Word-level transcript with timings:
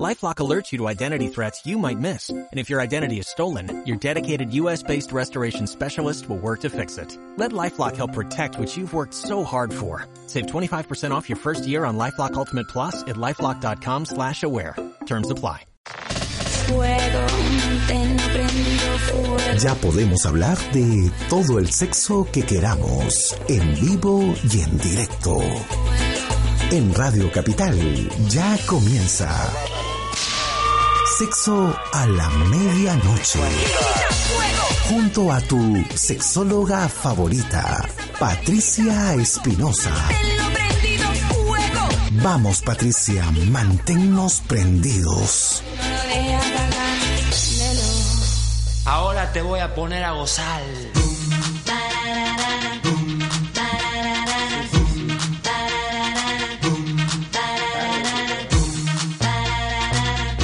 LifeLock 0.00 0.36
alerts 0.36 0.72
you 0.72 0.78
to 0.78 0.88
identity 0.88 1.28
threats 1.28 1.66
you 1.66 1.78
might 1.78 1.98
miss. 1.98 2.30
And 2.30 2.48
if 2.52 2.70
your 2.70 2.80
identity 2.80 3.18
is 3.18 3.28
stolen, 3.28 3.84
your 3.86 3.98
dedicated 3.98 4.54
US-based 4.54 5.12
restoration 5.12 5.66
specialist 5.66 6.28
will 6.28 6.38
work 6.38 6.60
to 6.60 6.70
fix 6.70 6.96
it. 6.96 7.16
Let 7.36 7.52
LifeLock 7.52 7.96
help 7.96 8.14
protect 8.14 8.58
what 8.58 8.74
you've 8.74 8.94
worked 8.94 9.14
so 9.14 9.44
hard 9.44 9.72
for. 9.72 10.06
Save 10.26 10.46
25% 10.46 11.10
off 11.10 11.28
your 11.28 11.36
first 11.36 11.66
year 11.66 11.84
on 11.84 11.98
LifeLock 11.98 12.34
Ultimate 12.34 12.68
Plus 12.68 13.02
at 13.02 13.16
LifeLock.com 13.16 14.06
slash 14.06 14.42
aware. 14.42 14.76
Terms 15.04 15.30
apply. 15.30 15.66
Ya 19.60 19.74
podemos 19.74 20.24
hablar 20.24 20.56
de 20.72 21.10
todo 21.28 21.58
el 21.58 21.70
sexo 21.70 22.26
que 22.32 22.42
queramos, 22.42 23.36
en 23.48 23.74
vivo 23.74 24.34
y 24.50 24.60
en 24.60 24.78
directo. 24.78 25.38
En 26.72 26.94
Radio 26.94 27.30
Capital 27.30 27.76
ya 28.30 28.56
comienza 28.64 29.28
Sexo 31.18 31.76
a 31.92 32.06
la 32.06 32.30
medianoche. 32.30 33.40
Junto 34.88 35.30
a 35.30 35.42
tu 35.42 35.84
sexóloga 35.94 36.88
favorita, 36.88 37.86
Patricia 38.18 39.12
Espinosa. 39.12 39.92
Vamos, 42.22 42.62
Patricia, 42.62 43.30
manténnos 43.50 44.40
prendidos. 44.40 45.62
Ahora 48.86 49.30
te 49.30 49.42
voy 49.42 49.60
a 49.60 49.74
poner 49.74 50.04
a 50.04 50.12
gozar. 50.12 50.62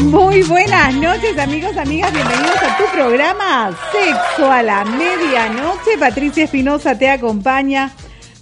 Muy 0.00 0.44
buenas 0.44 0.94
noches 0.94 1.36
amigos, 1.38 1.76
amigas, 1.76 2.12
bienvenidos 2.12 2.56
a 2.62 2.78
tu 2.78 2.84
programa 2.92 3.76
Sexo 3.90 4.50
a 4.50 4.62
la 4.62 4.84
Medianoche. 4.84 5.98
Patricia 5.98 6.44
Espinosa 6.44 6.96
te 6.96 7.10
acompaña 7.10 7.92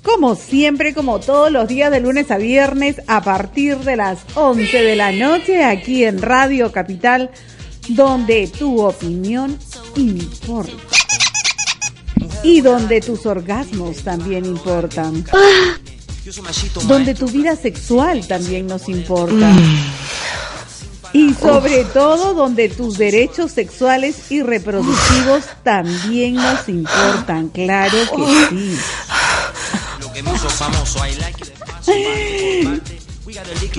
como 0.02 0.34
siempre, 0.34 0.92
como 0.92 1.18
todos 1.18 1.50
los 1.50 1.66
días 1.66 1.90
de 1.90 2.00
lunes 2.00 2.30
a 2.30 2.36
viernes 2.36 3.00
a 3.06 3.22
partir 3.22 3.78
de 3.78 3.96
las 3.96 4.18
11 4.34 4.82
de 4.82 4.96
la 4.96 5.12
noche 5.12 5.64
aquí 5.64 6.04
en 6.04 6.20
Radio 6.20 6.72
Capital, 6.72 7.30
donde 7.88 8.48
tu 8.48 8.82
opinión 8.82 9.58
importa. 9.96 10.72
Y 12.42 12.60
donde 12.60 13.00
tus 13.00 13.24
orgasmos 13.24 14.04
también 14.04 14.44
importan. 14.44 15.24
Donde 16.86 17.14
tu 17.14 17.28
vida 17.28 17.56
sexual 17.56 18.26
también 18.28 18.66
nos 18.66 18.88
importa. 18.90 19.52
Y 21.16 21.32
sobre 21.32 21.84
todo 21.84 22.34
donde 22.34 22.68
tus 22.68 22.98
derechos 22.98 23.50
sexuales 23.50 24.30
y 24.30 24.42
reproductivos 24.42 25.44
también 25.62 26.34
nos 26.34 26.68
importan, 26.68 27.48
claro 27.48 27.96
que 28.14 28.26
sí. 28.50 28.78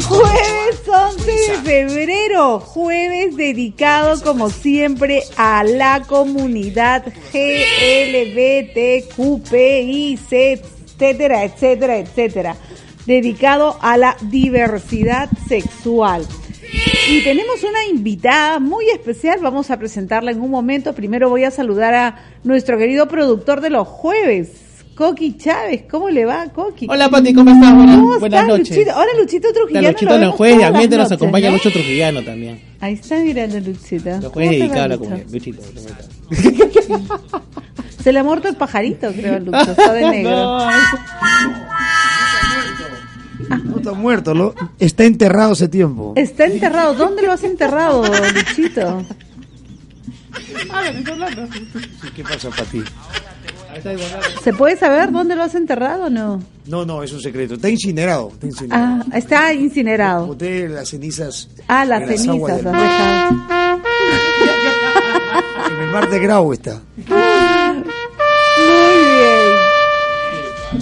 Jueves 0.02 0.82
11 0.88 1.32
de 1.32 1.88
febrero, 1.88 2.60
jueves 2.60 3.38
dedicado 3.38 4.20
como 4.24 4.50
siempre 4.50 5.22
a 5.38 5.64
la 5.64 6.02
comunidad 6.08 7.06
GLBTQPIC, 7.32 8.58
etcétera, 10.32 11.44
etcétera, 11.44 11.98
etcétera, 12.00 12.56
dedicado 13.06 13.78
a 13.82 13.98
la 13.98 14.18
diversidad 14.22 15.30
sexual. 15.48 16.26
Y 17.10 17.24
tenemos 17.24 17.64
una 17.64 17.86
invitada 17.90 18.60
muy 18.60 18.90
especial, 18.90 19.40
vamos 19.42 19.72
a 19.72 19.80
presentarla 19.80 20.32
en 20.32 20.42
un 20.42 20.52
momento. 20.52 20.94
Primero 20.94 21.30
voy 21.30 21.46
a 21.46 21.52
saludar 21.52 21.94
a 21.94 22.16
nuestro 22.44 22.78
querido 22.78 23.08
productor 23.08 23.62
de 23.62 23.70
los 23.70 23.88
jueves, 23.88 24.52
Coqui 24.94 25.38
Chávez. 25.38 25.84
¿Cómo 25.90 26.10
le 26.10 26.26
va, 26.26 26.48
Coqui? 26.50 26.88
Hola, 26.90 27.08
Pati, 27.10 27.34
¿cómo 27.34 27.52
estás? 27.52 27.74
Buenas, 27.76 27.96
¿Cómo 27.96 28.20
buenas 28.20 28.42
estás, 28.42 28.48
noches. 28.48 28.70
Luchito? 28.78 28.92
Ahora 28.92 29.12
Luchito 29.18 29.54
Trujillano. 29.54 29.88
Luchito 29.90 30.10
lo 30.10 30.16
en 30.16 30.22
los 30.22 30.26
vemos 30.28 30.38
jueves, 30.38 30.58
todas 30.58 30.72
también 30.72 30.90
te 30.90 30.98
las 30.98 31.10
nos 31.10 31.18
acompaña 31.18 31.50
noches, 31.50 31.66
Lucho 31.66 31.80
Trujillano 31.80 32.24
también. 32.24 32.62
Ahí 32.82 32.94
está 32.94 33.16
mirando 33.20 33.60
Luchito. 33.62 34.10
Los 34.10 34.20
¿Cómo 34.20 34.32
jueves 34.32 34.52
dedicado 34.60 34.84
a 34.84 34.88
la 34.90 34.98
comunidad. 34.98 35.28
Luchito. 35.32 35.62
Se 38.04 38.12
le 38.14 38.20
ha 38.20 38.24
muerto 38.24 38.50
el 38.50 38.56
pajarito, 38.58 39.12
creo, 39.14 39.40
Lucho. 39.40 39.72
Está 39.72 39.94
de 39.94 40.10
negro. 40.10 40.32
No, 40.32 40.70
No 43.64 43.78
está 43.78 43.94
muerto, 43.94 44.34
¿no? 44.34 44.54
Está 44.80 45.06
enterrado 45.06 45.54
hace 45.54 45.68
tiempo. 45.68 46.14
Está 46.16 46.46
enterrado. 46.46 46.94
¿Dónde 46.94 47.22
lo 47.24 47.32
has 47.32 47.44
enterrado, 47.44 48.04
Luchito? 48.34 49.04
¿Qué 52.16 52.24
pasa 52.24 52.50
para 52.50 52.66
ti? 52.66 52.84
¿Se 54.44 54.54
puede 54.54 54.76
saber 54.78 55.12
dónde 55.12 55.36
lo 55.36 55.44
has 55.44 55.56
enterrado 55.56 56.06
o 56.06 56.10
no? 56.10 56.42
No, 56.66 56.86
no, 56.86 57.04
es 57.04 57.12
un 57.14 57.22
secreto. 57.22 57.56
Está 57.56 57.70
incinerado. 57.70 58.30
Está 58.34 58.48
incinerado. 58.48 59.04
Ah, 59.12 59.18
está 59.18 59.54
incinerado. 59.54 60.28
Boté 60.28 60.68
las 60.68 60.90
cenizas. 60.90 61.50
Ah, 61.68 61.86
las 61.86 62.02
en 62.04 62.18
cenizas. 62.18 62.64
del-. 62.64 62.68
En 65.68 65.84
el 65.84 65.92
mar 65.92 66.10
de 66.10 66.20
Grau 66.20 66.54
está. 66.54 66.82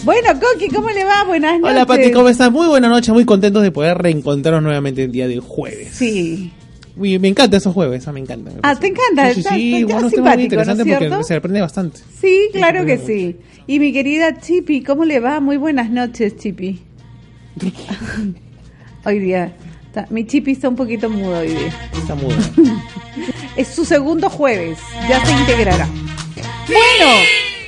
Bueno, 0.05 0.29
Coqui, 0.39 0.67
¿cómo 0.69 0.89
le 0.91 1.03
va? 1.03 1.23
Buenas 1.23 1.59
noches. 1.59 1.71
Hola, 1.75 1.85
Pati, 1.87 2.11
¿cómo 2.11 2.29
estás? 2.29 2.51
Muy 2.51 2.67
buenas 2.67 2.91
noches, 2.91 3.11
muy 3.13 3.25
contentos 3.25 3.63
de 3.63 3.71
poder 3.71 3.97
reencontrarnos 3.97 4.61
nuevamente 4.63 5.03
el 5.03 5.11
día 5.11 5.27
de 5.27 5.39
jueves. 5.39 5.89
Sí. 5.93 6.51
Uy, 6.95 7.17
me 7.19 7.27
encanta 7.27 7.57
esos 7.57 7.73
jueves, 7.73 8.07
ah, 8.07 8.11
me 8.11 8.19
encanta. 8.19 8.51
me 8.51 8.59
Ah. 8.61 8.75
¿te 8.75 8.87
encanta? 8.87 9.33
Sí, 9.33 9.41
sí, 9.43 9.83
bueno, 9.83 10.09
simpático, 10.09 10.35
muy 10.35 10.43
interesante 10.43 10.85
¿no 10.85 10.93
es 10.93 11.09
porque 11.09 11.23
se 11.23 11.35
aprende 11.35 11.61
bastante. 11.61 11.99
Sí, 12.21 12.49
claro 12.53 12.81
Sí, 12.81 12.85
que 12.85 12.97
sí. 12.99 13.35
Y 13.67 13.79
mi 13.79 13.91
querida 13.91 14.39
Chipi, 14.39 14.81
¿cómo 14.83 15.03
le 15.05 15.19
va? 15.19 15.39
Muy 15.39 15.57
buenas 15.57 15.89
noches, 15.89 16.37
Chipi. 16.37 16.79
hoy 19.05 19.19
día. 19.19 19.53
está- 19.87 20.07
mi 20.11 20.25
Chipi 20.27 20.51
está 20.51 20.69
un 20.69 20.75
poquito 20.75 21.09
mudo 21.09 21.39
hoy 21.39 21.47
día. 21.49 21.73
Está 21.97 22.15
muda. 22.15 22.37
Es 23.57 23.69
su 23.69 23.85
segundo 23.85 24.29
jueves, 24.29 24.77
ya 25.09 25.25
se 25.25 25.31
integrará. 25.31 25.87
Bueno, 26.67 27.13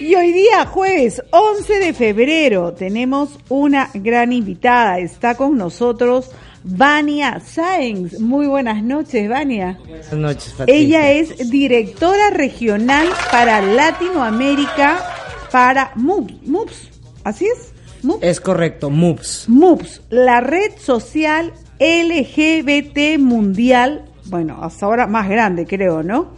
y 0.08 0.16
hoy 0.16 0.32
día, 0.32 0.66
jueves 0.66 1.22
11 1.32 1.80
de 1.80 1.94
febrero, 1.94 2.72
tenemos 2.72 3.38
una 3.50 3.90
gran 3.94 4.32
invitada. 4.32 5.00
Está 5.00 5.36
con 5.36 5.58
nosotros 5.58 6.32
Vania 6.64 7.42
Sáenz. 7.42 8.18
Muy 8.18 8.48
buenas 8.48 8.82
noches, 8.82 9.28
Vania. 9.28 9.78
Buenas 9.86 10.14
noches, 10.14 10.54
Patricia. 10.58 10.82
Ella 10.82 11.12
es 11.12 11.50
directora 11.50 12.30
regional 12.30 13.10
para 13.34 13.62
Latinoamérica 13.62 15.04
para 15.52 15.92
MUPS. 15.96 16.34
MUPS, 16.44 16.90
¿así 17.26 17.46
es? 17.46 17.74
MUPS. 18.04 18.24
Es 18.24 18.40
correcto, 18.40 18.90
MUPS. 18.90 19.50
MUPS, 19.50 20.04
la 20.10 20.40
red 20.40 20.72
social 20.78 21.52
LGBT 21.82 23.20
mundial, 23.20 24.06
bueno, 24.28 24.64
hasta 24.64 24.86
ahora 24.86 25.06
más 25.06 25.28
grande 25.28 25.66
creo, 25.66 26.02
¿no? 26.02 26.32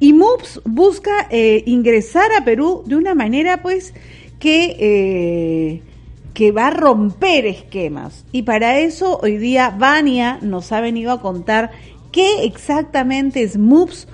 Y 0.00 0.12
MUPS 0.12 0.60
busca 0.64 1.26
eh, 1.30 1.62
ingresar 1.66 2.30
a 2.32 2.44
Perú 2.44 2.82
de 2.86 2.96
una 2.96 3.14
manera 3.14 3.62
pues 3.62 3.94
que, 4.38 4.76
eh, 4.78 5.82
que 6.34 6.52
va 6.52 6.68
a 6.68 6.70
romper 6.70 7.46
esquemas. 7.46 8.24
Y 8.32 8.42
para 8.42 8.78
eso 8.78 9.18
hoy 9.22 9.36
día 9.38 9.74
Vania 9.76 10.38
nos 10.42 10.72
ha 10.72 10.80
venido 10.80 11.12
a 11.12 11.20
contar 11.20 11.70
qué 12.12 12.44
exactamente 12.44 13.42
es 13.42 13.56
MUPS 13.56 14.06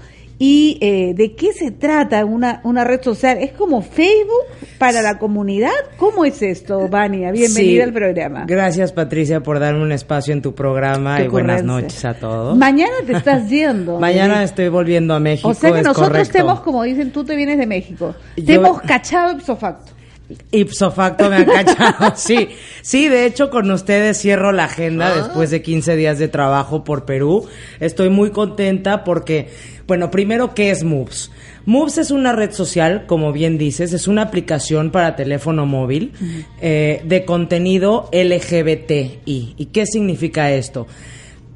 y 0.43 0.79
eh, 0.81 1.13
de 1.15 1.35
qué 1.35 1.53
se 1.53 1.71
trata 1.71 2.25
una, 2.25 2.63
una 2.65 2.83
red 2.83 3.03
social. 3.03 3.37
¿Es 3.39 3.53
como 3.53 3.83
Facebook 3.83 4.47
para 4.79 5.03
la 5.03 5.19
comunidad? 5.19 5.69
¿Cómo 5.99 6.25
es 6.25 6.41
esto, 6.41 6.89
Vania? 6.89 7.31
Bienvenida 7.31 7.75
Sí. 7.75 7.81
al 7.83 7.93
programa. 7.93 8.45
Gracias, 8.49 8.91
Patricia, 8.93 9.43
por 9.43 9.59
darme 9.61 9.83
un 9.83 9.93
espacio 9.93 10.33
en 10.33 10.41
tu 10.41 10.55
programa 10.55 11.19
Qué 11.19 11.25
y 11.25 11.29
buenas 11.29 11.63
noches 11.63 12.03
a 12.07 12.15
todos. 12.15 12.57
Mañana 12.57 12.95
te 13.07 13.13
estás 13.13 13.49
yendo. 13.51 14.01
Mañana 14.01 14.43
estoy 14.43 14.69
volviendo 14.71 15.13
a 15.13 15.21
México. 15.21 15.49
O 15.49 15.53
sea 15.53 15.73
que 15.73 15.81
es 15.81 15.85
nosotros 15.85 16.09
correcto. 16.09 16.33
te 16.33 16.39
hemos, 16.39 16.61
como 16.61 16.85
dicen, 16.85 17.13
tú 17.13 17.23
te 17.23 17.37
vienes 17.37 17.59
de 17.59 17.67
México. 17.67 18.15
Te 18.35 18.43
Yo- 18.43 18.55
hemos 18.55 18.81
cachado 18.81 19.33
ipso 19.33 19.57
facto. 19.57 19.93
Ipso 20.53 20.93
facto 20.93 21.29
me 21.29 21.37
han 21.37 21.45
cachado. 21.65 22.13
sí, 22.15 22.49
sí, 22.83 23.09
de 23.09 23.27
hecho 23.27 23.51
con 23.51 23.69
ustedes 23.71 24.17
cierro 24.17 24.53
la 24.53 24.65
agenda 24.65 25.09
Ah. 25.13 25.17
después 25.19 25.51
de 25.51 25.61
15 25.61 25.97
días 25.97 26.19
de 26.21 26.29
trabajo 26.29 26.83
por 26.85 27.05
Perú. 27.05 27.47
Estoy 27.81 28.11
muy 28.11 28.31
contenta 28.31 29.03
porque, 29.03 29.49
bueno, 29.91 30.13
primero, 30.13 30.55
¿qué 30.55 30.71
es 30.71 30.85
Moves? 30.85 31.33
Moves 31.67 31.99
es 31.99 32.13
una 32.13 32.33
red 32.33 32.53
social, 32.53 33.07
como 33.09 33.33
bien 33.33 33.59
dices, 33.59 33.93
es 33.93 34.07
una 34.07 34.23
aplicación 34.23 34.93
para 34.93 35.17
teléfono 35.17 35.67
móvil 35.67 36.13
eh, 36.61 37.03
de 37.05 37.25
contenido 37.25 38.09
LGBTI. 38.13 39.55
¿Y 39.57 39.67
qué 39.73 39.87
significa 39.87 40.53
esto? 40.53 40.87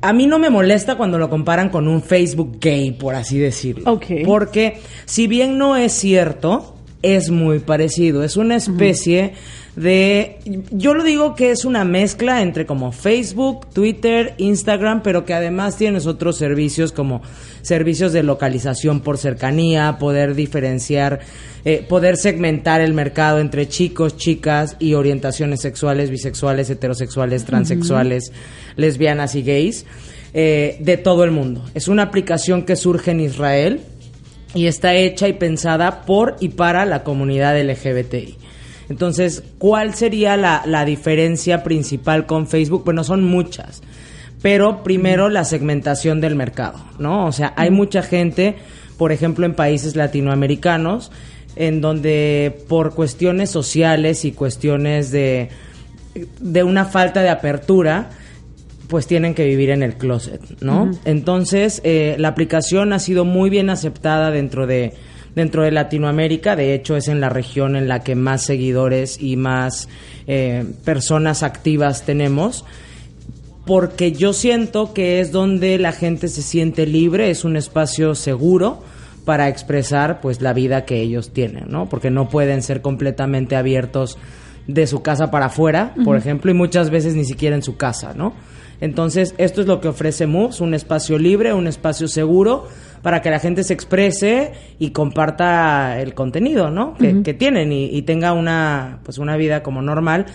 a 0.00 0.12
mí 0.12 0.26
no 0.26 0.40
me 0.40 0.50
molesta 0.50 0.96
cuando 0.96 1.16
lo 1.16 1.30
comparan 1.30 1.68
con 1.68 1.86
un 1.86 2.02
Facebook 2.02 2.58
gay, 2.60 2.90
por 2.90 3.14
así 3.14 3.38
decirlo. 3.38 3.92
Ok. 3.92 4.06
Porque 4.26 4.80
si 5.04 5.28
bien 5.28 5.56
no 5.56 5.76
es 5.76 5.92
cierto, 5.92 6.73
es 7.04 7.30
muy 7.30 7.58
parecido. 7.58 8.24
Es 8.24 8.36
una 8.36 8.56
especie 8.56 9.34
de... 9.76 10.38
Yo 10.70 10.94
lo 10.94 11.04
digo 11.04 11.34
que 11.34 11.50
es 11.50 11.66
una 11.66 11.84
mezcla 11.84 12.40
entre 12.40 12.64
como 12.64 12.92
Facebook, 12.92 13.66
Twitter, 13.72 14.34
Instagram, 14.38 15.02
pero 15.02 15.26
que 15.26 15.34
además 15.34 15.76
tienes 15.76 16.06
otros 16.06 16.38
servicios 16.38 16.92
como 16.92 17.20
servicios 17.60 18.12
de 18.14 18.22
localización 18.22 19.00
por 19.00 19.18
cercanía, 19.18 19.98
poder 19.98 20.34
diferenciar, 20.34 21.20
eh, 21.66 21.84
poder 21.86 22.16
segmentar 22.16 22.80
el 22.80 22.94
mercado 22.94 23.38
entre 23.38 23.68
chicos, 23.68 24.16
chicas 24.16 24.76
y 24.78 24.94
orientaciones 24.94 25.60
sexuales, 25.60 26.08
bisexuales, 26.08 26.70
heterosexuales, 26.70 27.44
transexuales, 27.44 28.32
lesbianas 28.76 29.34
y 29.34 29.42
gays, 29.42 29.84
eh, 30.32 30.78
de 30.80 30.96
todo 30.96 31.24
el 31.24 31.30
mundo. 31.30 31.64
Es 31.74 31.86
una 31.86 32.04
aplicación 32.04 32.64
que 32.64 32.76
surge 32.76 33.10
en 33.10 33.20
Israel 33.20 33.80
y 34.54 34.66
está 34.66 34.94
hecha 34.94 35.28
y 35.28 35.34
pensada 35.34 36.02
por 36.02 36.36
y 36.40 36.50
para 36.50 36.86
la 36.86 37.02
comunidad 37.02 37.60
LGBTI. 37.60 38.38
Entonces, 38.88 39.42
¿cuál 39.58 39.94
sería 39.94 40.36
la, 40.36 40.62
la 40.66 40.84
diferencia 40.84 41.62
principal 41.62 42.26
con 42.26 42.46
Facebook? 42.46 42.84
Bueno, 42.84 43.02
son 43.02 43.24
muchas. 43.24 43.82
Pero 44.42 44.82
primero 44.82 45.30
la 45.30 45.44
segmentación 45.44 46.20
del 46.20 46.36
mercado, 46.36 46.78
¿no? 46.98 47.26
O 47.26 47.32
sea, 47.32 47.54
hay 47.56 47.70
mucha 47.70 48.02
gente, 48.02 48.56
por 48.98 49.10
ejemplo, 49.10 49.46
en 49.46 49.54
países 49.54 49.96
latinoamericanos, 49.96 51.10
en 51.56 51.80
donde 51.80 52.64
por 52.68 52.94
cuestiones 52.94 53.50
sociales 53.50 54.24
y 54.24 54.32
cuestiones 54.32 55.10
de, 55.10 55.48
de 56.40 56.62
una 56.62 56.84
falta 56.84 57.22
de 57.22 57.30
apertura, 57.30 58.10
pues 58.88 59.06
tienen 59.06 59.34
que 59.34 59.44
vivir 59.44 59.70
en 59.70 59.82
el 59.82 59.94
closet, 59.94 60.40
¿no? 60.60 60.90
Entonces, 61.04 61.80
eh, 61.84 62.16
la 62.18 62.28
aplicación 62.28 62.92
ha 62.92 62.98
sido 62.98 63.24
muy 63.24 63.50
bien 63.50 63.70
aceptada 63.70 64.30
dentro 64.30 64.66
de, 64.66 64.94
dentro 65.34 65.62
de 65.62 65.70
Latinoamérica. 65.70 66.56
De 66.56 66.74
hecho, 66.74 66.96
es 66.96 67.08
en 67.08 67.20
la 67.20 67.28
región 67.28 67.76
en 67.76 67.88
la 67.88 68.00
que 68.00 68.14
más 68.14 68.42
seguidores 68.42 69.20
y 69.20 69.36
más 69.36 69.88
eh, 70.26 70.64
personas 70.84 71.42
activas 71.42 72.02
tenemos. 72.02 72.64
Porque 73.66 74.12
yo 74.12 74.34
siento 74.34 74.92
que 74.92 75.20
es 75.20 75.32
donde 75.32 75.78
la 75.78 75.92
gente 75.92 76.28
se 76.28 76.42
siente 76.42 76.86
libre, 76.86 77.30
es 77.30 77.44
un 77.44 77.56
espacio 77.56 78.14
seguro 78.14 78.82
para 79.24 79.48
expresar 79.48 80.20
pues 80.20 80.42
la 80.42 80.52
vida 80.52 80.84
que 80.84 81.00
ellos 81.00 81.32
tienen, 81.32 81.64
¿no? 81.68 81.88
Porque 81.88 82.10
no 82.10 82.28
pueden 82.28 82.62
ser 82.62 82.82
completamente 82.82 83.56
abiertos 83.56 84.18
de 84.66 84.86
su 84.86 85.02
casa 85.02 85.30
para 85.30 85.46
afuera, 85.46 85.94
por 86.04 86.16
ejemplo, 86.18 86.50
y 86.50 86.54
muchas 86.54 86.90
veces 86.90 87.14
ni 87.14 87.24
siquiera 87.24 87.56
en 87.56 87.62
su 87.62 87.76
casa, 87.78 88.12
¿no? 88.14 88.34
Entonces, 88.84 89.34
esto 89.38 89.62
es 89.62 89.66
lo 89.66 89.80
que 89.80 89.88
ofrece 89.88 90.26
Moves, 90.26 90.60
un 90.60 90.74
espacio 90.74 91.16
libre, 91.16 91.54
un 91.54 91.66
espacio 91.66 92.06
seguro 92.06 92.68
para 93.00 93.22
que 93.22 93.30
la 93.30 93.38
gente 93.38 93.64
se 93.64 93.72
exprese 93.72 94.52
y 94.78 94.90
comparta 94.90 95.98
el 96.02 96.12
contenido, 96.12 96.70
¿no? 96.70 96.92
Que, 96.92 97.22
que 97.22 97.32
tienen 97.32 97.72
y, 97.72 97.86
y 97.86 98.02
tenga 98.02 98.34
una, 98.34 99.00
pues 99.02 99.16
una 99.16 99.38
vida 99.38 99.62
como 99.62 99.80
normal. 99.80 100.26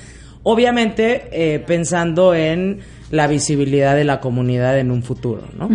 Obviamente, 0.42 1.28
eh, 1.32 1.60
pensando 1.60 2.34
en 2.34 2.80
la 3.12 3.28
visibilidad 3.28 3.96
de 3.96 4.04
la 4.04 4.20
comunidad 4.20 4.80
en 4.80 4.90
un 4.90 5.04
futuro, 5.04 5.44
¿no? 5.58 5.70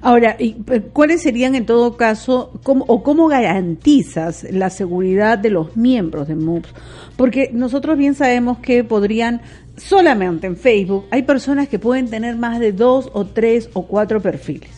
Ahora, 0.00 0.34
¿y, 0.38 0.56
eh, 0.70 0.80
¿cuáles 0.92 1.22
serían 1.22 1.54
en 1.54 1.66
todo 1.66 1.96
caso, 1.96 2.52
cómo, 2.64 2.84
o 2.88 3.02
cómo 3.04 3.28
garantizas 3.28 4.44
la 4.50 4.70
seguridad 4.70 5.38
de 5.38 5.50
los 5.50 5.76
miembros 5.76 6.26
de 6.26 6.34
MOOCs? 6.34 6.74
Porque 7.16 7.50
nosotros 7.52 7.98
bien 7.98 8.14
sabemos 8.14 8.58
que 8.58 8.82
podrían, 8.82 9.42
solamente 9.78 10.46
en 10.46 10.56
Facebook, 10.56 11.06
hay 11.10 11.22
personas 11.22 11.68
que 11.68 11.78
pueden 11.78 12.08
tener 12.08 12.36
más 12.36 12.60
de 12.60 12.72
dos 12.72 13.10
o 13.12 13.24
tres 13.26 13.70
o 13.72 13.86
cuatro 13.86 14.20
perfiles 14.20 14.70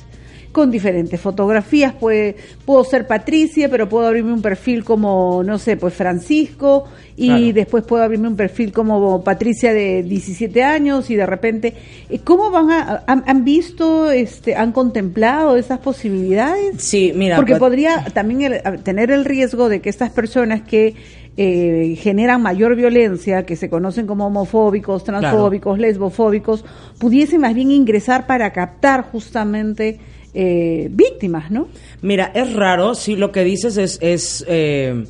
con 0.53 0.69
diferentes 0.73 1.21
fotografías. 1.21 1.93
Puede, 1.95 2.35
puedo 2.65 2.83
ser 2.83 3.07
Patricia, 3.07 3.69
pero 3.71 3.89
puedo 3.89 4.09
abrirme 4.09 4.33
un 4.33 4.43
perfil 4.43 4.83
como, 4.83 5.45
no 5.45 5.59
sé, 5.61 5.77
pues 5.77 5.95
Francisco, 5.95 6.87
y 7.17 7.27
Claro. 7.29 7.53
después 7.53 7.85
puedo 7.85 8.03
abrirme 8.03 8.27
un 8.27 8.35
perfil 8.35 8.73
como 8.73 9.23
Patricia 9.23 9.73
de 9.73 10.03
17 10.03 10.65
años, 10.65 11.09
y 11.09 11.15
de 11.15 11.25
repente, 11.25 11.75
eh, 12.09 12.19
¿cómo 12.25 12.51
van 12.51 12.69
a, 12.73 13.05
han, 13.07 13.23
han 13.29 13.45
visto, 13.45 14.11
este, 14.11 14.57
han 14.57 14.73
contemplado 14.73 15.57
esas 15.57 15.79
posibilidades? 15.79 16.83
Sí, 16.83 17.13
mira, 17.15 17.37
Porque 17.37 17.55
podría 17.55 18.05
también 18.13 18.43
el- 18.65 18.83
tener 18.83 19.13
el 19.13 19.25
riesgo 19.25 19.69
de 19.69 19.81
que 19.81 19.89
estas 19.89 20.11
personas 20.11 20.63
que 20.63 20.97
eh, 21.37 21.97
generan 21.99 22.43
mayor 22.43 22.77
violencia, 22.77 23.47
que 23.47 23.57
se 23.57 23.71
conocen 23.71 24.07
como 24.07 24.27
homofóbicos, 24.27 25.05
transfóbicos, 25.05 25.79
lesbofóbicos, 25.79 26.65
pudiesen 26.99 27.41
más 27.41 27.55
bien 27.55 27.71
ingresar 27.71 28.27
para 28.27 28.53
captar 28.53 29.05
justamente 29.11 29.99
eh, 30.35 30.89
víctimas, 30.91 31.51
¿no? 31.51 31.69
Mira, 32.03 32.31
es 32.35 32.53
raro, 32.55 32.95
sí, 32.95 33.17
lo 33.17 33.33
que 33.33 33.45
dices 33.45 33.77
es, 33.77 33.99
es 34.01 34.45
eh, 34.49 35.05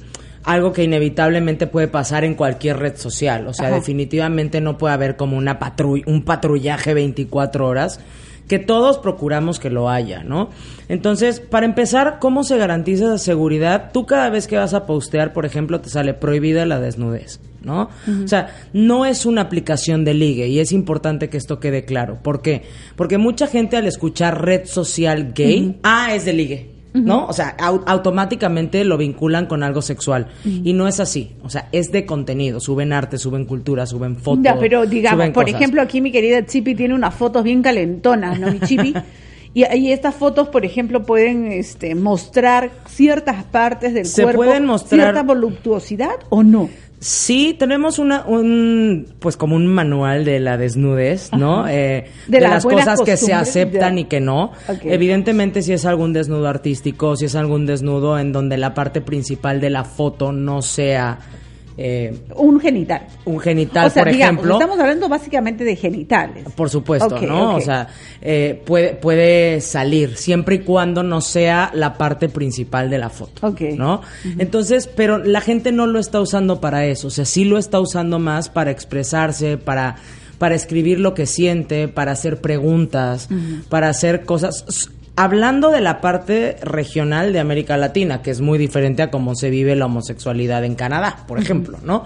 algo 0.44 0.72
que 0.72 0.84
inevitablemente 0.84 1.66
puede 1.66 1.88
pasar 1.88 2.24
en 2.24 2.34
cualquier 2.34 2.78
red 2.78 2.96
social. 2.96 3.46
O 3.46 3.52
sea, 3.52 3.68
Ajá. 3.68 3.76
definitivamente 3.76 4.60
no 4.60 4.78
puede 4.78 4.94
haber 4.94 5.16
como 5.16 5.36
una 5.36 5.58
patru 5.58 6.00
un 6.06 6.22
patrullaje 6.22 6.94
24 6.94 7.66
horas, 7.66 8.00
que 8.50 8.58
todos 8.58 8.98
procuramos 8.98 9.60
que 9.60 9.70
lo 9.70 9.88
haya, 9.88 10.24
¿no? 10.24 10.50
Entonces, 10.88 11.38
para 11.38 11.66
empezar, 11.66 12.18
¿cómo 12.18 12.42
se 12.42 12.58
garantiza 12.58 13.04
esa 13.04 13.18
seguridad? 13.18 13.92
Tú 13.92 14.06
cada 14.06 14.28
vez 14.28 14.48
que 14.48 14.56
vas 14.56 14.74
a 14.74 14.86
postear, 14.86 15.32
por 15.32 15.46
ejemplo, 15.46 15.80
te 15.80 15.88
sale 15.88 16.14
prohibida 16.14 16.66
la 16.66 16.80
desnudez, 16.80 17.38
¿no? 17.62 17.90
O 18.24 18.26
sea, 18.26 18.52
no 18.72 19.06
es 19.06 19.24
una 19.24 19.42
aplicación 19.42 20.04
de 20.04 20.14
ligue 20.14 20.48
y 20.48 20.58
es 20.58 20.72
importante 20.72 21.28
que 21.28 21.36
esto 21.36 21.60
quede 21.60 21.84
claro. 21.84 22.18
¿Por 22.24 22.42
qué? 22.42 22.62
Porque 22.96 23.18
mucha 23.18 23.46
gente 23.46 23.76
al 23.76 23.86
escuchar 23.86 24.44
red 24.44 24.64
social 24.64 25.32
gay, 25.32 25.78
ah, 25.84 26.12
es 26.12 26.24
de 26.24 26.32
ligue. 26.32 26.69
¿No? 26.92 27.26
O 27.26 27.32
sea, 27.32 27.56
au- 27.58 27.82
automáticamente 27.86 28.84
lo 28.84 28.96
vinculan 28.98 29.46
con 29.46 29.62
algo 29.62 29.80
sexual. 29.82 30.26
Y 30.44 30.72
no 30.72 30.88
es 30.88 30.98
así. 31.00 31.32
O 31.44 31.48
sea, 31.50 31.68
es 31.72 31.92
de 31.92 32.04
contenido. 32.04 32.58
Suben 32.60 32.92
arte, 32.92 33.16
suben 33.18 33.44
cultura, 33.44 33.86
suben 33.86 34.16
fotos. 34.16 34.42
Ya, 34.44 34.58
pero 34.58 34.86
digamos, 34.86 35.30
por 35.30 35.44
cosas. 35.44 35.60
ejemplo, 35.60 35.82
aquí 35.82 36.00
mi 36.00 36.10
querida 36.10 36.44
Chipi 36.44 36.74
tiene 36.74 36.94
unas 36.94 37.14
fotos 37.14 37.44
bien 37.44 37.62
calentonas, 37.62 38.38
¿no, 38.40 38.50
mi 38.52 38.60
Chipi? 38.60 38.94
Y, 39.52 39.64
y 39.78 39.90
estas 39.90 40.14
fotos, 40.14 40.48
por 40.48 40.64
ejemplo, 40.64 41.02
pueden 41.02 41.50
este, 41.50 41.96
mostrar 41.96 42.70
ciertas 42.88 43.42
partes 43.42 43.92
del 43.94 44.06
Se 44.06 44.22
cuerpo, 44.22 44.44
pueden 44.44 44.64
mostrar- 44.64 45.00
cierta 45.00 45.24
voluptuosidad 45.24 46.14
o 46.28 46.44
no. 46.44 46.70
Sí, 47.00 47.56
tenemos 47.58 47.98
una, 47.98 48.26
un, 48.26 49.06
pues 49.20 49.38
como 49.38 49.56
un 49.56 49.66
manual 49.66 50.26
de 50.26 50.38
la 50.38 50.58
desnudez, 50.58 51.32
¿no? 51.32 51.66
Eh, 51.66 52.10
De 52.28 52.38
de, 52.38 52.40
las 52.40 52.62
cosas 52.62 53.00
que 53.00 53.16
se 53.16 53.32
aceptan 53.32 53.96
y 53.98 54.04
que 54.04 54.20
no. 54.20 54.52
Evidentemente, 54.84 55.62
si 55.62 55.72
es 55.72 55.86
algún 55.86 56.12
desnudo 56.12 56.46
artístico, 56.46 57.16
si 57.16 57.24
es 57.24 57.34
algún 57.34 57.64
desnudo 57.64 58.18
en 58.18 58.32
donde 58.32 58.58
la 58.58 58.74
parte 58.74 59.00
principal 59.00 59.62
de 59.62 59.70
la 59.70 59.84
foto 59.84 60.30
no 60.30 60.60
sea 60.60 61.18
eh, 61.82 62.14
Un 62.36 62.60
genital. 62.60 63.06
un 63.24 63.40
genital, 63.40 63.86
o 63.86 63.90
sea, 63.90 64.02
por 64.02 64.12
digamos, 64.12 64.34
ejemplo. 64.34 64.54
estamos 64.54 64.78
hablando 64.78 65.08
básicamente 65.08 65.64
de 65.64 65.76
genitales. 65.76 66.44
Por 66.54 66.68
supuesto, 66.68 67.18
¿no? 67.22 67.56
O 67.56 67.60
sea, 67.62 67.88
eh, 68.20 68.60
puede, 68.66 68.94
puede 68.94 69.62
salir 69.62 70.16
siempre 70.18 70.56
y 70.56 70.58
cuando 70.58 71.02
no 71.02 71.22
sea 71.22 71.70
la 71.72 71.94
parte 71.96 72.28
principal 72.28 72.90
de 72.90 72.98
la 72.98 73.08
foto, 73.08 73.46
Ok. 73.46 73.60
¿no? 73.78 74.02
Entonces, 74.38 74.88
pero 74.94 75.16
la 75.18 75.40
gente 75.40 75.72
no 75.72 75.86
lo 75.86 75.98
está 75.98 76.20
usando 76.20 76.60
para 76.60 76.84
eso, 76.84 77.08
o 77.08 77.10
sea, 77.10 77.24
sí 77.24 77.44
lo 77.44 77.56
está 77.56 77.80
usando 77.80 78.18
más 78.18 78.50
para 78.50 78.70
expresarse, 78.70 79.56
para 79.56 79.96
para 80.38 80.54
escribir 80.54 80.98
lo 80.98 81.12
que 81.12 81.26
siente, 81.26 81.86
para 81.86 82.12
hacer 82.12 82.40
preguntas, 82.40 83.28
para 83.68 83.88
hacer 83.90 84.24
cosas. 84.24 84.64
Hablando 85.16 85.70
de 85.70 85.80
la 85.80 86.00
parte 86.00 86.56
regional 86.62 87.32
de 87.32 87.40
América 87.40 87.76
Latina, 87.76 88.22
que 88.22 88.30
es 88.30 88.40
muy 88.40 88.58
diferente 88.58 89.02
a 89.02 89.10
cómo 89.10 89.34
se 89.34 89.50
vive 89.50 89.76
la 89.76 89.86
homosexualidad 89.86 90.64
en 90.64 90.74
Canadá, 90.74 91.24
por 91.26 91.38
ejemplo, 91.38 91.78
¿no? 91.84 92.04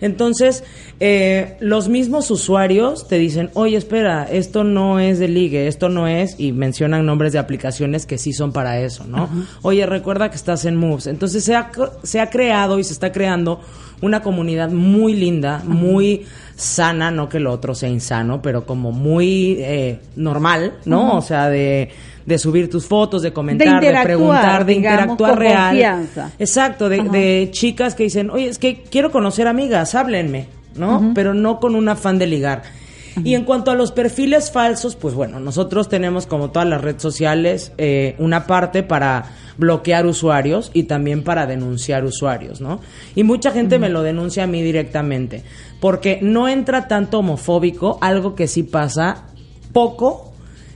Entonces, 0.00 0.64
eh, 1.00 1.56
los 1.60 1.88
mismos 1.88 2.30
usuarios 2.30 3.08
te 3.08 3.18
dicen, 3.18 3.50
oye, 3.54 3.76
espera, 3.76 4.24
esto 4.24 4.64
no 4.64 4.98
es 4.98 5.18
de 5.18 5.28
ligue, 5.28 5.68
esto 5.68 5.88
no 5.88 6.06
es, 6.06 6.38
y 6.38 6.52
mencionan 6.52 7.06
nombres 7.06 7.32
de 7.32 7.38
aplicaciones 7.38 8.06
que 8.06 8.18
sí 8.18 8.32
son 8.32 8.52
para 8.52 8.80
eso, 8.80 9.04
¿no? 9.04 9.28
Oye, 9.62 9.86
recuerda 9.86 10.30
que 10.30 10.36
estás 10.36 10.64
en 10.64 10.76
Moves. 10.76 11.06
Entonces, 11.06 11.44
se 11.44 11.54
ha, 11.54 11.70
se 12.02 12.20
ha 12.20 12.30
creado 12.30 12.78
y 12.78 12.84
se 12.84 12.92
está 12.92 13.12
creando 13.12 13.60
una 14.00 14.22
comunidad 14.22 14.70
muy 14.70 15.14
linda, 15.14 15.62
muy 15.64 16.26
sana, 16.56 17.10
no 17.10 17.28
que 17.28 17.38
lo 17.38 17.52
otro 17.52 17.74
sea 17.74 17.88
insano, 17.88 18.40
pero 18.40 18.64
como 18.64 18.90
muy 18.90 19.56
eh, 19.60 20.00
normal, 20.16 20.74
¿no? 20.86 21.16
O 21.18 21.22
sea, 21.22 21.48
de, 21.48 21.90
de 22.24 22.38
subir 22.38 22.70
tus 22.70 22.86
fotos, 22.86 23.22
de 23.22 23.32
comentar, 23.32 23.80
de, 23.80 23.92
preguntar, 24.02 24.64
de 24.64 24.74
digamos, 24.74 25.00
interactuar 25.00 25.30
con 25.32 25.38
real. 25.38 25.68
confianza. 25.68 26.32
Exacto, 26.38 26.88
de, 26.88 27.02
de 27.02 27.48
chicas 27.52 27.94
que 27.94 28.04
dicen, 28.04 28.30
oye, 28.30 28.48
es 28.48 28.58
que 28.58 28.82
quiero 28.82 29.12
conocer 29.12 29.46
amigas, 29.46 29.94
háblenme, 29.94 30.48
¿no? 30.74 31.12
Pero 31.14 31.34
no 31.34 31.60
con 31.60 31.74
un 31.76 31.88
afán 31.88 32.18
de 32.18 32.26
ligar. 32.26 32.62
Y 33.24 33.34
en 33.34 33.44
cuanto 33.44 33.70
a 33.70 33.74
los 33.74 33.92
perfiles 33.92 34.50
falsos, 34.50 34.94
pues 34.96 35.14
bueno, 35.14 35.40
nosotros 35.40 35.88
tenemos 35.88 36.26
como 36.26 36.50
todas 36.50 36.68
las 36.68 36.80
redes 36.80 37.00
sociales 37.02 37.72
eh, 37.78 38.14
una 38.18 38.46
parte 38.46 38.82
para 38.82 39.24
bloquear 39.56 40.04
usuarios 40.06 40.70
y 40.74 40.82
también 40.84 41.22
para 41.22 41.46
denunciar 41.46 42.04
usuarios, 42.04 42.60
¿no? 42.60 42.80
Y 43.14 43.22
mucha 43.24 43.50
gente 43.52 43.78
me 43.78 43.88
lo 43.88 44.02
denuncia 44.02 44.44
a 44.44 44.46
mí 44.46 44.62
directamente, 44.62 45.42
porque 45.80 46.18
no 46.20 46.46
entra 46.48 46.88
tanto 46.88 47.20
homofóbico, 47.20 47.98
algo 48.02 48.34
que 48.34 48.48
sí 48.48 48.62
pasa 48.64 49.24
poco, 49.72 50.32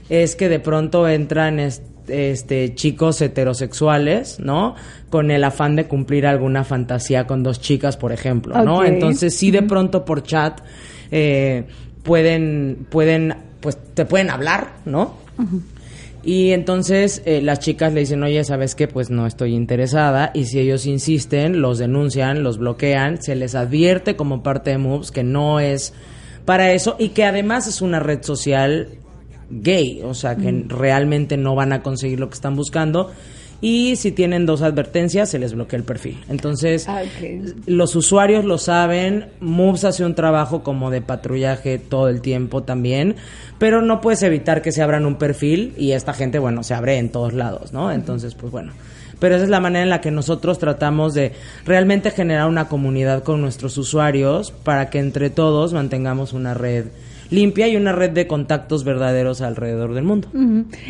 es 0.09 0.35
que 0.35 0.49
de 0.49 0.59
pronto 0.59 1.07
entran 1.07 1.59
est- 1.59 1.83
este 2.07 2.73
chicos 2.73 3.21
heterosexuales, 3.21 4.39
¿no? 4.39 4.75
Con 5.11 5.29
el 5.29 5.43
afán 5.43 5.75
de 5.75 5.85
cumplir 5.85 6.25
alguna 6.25 6.63
fantasía 6.63 7.27
con 7.27 7.43
dos 7.43 7.61
chicas, 7.61 7.97
por 7.97 8.11
ejemplo, 8.11 8.55
¿no? 8.65 8.79
Entonces 8.83 9.35
sí 9.35 9.51
de 9.51 9.61
pronto 9.61 10.03
por 10.03 10.23
chat 10.23 10.59
eh, 11.11 11.65
pueden 12.03 12.87
pueden 12.89 13.35
pues 13.61 13.77
te 13.93 14.05
pueden 14.05 14.29
hablar, 14.29 14.73
¿no? 14.85 15.17
Y 16.23 16.51
entonces 16.51 17.23
eh, 17.25 17.41
las 17.41 17.59
chicas 17.59 17.93
le 17.93 18.01
dicen, 18.01 18.21
oye, 18.23 18.43
¿sabes 18.43 18.75
qué? 18.75 18.87
Pues 18.87 19.09
no 19.09 19.25
estoy 19.25 19.55
interesada. 19.55 20.31
Y 20.33 20.45
si 20.45 20.59
ellos 20.59 20.85
insisten, 20.85 21.61
los 21.61 21.79
denuncian, 21.79 22.43
los 22.43 22.59
bloquean, 22.59 23.21
se 23.21 23.35
les 23.35 23.55
advierte 23.55 24.15
como 24.15 24.43
parte 24.43 24.71
de 24.71 24.77
Moves 24.77 25.11
que 25.11 25.23
no 25.23 25.59
es 25.59 25.93
para 26.45 26.73
eso 26.73 26.95
y 26.99 27.09
que 27.09 27.23
además 27.23 27.67
es 27.67 27.81
una 27.81 27.99
red 27.99 28.23
social 28.23 28.89
gay, 29.49 30.01
o 30.03 30.13
sea, 30.13 30.35
que 30.35 30.63
realmente 30.67 31.37
no 31.37 31.55
van 31.55 31.73
a 31.73 31.81
conseguir 31.81 32.19
lo 32.19 32.29
que 32.29 32.35
están 32.35 32.55
buscando. 32.55 33.11
Y 33.61 33.95
si 33.95 34.11
tienen 34.11 34.47
dos 34.47 34.63
advertencias, 34.63 35.29
se 35.29 35.37
les 35.37 35.53
bloquea 35.53 35.77
el 35.77 35.85
perfil. 35.85 36.19
Entonces, 36.29 36.87
Ah, 36.87 37.03
los 37.67 37.95
usuarios 37.95 38.43
lo 38.43 38.57
saben, 38.57 39.27
Moves 39.39 39.83
hace 39.83 40.03
un 40.03 40.15
trabajo 40.15 40.63
como 40.63 40.89
de 40.89 41.01
patrullaje 41.01 41.77
todo 41.77 42.09
el 42.09 42.21
tiempo 42.21 42.63
también, 42.63 43.15
pero 43.59 43.83
no 43.83 44.01
puedes 44.01 44.23
evitar 44.23 44.63
que 44.63 44.71
se 44.71 44.81
abran 44.81 45.05
un 45.05 45.15
perfil 45.15 45.73
y 45.77 45.91
esta 45.91 46.13
gente, 46.13 46.39
bueno, 46.39 46.63
se 46.63 46.73
abre 46.73 46.97
en 46.97 47.09
todos 47.09 47.33
lados, 47.33 47.71
¿no? 47.71 47.91
Entonces, 47.91 48.33
pues 48.33 48.51
bueno. 48.51 48.73
Pero 49.19 49.35
esa 49.35 49.43
es 49.43 49.51
la 49.51 49.59
manera 49.59 49.83
en 49.83 49.91
la 49.91 50.01
que 50.01 50.09
nosotros 50.09 50.57
tratamos 50.57 51.13
de 51.13 51.33
realmente 51.63 52.09
generar 52.09 52.47
una 52.47 52.67
comunidad 52.67 53.21
con 53.23 53.39
nuestros 53.39 53.77
usuarios 53.77 54.49
para 54.49 54.89
que 54.89 54.97
entre 54.97 55.29
todos 55.29 55.73
mantengamos 55.73 56.33
una 56.33 56.55
red 56.55 56.85
limpia 57.31 57.67
y 57.67 57.75
una 57.75 57.91
red 57.93 58.11
de 58.11 58.27
contactos 58.27 58.83
verdaderos 58.83 59.41
alrededor 59.41 59.95
del 59.95 60.03
mundo. 60.03 60.27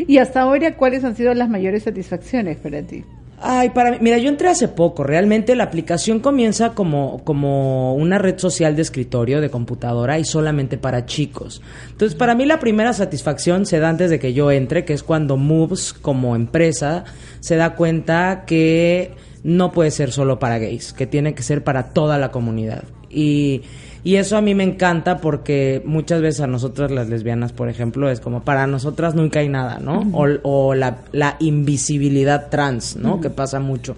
Y 0.08 0.18
hasta 0.18 0.42
ahora, 0.42 0.76
¿cuáles 0.76 1.06
han 1.06 1.16
sido 1.16 1.34
las 1.34 1.50
mayores 1.50 1.84
satisfacciones 1.84 2.58
para 2.58 2.82
ti? 2.82 3.06
Ay, 3.44 3.70
para 3.70 3.92
mí, 3.92 3.98
mira, 4.02 4.20
yo 4.20 4.30
entré 4.30 4.50
hace 4.50 4.68
poco. 4.68 5.04
Realmente 5.04 5.56
la 5.56 5.64
aplicación 5.64 6.20
comienza 6.20 6.76
como, 6.76 7.24
como 7.24 7.96
una 7.96 8.20
red 8.20 8.38
social 8.38 8.76
de 8.76 8.84
escritorio, 8.84 9.42
de 9.42 9.50
computadora 9.50 10.20
y 10.20 10.26
solamente 10.26 10.78
para 10.78 11.08
chicos. 11.08 11.62
Entonces, 11.90 12.16
para 12.16 12.36
mí 12.36 12.46
la 12.46 12.60
primera 12.60 12.94
satisfacción 12.94 13.66
se 13.66 13.80
da 13.80 13.90
antes 13.90 14.12
de 14.12 14.20
que 14.20 14.34
yo 14.34 14.52
entre, 14.52 14.86
que 14.86 14.94
es 14.94 15.02
cuando 15.02 15.38
Moves 15.38 15.94
como 15.94 16.36
empresa 16.36 17.04
se 17.40 17.56
da 17.56 17.76
cuenta 17.76 18.44
que 18.46 19.16
no 19.44 19.72
puede 19.72 19.90
ser 19.90 20.12
solo 20.12 20.38
para 20.38 20.60
gays, 20.60 20.94
que 20.94 21.08
tiene 21.08 21.34
que 21.34 21.42
ser 21.42 21.64
para 21.64 21.94
toda 21.94 22.20
la 22.20 22.30
comunidad. 22.30 22.84
Y, 23.10 23.64
y 24.04 24.16
eso 24.16 24.36
a 24.38 24.42
mí 24.42 24.56
me 24.56 24.64
encanta 24.64 25.18
porque 25.20 25.82
muchas 25.86 26.22
veces 26.22 26.42
a 26.42 26.48
nosotras 26.48 26.90
las 26.92 27.08
lesbianas, 27.10 27.52
por 27.54 27.70
ejemplo, 27.70 28.10
es 28.10 28.20
como 28.20 28.42
para 28.44 28.66
nosotras 28.68 29.14
nunca 29.16 29.40
hay 29.40 29.50
nada, 29.50 29.80
¿no? 29.80 30.02
O, 30.14 30.28
o 30.44 30.74
la, 30.74 30.98
la 31.12 31.38
invisibilidad 31.40 32.50
trans, 32.50 32.96
¿no? 32.96 33.22
Que 33.22 33.30
pasa 33.30 33.60
mucho. 33.60 33.96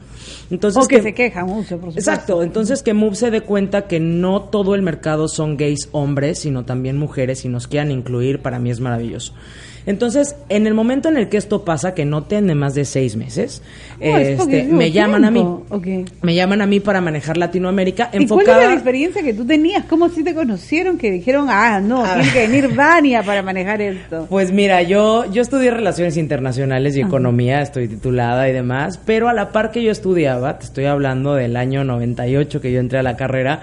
Entonces 0.52 0.84
o 0.84 0.88
que 0.88 0.98
que- 0.98 1.02
se 1.04 1.14
quejan 1.14 1.48
mucho, 1.48 1.78
por 1.80 1.90
supuesto. 1.92 2.00
Exacto, 2.00 2.44
entonces 2.44 2.84
que 2.84 2.94
Move 2.94 3.16
se 3.16 3.32
dé 3.32 3.42
cuenta 3.42 3.88
que 3.88 4.00
no 4.00 4.42
todo 4.44 4.76
el 4.76 4.82
mercado 4.82 5.28
son 5.28 5.58
gays 5.58 5.90
hombres, 5.92 6.40
sino 6.40 6.64
también 6.66 6.98
mujeres 6.98 7.46
y 7.46 7.50
nos 7.50 7.68
quieran 7.68 7.92
incluir, 7.92 8.40
para 8.42 8.60
mí 8.60 8.70
es 8.72 8.80
maravilloso. 8.80 9.34
Entonces, 9.86 10.36
en 10.50 10.66
el 10.68 10.74
momento 10.74 11.10
en 11.10 11.18
el 11.18 11.30
que 11.30 11.38
esto 11.38 11.66
pasa, 11.66 11.94
que 11.94 12.06
no 12.06 12.24
tiene 12.24 12.56
más 12.56 12.74
de 12.76 12.86
seis 12.86 13.16
meses, 13.16 13.62
Oh, 14.02 14.18
es 14.18 14.40
este, 14.40 14.64
me 14.64 14.92
llaman 14.92 15.24
a 15.26 15.32
mí. 15.32 15.40
tiempo. 15.40 15.66
Ok. 15.70 15.88
Me 16.22 16.36
llaman 16.36 16.62
a 16.62 16.66
mí 16.66 16.80
para 16.80 17.00
manejar 17.02 17.38
Latinoamérica 17.38 18.10
¿Y 18.14 18.28
cuál 18.28 18.48
era 18.48 18.68
la 18.68 18.74
experiencia 18.74 19.22
que 19.24 19.34
tú 19.34 19.46
tenías? 19.46 19.86
¿Cómo 19.86 20.06
así 20.06 20.24
te 20.24 20.34
conocieron? 20.34 20.98
Que 20.98 21.12
dijeron, 21.12 21.48
ah, 21.50 21.80
no, 21.82 22.04
Ah. 22.04 22.16
tiene 22.16 22.32
que 22.32 22.48
venir 22.48 22.76
Vania 22.76 23.24
para 23.24 23.42
manejar 23.42 23.82
esto. 23.82 24.28
Pues 24.30 24.52
mira, 24.52 24.82
yo, 24.82 25.32
yo 25.32 25.42
estudié 25.42 25.72
Relaciones 25.72 26.18
Internacionales 26.18 26.96
y 26.98 27.02
Economía, 27.02 27.62
estoy 27.62 27.88
titulada 27.88 28.50
y 28.50 28.54
demás, 28.54 29.00
pero 29.06 29.30
a 29.30 29.34
la 29.34 29.52
par 29.52 29.72
que 29.72 29.84
yo 29.84 29.92
estudiaba, 29.92 30.58
te 30.60 30.66
estoy 30.66 30.86
hablando 30.86 31.36
del 31.36 31.56
año 31.56 31.84
98 31.84 32.60
que 32.62 32.72
yo 32.72 32.80
entré 32.80 33.00
a 33.00 33.04
la 33.04 33.16
carrera, 33.16 33.62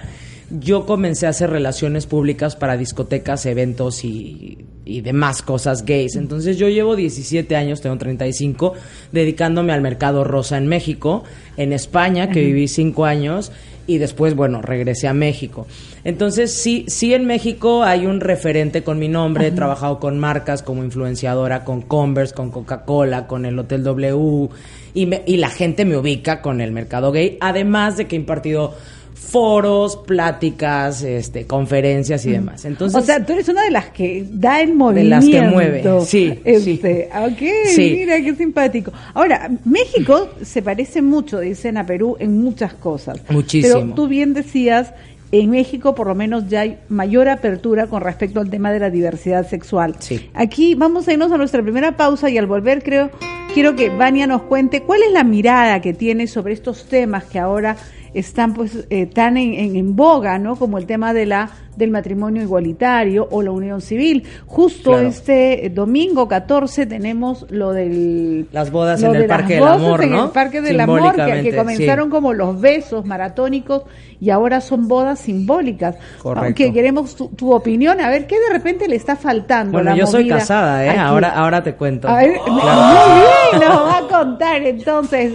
yo 0.51 0.85
comencé 0.87 1.27
a 1.27 1.31
hacer 1.31 1.51
relaciones 1.51 2.07
públicas 2.07 2.57
para 2.57 2.77
discotecas, 2.77 3.47
eventos 3.47 4.05
y, 4.05 4.59
y 4.85 5.01
demás 5.01 5.43
cosas 5.43 5.85
gays. 5.85 6.17
Entonces 6.17 6.59
yo 6.59 6.69
llevo 6.69 6.97
17 6.97 7.55
años, 7.57 7.81
tengo 7.81 7.97
35, 7.99 8.75
dedicándome 9.13 9.73
al 9.73 9.81
mercado 9.81 10.25
rosa 10.25 10.57
en 10.59 10.67
México, 10.67 11.23
en 11.57 11.73
España, 11.73 12.31
que 12.31 12.45
viví 12.45 12.67
5 12.69 13.05
años, 13.05 13.53
y 13.87 13.99
después, 13.99 14.35
bueno, 14.37 14.63
regresé 14.63 15.09
a 15.09 15.15
México. 15.15 15.67
Entonces, 16.05 16.53
sí, 16.53 16.85
sí 16.87 17.13
en 17.13 17.27
México 17.27 17.83
hay 17.83 18.07
un 18.07 18.21
referente 18.21 18.83
con 18.85 18.99
mi 18.99 19.09
nombre, 19.09 19.49
he 19.49 19.51
trabajado 19.53 19.99
con 19.99 20.19
marcas 20.19 20.63
como 20.63 20.85
influenciadora, 20.85 21.65
con 21.65 21.83
Converse, 21.83 22.35
con 22.35 22.51
Coca-Cola, 22.51 23.27
con 23.27 23.45
el 23.47 23.59
Hotel 23.59 23.83
W, 23.83 24.49
y, 24.95 25.07
me- 25.07 25.23
y 25.27 25.39
la 25.39 25.49
gente 25.51 25.85
me 25.85 25.97
ubica 25.97 26.41
con 26.41 26.61
el 26.61 26.71
mercado 26.73 27.11
gay, 27.13 27.37
además 27.41 27.97
de 27.97 28.07
que 28.07 28.15
he 28.17 28.19
impartido 28.19 28.75
foros, 29.21 29.97
pláticas, 29.97 31.03
este, 31.03 31.47
conferencias 31.47 32.25
y 32.27 32.33
demás. 32.33 32.65
Entonces, 32.65 33.01
o 33.01 33.05
sea, 33.05 33.25
tú 33.25 33.35
eres 33.35 33.49
una 33.49 33.63
de 33.63 33.71
las 33.71 33.91
que 33.91 34.25
da 34.31 34.61
el 34.61 34.71
De 34.71 34.75
movimiento. 34.75 35.11
las 35.11 35.25
que 35.27 35.43
mueve, 35.43 35.83
sí, 36.07 36.39
Este, 36.45 36.61
sí. 36.61 36.81
Ok, 37.17 37.73
Sí. 37.75 37.97
mira 37.99 38.21
qué 38.21 38.35
simpático. 38.35 38.93
Ahora, 39.15 39.51
México 39.65 40.31
se 40.43 40.63
parece 40.63 41.03
mucho, 41.03 41.39
dicen, 41.41 41.77
a 41.77 41.87
Perú 41.87 42.17
en 42.19 42.41
muchas 42.43 42.75
cosas. 42.75 43.21
Muchísimo. 43.29 43.75
Pero 43.81 43.95
tú 43.95 44.09
bien 44.09 44.35
decías, 44.35 44.93
en 45.33 45.51
México 45.51 45.95
por 45.95 46.09
lo 46.09 46.15
menos 46.17 46.49
ya 46.49 46.63
hay 46.63 46.79
mayor 46.89 47.29
apertura 47.29 47.87
con 47.87 48.01
respecto 48.01 48.41
al 48.41 48.51
tema 48.51 48.73
de 48.73 48.81
la 48.81 48.91
diversidad 48.91 49.47
sexual. 49.47 49.95
Sí. 50.01 50.29
Aquí 50.35 50.75
vamos 50.75 51.07
a 51.07 51.13
irnos 51.13 51.31
a 51.31 51.37
nuestra 51.37 51.63
primera 51.63 51.97
pausa 51.97 52.29
y 52.31 52.39
al 52.39 52.47
volver 52.47 52.83
creo, 52.83 53.11
quiero 53.55 53.77
que 53.77 53.91
Vania 53.91 54.27
nos 54.27 54.43
cuente 54.43 54.83
cuál 54.83 55.03
es 55.07 55.13
la 55.13 55.23
mirada 55.23 55.81
que 55.81 55.93
tiene 55.93 56.27
sobre 56.27 56.55
estos 56.55 56.87
temas 56.87 57.25
que 57.25 57.39
ahora 57.39 57.77
están 58.15 58.55
pues 58.55 58.87
eh, 58.91 59.07
tan 59.07 59.37
en, 59.37 59.55
en- 59.55 59.77
en 59.77 59.97
boga, 59.97 60.39
¿no? 60.39 60.57
Como 60.57 60.79
el 60.79 60.87
tema 60.87 61.13
de 61.13 61.27
la 61.27 61.51
del 61.77 61.91
matrimonio 61.91 62.43
igualitario 62.43 63.27
o 63.31 63.41
la 63.41 63.53
unión 63.53 63.81
civil. 63.81 64.25
Justo 64.47 64.91
Claro. 64.91 65.09
este 65.09 65.65
eh, 65.67 65.71
domingo 65.71 66.29
14 66.29 66.85
tenemos 66.85 67.47
lo 67.51 67.73
del 67.73 68.49
Las 68.53 68.71
bodas 68.71 69.03
en 69.03 69.15
el 69.15 69.27
Parque 69.27 69.55
del 69.55 69.63
bodas 69.63 69.77
Amor, 69.77 70.05
en 70.05 70.11
¿no? 70.11 70.25
el 70.27 70.31
Parque 70.31 70.61
del 70.61 70.79
Amor 70.81 71.15
que, 71.15 71.55
comenzaron 71.57 72.07
sí. 72.07 72.11
como 72.11 72.35
los 72.35 72.61
besos 72.61 73.07
maratónicos 73.07 73.85
y 74.21 74.29
ahora 74.29 74.61
son 74.61 74.89
bodas 74.89 75.21
simbólicas. 75.21 75.97
Correcto. 76.21 76.45
Aunque 76.47 76.73
queremos 76.73 77.15
tu, 77.17 77.29
tu 77.29 77.53
opinión, 77.55 77.99
a 78.01 78.11
ver 78.11 78.27
qué 78.27 78.39
de 78.39 78.53
repente 78.53 78.87
le 78.87 78.97
está 78.97 79.17
faltando. 79.17 79.73
bueno, 79.73 79.91
la 79.91 79.97
yo 79.97 80.07
soy 80.07 80.29
casada, 80.29 80.85
¿eh? 80.85 80.91
aquí? 80.91 80.99
Ahora, 80.99 81.31
ahora 81.31 81.63
te 81.63 81.75
cuento. 81.77 82.09
A 82.09 82.17
ver, 82.17 82.33
muy 82.47 82.61
bien, 82.61 83.69
nos 83.69 83.87
va 83.87 83.99
a 83.99 84.09
contar 84.09 84.61
entonces. 84.63 85.33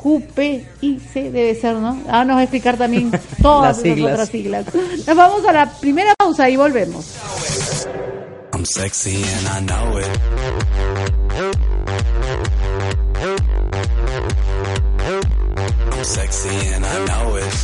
QPIC 0.00 1.12
debe 1.32 1.56
ser, 1.56 1.74
¿no? 1.74 1.98
Ahora 2.06 2.24
nos 2.24 2.36
va 2.36 2.40
a 2.40 2.44
explicar 2.44 2.76
también 2.76 3.10
todas 3.42 3.78
Las 3.78 3.82
siglas. 3.82 4.12
otras 4.12 4.28
siglas. 4.28 4.66
Nos 5.06 5.16
vamos 5.16 5.44
a 5.44 5.52
la 5.52 5.68
primera 5.72 6.14
pausa 6.16 6.48
y 6.48 6.56
volvemos. 6.56 7.16
I'm 8.52 8.64
sexy 8.64 9.24
and 9.24 9.48
I 9.48 9.60
know 9.66 9.98
it. 9.98 10.06
Sexy 16.08 16.56
and 16.74 16.84
I 16.84 17.04
know 17.06 17.36
it. 17.36 17.54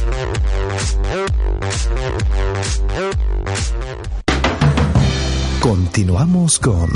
Continuamos 5.60 6.58
con 6.58 6.90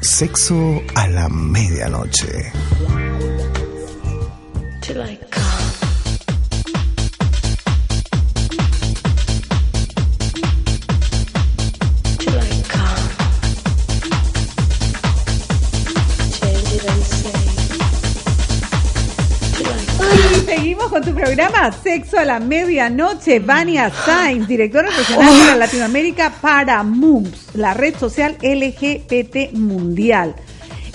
Sexo 0.00 0.80
a 0.94 1.08
la 1.08 1.28
Medianoche. 1.28 2.52
till 4.84 5.00
I 5.02 5.16
come. 5.30 5.53
Programa 21.14 21.70
Sexo 21.72 22.18
a 22.18 22.24
la 22.24 22.40
Medianoche. 22.40 23.38
Vania 23.38 23.90
Sainz, 23.90 24.48
directora 24.48 24.88
regional 24.90 25.38
para 25.38 25.56
Latinoamérica 25.56 26.32
para 26.40 26.82
MUMS, 26.82 27.54
la 27.54 27.74
red 27.74 27.94
social 27.96 28.36
LGBT 28.42 29.52
mundial. 29.52 30.34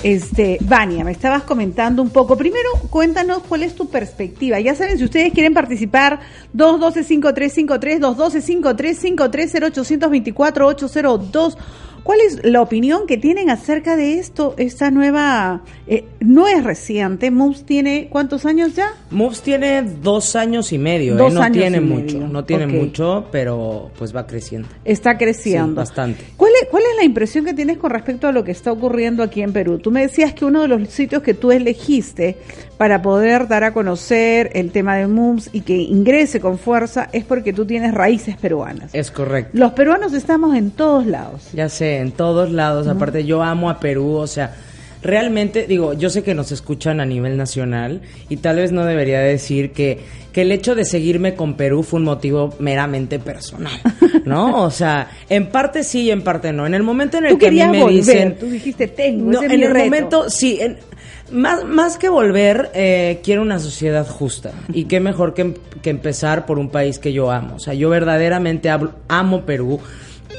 Este, 0.04 0.58
Vania, 0.62 1.04
me 1.04 1.12
estabas 1.12 1.44
comentando 1.44 2.02
un 2.02 2.10
poco. 2.10 2.38
Primero, 2.38 2.70
cuéntanos 2.90 3.44
cuál 3.48 3.64
es 3.64 3.76
tu 3.76 3.90
perspectiva. 3.90 4.58
Ya 4.60 4.76
saben, 4.76 4.98
si 4.98 5.04
ustedes 5.04 5.34
quieren 5.34 5.54
participar, 5.54 6.22
212-5353, 6.56 8.00
212-5353, 8.00 10.36
0824-802. 10.36 11.58
¿Cuál 12.04 12.20
es 12.22 12.44
la 12.44 12.62
opinión 12.62 13.08
que 13.08 13.18
tienen 13.18 13.50
acerca 13.50 13.96
de 13.96 14.20
esto? 14.20 14.56
Esta 14.58 14.92
nueva, 14.92 15.64
eh, 15.88 16.06
no 16.20 16.48
es 16.48 16.64
reciente, 16.64 17.32
Moves 17.32 17.66
tiene, 17.66 18.08
¿cuántos 18.10 18.46
años 18.46 18.76
ya? 18.76 18.94
Moves 19.12 19.42
tiene 19.42 19.82
dos 19.82 20.36
años 20.36 20.72
y 20.74 20.78
medio, 20.78 21.16
¿eh? 21.16 21.18
Dos 21.18 21.34
no 21.34 21.42
años 21.42 21.58
tiene 21.58 21.78
y 21.78 21.82
mucho, 21.82 22.16
medio. 22.18 22.28
no 22.28 22.46
tiene 22.46 22.68
mucho, 22.68 23.28
pero 23.32 23.92
pues 23.98 24.16
va 24.16 24.26
creciendo. 24.26 24.68
Está 24.86 25.18
creciendo. 25.18 25.72
Sí, 25.72 25.76
bastante. 25.76 26.24
¿Cuál 26.38 26.52
es, 26.62 26.68
¿Cuál 26.70 26.84
es 26.84 26.98
la 26.98 27.04
impresión 27.04 27.46
que 27.46 27.54
tienes 27.54 27.78
con 27.78 27.92
respecto 27.92 28.28
a 28.28 28.32
lo 28.32 28.44
que 28.44 28.52
está 28.52 28.72
ocurriendo 28.72 29.24
aquí 29.24 29.42
en 29.42 29.54
Perú? 29.54 29.80
Tú 29.80 29.92
me 29.92 30.02
decías 30.02 30.34
que 30.34 30.46
uno 30.46 30.62
de 30.62 30.68
los 30.68 30.90
sitios 30.90 31.22
que 31.24 31.34
tú 31.34 31.52
elegiste 31.52 32.38
para 32.80 33.02
poder 33.02 33.50
dar 33.50 33.66
a 33.66 33.74
conocer 33.74 34.52
el 34.54 34.72
tema 34.72 34.96
de 34.96 35.06
MUMS 35.06 35.50
y 35.52 35.62
que 35.62 35.76
ingrese 35.76 36.40
con 36.40 36.58
fuerza 36.58 37.10
es 37.12 37.26
porque 37.26 37.52
tú 37.52 37.66
tienes 37.66 37.94
raíces 37.94 38.38
peruanas. 38.38 38.90
Es 38.96 39.12
correcto. 39.12 39.52
Los 39.52 39.74
peruanos 39.74 40.14
estamos 40.14 40.56
en 40.56 40.72
todos 40.72 41.06
lados. 41.06 41.50
Ya 41.52 41.68
sé, 41.68 41.98
en 41.98 42.14
todos 42.14 42.52
lados. 42.54 42.88
Aparte, 42.88 43.26
yo 43.26 43.44
amo 43.44 43.70
a 43.70 43.82
Perú, 43.82 44.14
o 44.16 44.28
sea, 44.28 44.56
realmente, 45.02 45.66
digo, 45.68 45.92
yo 45.94 46.10
sé 46.10 46.24
que 46.24 46.34
nos 46.34 46.54
escuchan 46.54 47.02
a 47.02 47.06
nivel 47.06 47.36
nacional 47.36 48.02
y 48.30 48.38
tal 48.38 48.56
vez 48.56 48.72
no 48.72 48.86
debería 48.86 49.20
decir 49.20 49.72
que, 49.74 50.00
que 50.32 50.44
el 50.44 50.52
hecho 50.54 50.74
de 50.74 50.86
seguirme 50.86 51.36
con 51.36 51.56
Perú 51.56 51.84
fue 51.84 52.00
un 52.00 52.06
motivo 52.06 52.54
meramente 52.60 53.20
personal, 53.20 53.74
¿no? 54.26 54.64
O 54.64 54.72
sea, 54.72 55.10
en 55.30 55.48
parte 55.50 55.84
sí 55.84 56.04
y 56.04 56.12
en 56.12 56.22
parte 56.22 56.54
no. 56.54 56.66
En 56.66 56.74
el 56.74 56.84
momento 56.84 57.18
en 57.18 57.26
el 57.26 57.32
Tú 57.34 57.38
que 57.40 57.48
a 57.48 57.52
mí 57.52 57.58
me 57.58 57.80
volver, 57.82 57.96
dicen... 57.96 58.38
tú 58.40 58.46
dijiste, 58.48 58.88
tengo, 58.88 59.32
No, 59.32 59.40
ese 59.42 59.48
es 59.48 59.52
en 59.54 59.60
mi 59.60 59.66
el 59.66 59.72
reto. 59.74 59.86
momento, 59.86 60.30
sí. 60.30 60.60
en- 60.62 60.78
más, 61.32 61.64
más 61.66 61.98
que 61.98 62.10
volver, 62.10 62.72
eh, 62.74 63.20
quiero 63.24 63.42
una 63.42 63.60
sociedad 63.60 64.08
justa. 64.08 64.52
Y 64.74 64.86
qué 64.86 65.00
mejor 65.00 65.34
que, 65.34 65.42
em- 65.42 65.54
que 65.82 65.90
empezar 65.90 66.46
por 66.46 66.60
un 66.60 66.70
país 66.70 67.00
que 67.00 67.14
yo 67.14 67.32
amo. 67.32 67.56
O 67.56 67.60
sea, 67.60 67.74
yo 67.74 67.90
verdaderamente 67.90 68.70
hablo- 68.70 68.94
amo 69.08 69.42
Perú. 69.46 69.80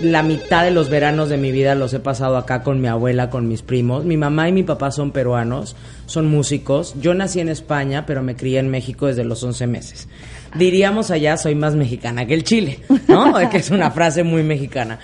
La 0.00 0.23
mitad 0.23 0.64
de 0.64 0.70
los 0.70 0.88
veranos 0.88 1.28
de 1.28 1.37
mi 1.37 1.52
vida 1.52 1.75
los 1.75 1.92
he 1.92 1.99
pasado 2.00 2.37
acá 2.38 2.62
con 2.62 2.80
mi 2.80 2.88
abuela, 2.88 3.28
con 3.28 3.49
mis 3.49 3.61
primos. 3.61 4.04
Mi 4.04 4.16
mamá 4.16 4.49
y 4.49 4.52
mi 4.52 4.62
papá 4.62 4.90
son 4.92 5.11
peruanos, 5.11 5.76
son 6.06 6.26
músicos. 6.28 6.94
Yo 7.00 7.12
nací 7.12 7.40
en 7.40 7.50
España, 7.50 8.06
pero 8.06 8.23
me 8.23 8.35
crié 8.35 8.61
en 8.61 8.70
México 8.70 9.09
desde 9.09 9.25
los 9.25 9.42
11 9.42 9.66
meses. 9.66 10.09
Diríamos 10.54 11.11
allá, 11.11 11.37
soy 11.37 11.54
más 11.54 11.75
mexicana 11.76 12.25
que 12.25 12.35
el 12.35 12.44
Chile, 12.44 12.78
¿no? 13.09 13.35
que 13.50 13.59
es 13.59 13.70
una 13.70 13.90
frase 13.90 14.23
muy 14.23 14.42
mexicana. 14.42 14.99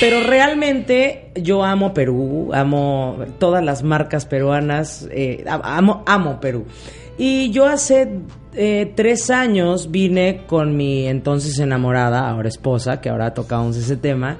Pero 0.00 0.22
realmente 0.22 1.30
yo 1.34 1.62
amo 1.62 1.92
Perú, 1.92 2.50
amo 2.54 3.18
todas 3.38 3.62
las 3.62 3.82
marcas 3.82 4.24
peruanas, 4.24 5.06
eh, 5.12 5.44
amo, 5.46 6.02
amo 6.06 6.40
Perú. 6.40 6.64
Y 7.18 7.50
yo 7.50 7.66
hace 7.66 8.08
eh, 8.54 8.90
tres 8.96 9.28
años 9.28 9.90
vine 9.90 10.44
con 10.46 10.74
mi 10.74 11.06
entonces 11.06 11.58
enamorada, 11.58 12.30
ahora 12.30 12.48
esposa, 12.48 13.02
que 13.02 13.10
ahora 13.10 13.34
tocamos 13.34 13.76
ese 13.76 13.98
tema, 13.98 14.38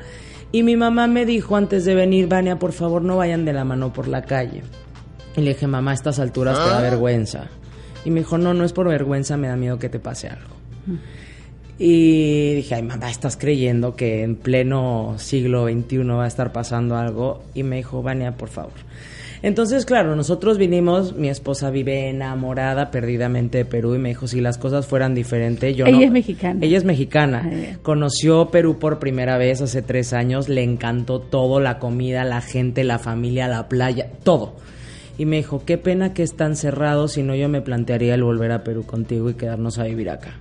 y 0.51 0.63
mi 0.63 0.77
mamá 0.77 1.07
me 1.07 1.27
dijo 1.27 1.57
antes 1.57 1.85
de 1.85 1.95
venir, 1.95 2.27
Vania, 2.27 2.59
por 2.59 2.73
favor 2.73 3.03
no 3.03 3.19
vayan 3.19 3.45
de 3.45 3.53
la 3.53 3.65
mano 3.65 3.93
por 3.93 4.09
la 4.09 4.23
calle. 4.23 4.63
Y 5.37 5.43
le 5.43 5.51
dije, 5.51 5.67
mamá, 5.67 5.93
a 5.93 5.95
estas 5.95 6.19
alturas 6.19 6.59
te 6.59 6.71
da 6.71 6.81
vergüenza. 6.81 7.49
Y 8.05 8.11
me 8.11 8.21
dijo, 8.21 8.39
no, 8.39 8.55
no 8.55 8.65
es 8.65 8.73
por 8.73 8.89
vergüenza, 8.89 9.37
me 9.37 9.49
da 9.49 9.57
miedo 9.57 9.79
que 9.79 9.89
te 9.89 10.01
pase 10.01 10.29
algo. 10.29 10.57
Y 11.83 12.57
dije, 12.57 12.75
ay 12.75 12.83
mamá, 12.83 13.11
estás 13.11 13.39
creyendo 13.39 13.97
que 13.97 14.23
en 14.23 14.37
pleno 14.37 15.15
siglo 15.17 15.67
XXI 15.67 15.97
va 16.09 16.25
a 16.25 16.29
estar 16.29 16.53
pasando 16.53 16.95
algo. 16.97 17.43
Y 17.55 17.63
me 17.63 17.77
dijo, 17.77 18.03
Vania, 18.03 18.33
por 18.37 18.51
favor. 18.51 18.75
Entonces, 19.41 19.87
claro, 19.87 20.15
nosotros 20.15 20.59
vinimos, 20.59 21.17
mi 21.17 21.31
esposa 21.31 21.71
vive 21.71 22.11
enamorada 22.11 22.91
perdidamente 22.91 23.57
de 23.57 23.65
Perú 23.65 23.95
y 23.95 23.99
me 23.99 24.11
dijo, 24.11 24.27
si 24.29 24.43
las 24.43 24.59
cosas 24.59 24.87
fueran 24.87 25.15
diferentes, 25.15 25.75
yo 25.75 25.87
Ella 25.87 25.97
no- 25.97 26.05
es 26.05 26.11
mexicana. 26.11 26.59
Ella 26.63 26.77
es 26.77 26.85
mexicana. 26.85 27.51
Ah. 27.51 27.77
Conoció 27.83 28.51
Perú 28.51 28.79
por 28.79 28.99
primera 28.99 29.39
vez 29.39 29.63
hace 29.63 29.81
tres 29.81 30.13
años, 30.13 30.51
le 30.51 30.63
encantó 30.63 31.21
todo, 31.21 31.61
la 31.61 31.79
comida, 31.79 32.25
la 32.25 32.43
gente, 32.43 32.85
la 32.85 32.99
familia, 32.99 33.49
la 33.49 33.71
playa, 33.71 34.11
todo. 34.23 34.57
Y 35.17 35.25
me 35.25 35.37
dijo, 35.37 35.65
qué 35.65 35.79
pena 35.79 36.13
que 36.13 36.23
están 36.23 36.55
cerrados, 36.57 37.13
si 37.13 37.23
no 37.23 37.35
yo 37.35 37.49
me 37.49 37.63
plantearía 37.63 38.15
el 38.17 38.23
volver 38.23 38.53
a 38.53 38.63
Perú 38.65 38.85
contigo 38.85 39.31
y 39.31 39.35
quedarnos 39.35 39.79
a 39.79 39.85
vivir 39.85 40.11
acá. 40.11 40.35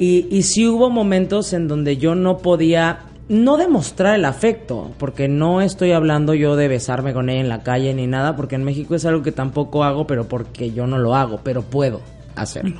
Y, 0.00 0.26
y 0.30 0.44
sí 0.44 0.66
hubo 0.66 0.88
momentos 0.88 1.52
en 1.52 1.68
donde 1.68 1.98
yo 1.98 2.14
no 2.14 2.38
podía, 2.38 3.00
no 3.28 3.58
demostrar 3.58 4.14
el 4.16 4.24
afecto, 4.24 4.92
porque 4.96 5.28
no 5.28 5.60
estoy 5.60 5.92
hablando 5.92 6.32
yo 6.32 6.56
de 6.56 6.68
besarme 6.68 7.12
con 7.12 7.28
ella 7.28 7.42
en 7.42 7.50
la 7.50 7.62
calle 7.62 7.92
ni 7.92 8.06
nada, 8.06 8.34
porque 8.34 8.54
en 8.54 8.64
México 8.64 8.94
es 8.94 9.04
algo 9.04 9.22
que 9.22 9.30
tampoco 9.30 9.84
hago, 9.84 10.06
pero 10.06 10.26
porque 10.26 10.72
yo 10.72 10.86
no 10.86 10.96
lo 10.96 11.14
hago, 11.14 11.40
pero 11.44 11.60
puedo 11.60 12.00
hacerlo. 12.34 12.76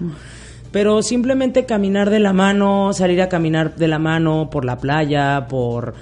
Pero 0.73 1.03
simplemente 1.03 1.67
caminar 1.67 2.09
de 2.09 2.21
la 2.21 2.33
mano, 2.33 2.95
salir 2.95 3.21
a 3.21 3.29
caminar 3.29 3.77
de 3.77 3.89
la 3.89 3.99
mano 3.99 4.49
por 4.51 4.65
la 4.65 4.79
playa, 4.79 5.47
por 5.47 5.93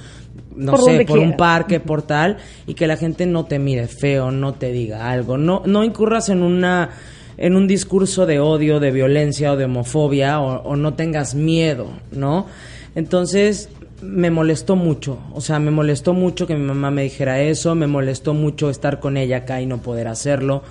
no 0.55 0.73
Por 0.73 0.83
sé, 0.83 1.05
por 1.05 1.19
un 1.19 1.37
parque, 1.37 1.81
por 1.81 2.03
tal, 2.03 2.37
y 2.67 2.75
que 2.75 2.87
la 2.87 2.97
gente 2.97 3.27
no 3.27 3.45
te 3.45 3.59
mire 3.59 3.89
feo, 3.89 4.31
no 4.31 4.55
te 4.55 4.71
diga 4.71 5.11
algo, 5.11 5.37
no, 5.37 5.63
no 5.67 5.83
incurras 5.83 6.29
en 6.29 6.43
una 6.43 6.91
en 7.39 7.57
un 7.57 7.67
discurso 7.67 8.27
de 8.27 8.41
odio, 8.41 8.81
de 8.81 8.91
violencia 8.91 9.53
o 9.53 9.57
de 9.57 9.65
homofobia, 9.65 10.41
o, 10.41 10.63
o 10.63 10.77
no 10.77 10.95
tengas 10.95 11.35
miedo, 11.35 11.89
¿no? 12.13 12.47
Entonces 12.95 13.71
me 14.03 14.31
molestó 14.31 14.77
mucho, 14.77 15.19
o 15.33 15.41
sea, 15.41 15.59
me 15.59 15.71
molestó 15.71 16.15
mucho 16.15 16.47
que 16.47 16.55
mi 16.55 16.65
mamá 16.65 16.91
me 16.91 17.03
dijera 17.03 17.41
eso, 17.41 17.75
me 17.75 17.87
molestó 17.87 18.35
mucho 18.35 18.71
estar 18.71 19.01
con 19.01 19.17
ella 19.17 19.39
acá 19.39 19.61
y 19.61 19.67
no 19.67 19.79
poder 19.79 20.09
hacerlo. 20.09 20.63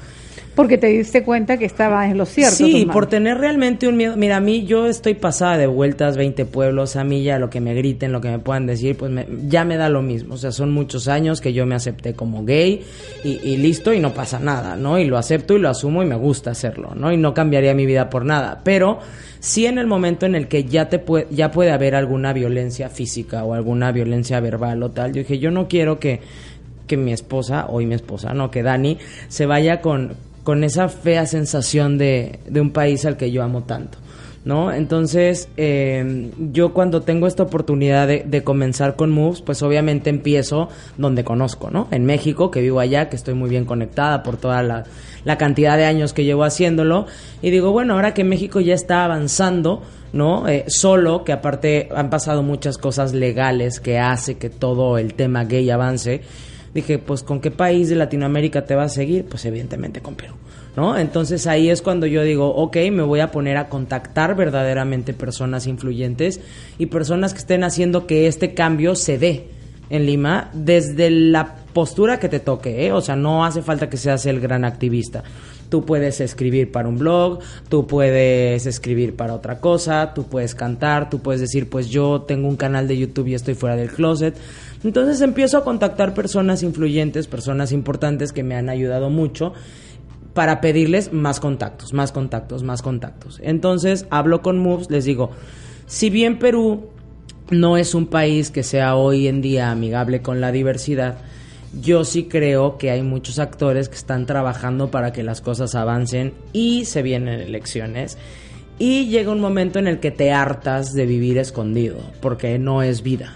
Porque 0.58 0.78
te 0.80 0.88
diste 0.88 1.24
cuenta 1.24 1.58
que 1.58 1.65
estaba 1.65 2.08
en 2.10 2.17
lo 2.17 2.26
cierto. 2.26 2.56
Sí, 2.56 2.86
por 2.91 3.06
tener 3.06 3.38
realmente 3.38 3.88
un 3.88 3.96
miedo. 3.96 4.17
Mira, 4.17 4.38
a 4.38 4.39
mí 4.41 4.65
yo 4.65 4.88
estoy 4.88 5.13
pasada 5.13 5.56
de 5.58 5.67
vueltas 5.67 6.17
20 6.17 6.46
pueblos, 6.46 6.96
a 6.96 7.04
mí 7.04 7.22
ya 7.24 7.38
lo 7.38 7.50
que 7.52 7.62
me 7.62 7.76
griten, 7.76 8.12
lo 8.12 8.20
que 8.22 8.30
me 8.32 8.39
puedan 8.39 8.65
decir, 8.65 8.98
pues 8.98 9.12
me- 9.12 9.28
ya 9.48 9.63
me 9.63 9.78
da 9.78 9.88
lo 9.88 10.02
mismo. 10.02 10.34
O 10.34 10.38
sea, 10.38 10.52
son 10.52 10.72
muchos 10.72 11.08
años 11.08 11.41
que 11.41 11.54
yo 11.54 11.65
me 11.67 11.76
acepté 11.76 12.13
como 12.15 12.43
gay 12.43 12.82
y, 13.24 13.39
y 13.43 13.58
listo 13.58 13.93
y 13.93 14.00
no 14.00 14.13
pasa 14.15 14.39
nada, 14.39 14.76
¿no? 14.76 14.98
Y 14.98 15.06
lo 15.06 15.17
acepto 15.20 15.56
y 15.56 15.60
lo 15.60 15.70
asumo 15.70 16.02
y 16.02 16.08
me 16.08 16.15
gusta 16.15 16.50
hacerlo, 16.52 16.93
¿no? 16.96 17.13
Y 17.13 17.17
no 17.17 17.36
cambiaría 17.36 17.76
mi 17.76 17.86
vida 17.86 18.10
por 18.10 18.26
nada. 18.26 18.62
Pero 18.63 18.98
sí 19.39 19.67
en 19.67 19.78
el 19.78 19.86
momento 19.86 20.26
en 20.26 20.34
el 20.34 20.48
que 20.48 20.63
ya, 20.63 20.89
te 20.89 20.98
puede, 20.98 21.28
ya 21.30 21.52
puede 21.52 21.70
haber 21.72 21.93
alguna 21.93 22.34
violencia 22.34 22.89
física 22.89 23.43
o 23.43 23.54
alguna 23.54 23.91
violencia 23.91 24.39
verbal 24.39 24.82
o 24.82 24.89
tal, 24.89 25.13
yo 25.13 25.20
dije, 25.22 25.38
yo 25.38 25.52
no 25.52 25.67
quiero 25.67 26.00
que 26.00 26.20
que 26.88 26.96
mi 26.96 27.12
esposa, 27.12 27.65
hoy 27.67 27.86
mi 27.86 27.96
esposa, 27.96 28.34
no, 28.34 28.50
que 28.50 28.63
Dani 28.63 28.98
se 29.28 29.46
vaya 29.46 29.82
con, 29.82 30.13
con 30.48 30.64
esa 30.64 30.88
fea 30.88 31.26
sensación 31.26 31.98
de, 31.98 32.40
de 32.48 32.62
un 32.62 32.72
país 32.72 33.04
al 33.06 33.18
que 33.18 33.32
yo 33.32 33.44
amo 33.44 33.64
tanto. 33.64 33.98
¿No? 34.46 34.72
Entonces, 34.72 35.50
eh, 35.58 36.32
yo 36.54 36.74
cuando 36.74 37.02
tengo 37.02 37.28
esta 37.28 37.44
oportunidad 37.44 38.08
de, 38.08 38.24
de 38.26 38.46
comenzar 38.46 38.96
con 38.96 39.12
Moves, 39.12 39.42
pues 39.42 39.62
obviamente 39.62 40.10
empiezo 40.10 40.70
donde 40.98 41.26
conozco, 41.26 41.70
¿no? 41.70 41.90
En 41.92 42.06
México, 42.06 42.50
que 42.50 42.62
vivo 42.62 42.80
allá, 42.80 43.10
que 43.10 43.18
estoy 43.18 43.34
muy 43.34 43.50
bien 43.50 43.66
conectada 43.66 44.24
por 44.24 44.38
toda 44.38 44.64
la, 44.64 44.86
la 45.26 45.38
cantidad 45.38 45.76
de 45.76 45.84
años 45.84 46.14
que 46.14 46.24
llevo 46.24 46.46
haciéndolo. 46.46 47.08
Y 47.42 47.50
digo, 47.50 47.74
bueno, 47.74 47.96
ahora 47.96 48.14
que 48.14 48.24
México 48.24 48.62
ya 48.62 48.74
está 48.74 49.04
avanzando, 49.04 49.82
¿no? 50.14 50.48
Eh, 50.48 50.64
solo, 50.68 51.26
que 51.26 51.34
aparte 51.34 51.90
han 51.94 52.10
pasado 52.10 52.42
muchas 52.42 52.78
cosas 52.78 53.14
legales 53.14 53.82
que 53.82 54.00
hace 54.00 54.38
que 54.38 54.50
todo 54.50 54.98
el 54.98 55.14
tema 55.14 55.44
gay 55.44 55.70
avance. 55.70 56.22
Dije, 56.74 57.00
pues 57.00 57.24
¿con 57.24 57.40
qué 57.40 57.52
país 57.52 57.90
de 57.90 57.96
Latinoamérica 57.96 58.66
te 58.66 58.76
vas 58.76 58.92
a 58.92 58.96
seguir? 58.96 59.26
Pues 59.26 59.46
evidentemente 59.46 60.02
con 60.02 60.16
Perú, 60.16 60.36
¿no? 60.76 60.98
Entonces 60.98 61.48
ahí 61.48 61.70
es 61.70 61.82
cuando 61.82 62.06
yo 62.06 62.24
digo, 62.24 62.54
ok, 62.54 62.78
me 62.92 63.04
voy 63.04 63.20
a 63.20 63.32
poner 63.32 63.58
a 63.58 63.70
contactar 63.70 64.36
verdaderamente 64.36 65.14
personas 65.14 65.68
influyentes 65.68 66.40
y 66.78 66.88
personas 66.88 67.34
que 67.34 67.40
estén 67.40 67.64
haciendo 67.64 68.06
que 68.06 68.28
este 68.28 68.54
cambio 68.54 68.96
se 68.96 69.18
dé 69.18 69.48
en 69.90 70.06
Lima 70.06 70.50
desde 70.54 71.10
la 71.10 71.56
postura 71.74 72.20
que 72.20 72.30
te 72.30 72.40
toque, 72.40 72.86
¿eh? 72.86 72.92
O 72.92 73.02
sea, 73.02 73.16
no 73.16 73.46
hace 73.46 73.62
falta 73.62 73.90
que 73.90 73.98
seas 73.98 74.26
el 74.26 74.40
gran 74.40 74.66
activista. 74.66 75.24
Tú 75.70 75.86
puedes 75.86 76.22
escribir 76.22 76.72
para 76.72 76.88
un 76.88 76.98
blog, 76.98 77.40
tú 77.68 77.88
puedes 77.88 78.66
escribir 78.66 79.16
para 79.16 79.34
otra 79.34 79.60
cosa, 79.60 80.14
tú 80.14 80.24
puedes 80.24 80.56
cantar, 80.56 81.10
tú 81.10 81.20
puedes 81.20 81.42
decir, 81.42 81.70
pues 81.70 81.90
yo 81.90 82.22
tengo 82.22 82.48
un 82.48 82.56
canal 82.56 82.88
de 82.88 82.98
YouTube 82.98 83.28
y 83.28 83.34
estoy 83.34 83.54
fuera 83.54 83.76
del 83.76 83.90
closet. 83.90 84.36
Entonces 84.84 85.22
empiezo 85.22 85.58
a 85.58 85.63
contactar 85.63 86.13
personas 86.13 86.63
influyentes, 86.63 87.28
personas 87.28 87.72
importantes 87.72 88.32
que 88.32 88.44
me 88.44 88.56
han 88.56 88.70
ayudado 88.70 89.10
mucho 89.10 89.54
para 90.34 90.62
pedirles 90.62 91.13
más 91.13 91.40
contactos, 91.40 91.94
más 91.94 92.12
contactos, 92.12 92.62
más 92.62 92.82
contactos. 92.82 93.40
Entonces 93.44 94.06
hablo 94.12 94.42
con 94.42 94.60
Moves, 94.60 94.90
les 94.92 95.06
digo, 95.06 95.32
si 95.88 96.10
bien 96.10 96.38
Perú 96.38 96.90
no 97.50 97.78
es 97.78 97.96
un 97.96 98.08
país 98.08 98.52
que 98.52 98.62
sea 98.62 98.96
hoy 98.96 99.28
en 99.28 99.42
día 99.42 99.72
amigable 99.72 100.22
con 100.22 100.42
la 100.42 100.52
diversidad, 100.52 101.18
yo 101.82 102.06
sí 102.06 102.26
creo 102.26 102.78
que 102.78 102.92
hay 102.92 103.02
muchos 103.02 103.40
actores 103.40 103.90
que 103.90 103.96
están 103.96 104.26
trabajando 104.26 104.92
para 104.92 105.12
que 105.12 105.24
las 105.24 105.42
cosas 105.42 105.76
avancen 105.76 106.34
y 106.54 106.86
se 106.86 107.02
vienen 107.02 107.40
elecciones. 107.40 108.18
Y 108.80 109.08
llega 109.08 109.32
un 109.32 109.42
momento 109.42 109.80
en 109.80 109.88
el 109.88 110.00
que 110.00 110.12
te 110.12 110.32
hartas 110.32 110.94
de 110.94 111.08
vivir 111.08 111.40
escondido, 111.40 111.98
porque 112.22 112.60
no 112.60 112.84
es 112.84 113.02
vida. 113.02 113.36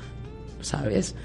¿Sabes? 0.61 1.15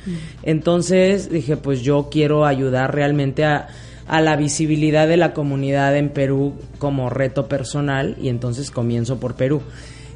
Entonces 0.42 1.30
dije, 1.30 1.56
pues 1.56 1.82
yo 1.82 2.08
quiero 2.10 2.46
ayudar 2.46 2.94
realmente 2.94 3.44
a, 3.44 3.68
a 4.06 4.20
la 4.20 4.36
visibilidad 4.36 5.08
de 5.08 5.16
la 5.16 5.32
comunidad 5.32 5.96
en 5.96 6.10
Perú 6.10 6.54
como 6.78 7.10
reto 7.10 7.48
personal 7.48 8.16
y 8.20 8.28
entonces 8.28 8.70
comienzo 8.70 9.18
por 9.18 9.34
Perú. 9.34 9.62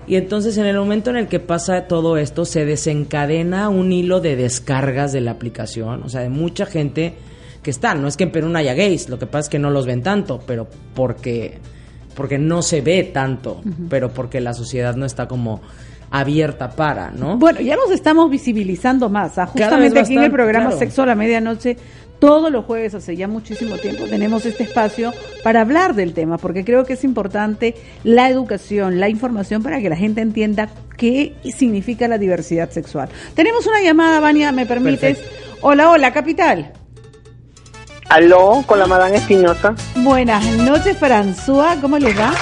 Y 0.07 0.17
entonces 0.17 0.57
en 0.57 0.67
el 0.67 0.77
momento 0.77 1.11
en 1.11 1.17
el 1.17 1.29
que 1.29 1.41
pasa 1.41 1.87
todo 1.87 2.17
esto 2.17 2.45
se 2.45 2.65
desencadena 2.65 3.69
un 3.69 3.93
hilo 3.93 4.21
de 4.21 4.37
descargas 4.37 5.13
de 5.13 5.21
la 5.21 5.33
aplicación, 5.33 6.03
o 6.03 6.09
sea, 6.09 6.23
de 6.23 6.31
mucha 6.31 6.67
gente 6.67 7.15
que 7.63 7.71
está, 7.71 7.95
no 7.95 8.09
es 8.09 8.17
que 8.17 8.25
en 8.25 8.33
Perú 8.33 8.49
no 8.49 8.59
haya 8.59 8.75
gays, 8.75 9.09
lo 9.09 9.19
que 9.19 9.27
pasa 9.27 9.41
es 9.41 9.49
que 9.51 9.59
no 9.59 9.71
los 9.71 9.87
ven 9.87 10.03
tanto, 10.03 10.41
pero 10.47 10.69
porque 10.95 11.59
porque 12.15 12.39
no 12.39 12.61
se 12.61 12.81
ve 12.81 13.05
tanto, 13.05 13.63
pero 13.89 14.13
porque 14.13 14.41
la 14.41 14.53
sociedad 14.53 14.97
no 14.97 15.07
está 15.07 15.29
como 15.29 15.63
abierta 16.11 16.71
para, 16.71 17.11
¿no? 17.11 17.37
Bueno, 17.39 17.61
ya 17.61 17.77
nos 17.77 17.91
estamos 17.91 18.31
visibilizando 18.31 19.09
más. 19.09 19.39
ah, 19.39 19.47
Justamente 19.47 20.01
aquí 20.01 20.17
en 20.17 20.25
el 20.25 20.33
programa 20.33 20.67
claro. 20.67 20.79
Sexo 20.79 21.03
a 21.03 21.07
la 21.07 21.15
Medianoche, 21.15 21.77
todos 22.19 22.51
los 22.53 22.65
jueves, 22.67 22.95
hace 22.95 23.17
ya 23.17 23.29
muchísimo 23.29 23.79
tiempo, 23.79 24.05
tenemos 24.05 24.45
este 24.45 24.65
espacio 24.65 25.13
para 25.43 25.63
hablar 25.63 25.95
del 25.95 26.13
tema, 26.13 26.37
porque 26.37 26.65
creo 26.65 26.85
que 26.85 26.93
es 26.93 27.05
importante 27.05 27.75
la 28.05 28.29
educación, 28.29 29.01
la 29.01 29.09
información 29.09 29.63
para 29.63 29.81
que 29.81 29.89
la 29.89 29.97
gente 29.97 30.21
entienda 30.21 30.69
qué 30.99 31.35
significa 31.57 32.09
la 32.09 32.19
diversidad 32.19 32.71
sexual. 32.71 33.09
Tenemos 33.35 33.67
una 33.67 33.81
llamada, 33.81 34.21
Vania, 34.21 34.53
¿me 34.53 34.67
permites? 34.67 35.19
Hola, 35.63 35.91
hola, 35.91 36.13
capital. 36.13 36.73
Aló, 38.11 38.65
con 38.67 38.81
la 38.81 38.87
Madame 38.87 39.17
Espinosa. 39.17 39.75
Buenas 39.97 40.45
noches, 40.59 40.99
François, 41.01 41.81
¿cómo 41.81 41.97
les 41.97 42.19
va? 42.19 42.35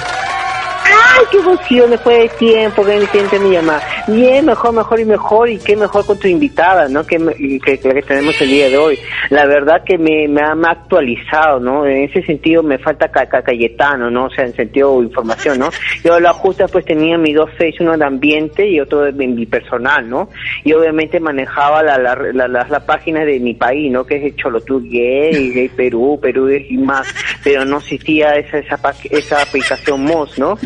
¡Ay, 1.19 1.25
qué 1.31 1.37
emoción! 1.39 1.89
Después 1.89 2.17
de 2.17 2.29
tiempo 2.29 2.85
que 2.85 2.97
me 2.97 3.05
siente 3.07 3.39
mi 3.39 3.51
llamada. 3.51 3.83
Bien, 4.09 4.45
mejor, 4.45 4.73
mejor 4.73 4.99
y 4.99 5.05
mejor. 5.05 5.49
Y 5.49 5.57
qué 5.59 5.75
mejor 5.75 6.05
con 6.05 6.17
tu 6.17 6.27
invitada, 6.27 6.87
¿no? 6.87 7.05
Que, 7.05 7.17
que, 7.63 7.79
que 7.79 7.87
la 7.87 7.93
que 7.93 8.01
tenemos 8.01 8.39
el 8.41 8.49
día 8.49 8.69
de 8.69 8.77
hoy. 8.77 8.99
La 9.29 9.45
verdad 9.45 9.83
que 9.85 9.97
me, 9.97 10.27
me, 10.27 10.41
ha, 10.41 10.53
actualizado, 10.69 11.59
¿no? 11.59 11.85
En 11.85 12.03
ese 12.05 12.23
sentido 12.23 12.63
me 12.63 12.77
falta 12.79 13.09
ca, 13.09 13.27
ca- 13.27 13.43
Cayetano, 13.43 14.09
¿no? 14.09 14.25
O 14.25 14.29
sea, 14.29 14.45
en 14.45 14.53
sentido 14.55 15.01
información, 15.03 15.59
¿no? 15.59 15.69
Yo 16.03 16.19
la 16.19 16.33
justa 16.33 16.67
pues 16.67 16.85
tenía 16.85 17.17
mis 17.17 17.35
dos 17.35 17.51
face, 17.51 17.75
uno 17.81 17.97
de 17.97 18.05
ambiente 18.05 18.67
y 18.67 18.79
otro 18.79 19.01
de 19.01 19.11
mi 19.11 19.45
personal, 19.45 20.09
¿no? 20.09 20.29
Y 20.63 20.73
obviamente 20.73 21.19
manejaba 21.19 21.83
la, 21.83 21.97
la, 21.97 22.15
la, 22.15 22.47
la, 22.47 22.67
la 22.67 22.79
página 22.85 23.23
de 23.25 23.39
mi 23.39 23.53
país, 23.53 23.91
¿no? 23.91 24.05
Que 24.05 24.27
es 24.27 24.35
Cholotú 24.35 24.81
Gay, 24.81 25.51
Gay 25.51 25.69
Perú, 25.69 26.19
Perú 26.21 26.49
y 26.49 26.77
más. 26.77 27.07
Pero 27.43 27.65
no 27.65 27.77
existía 27.77 28.31
esa, 28.35 28.57
esa, 28.57 28.79
esa 29.11 29.41
aplicación 29.41 30.03
MOS, 30.03 30.39
¿no? 30.39 30.57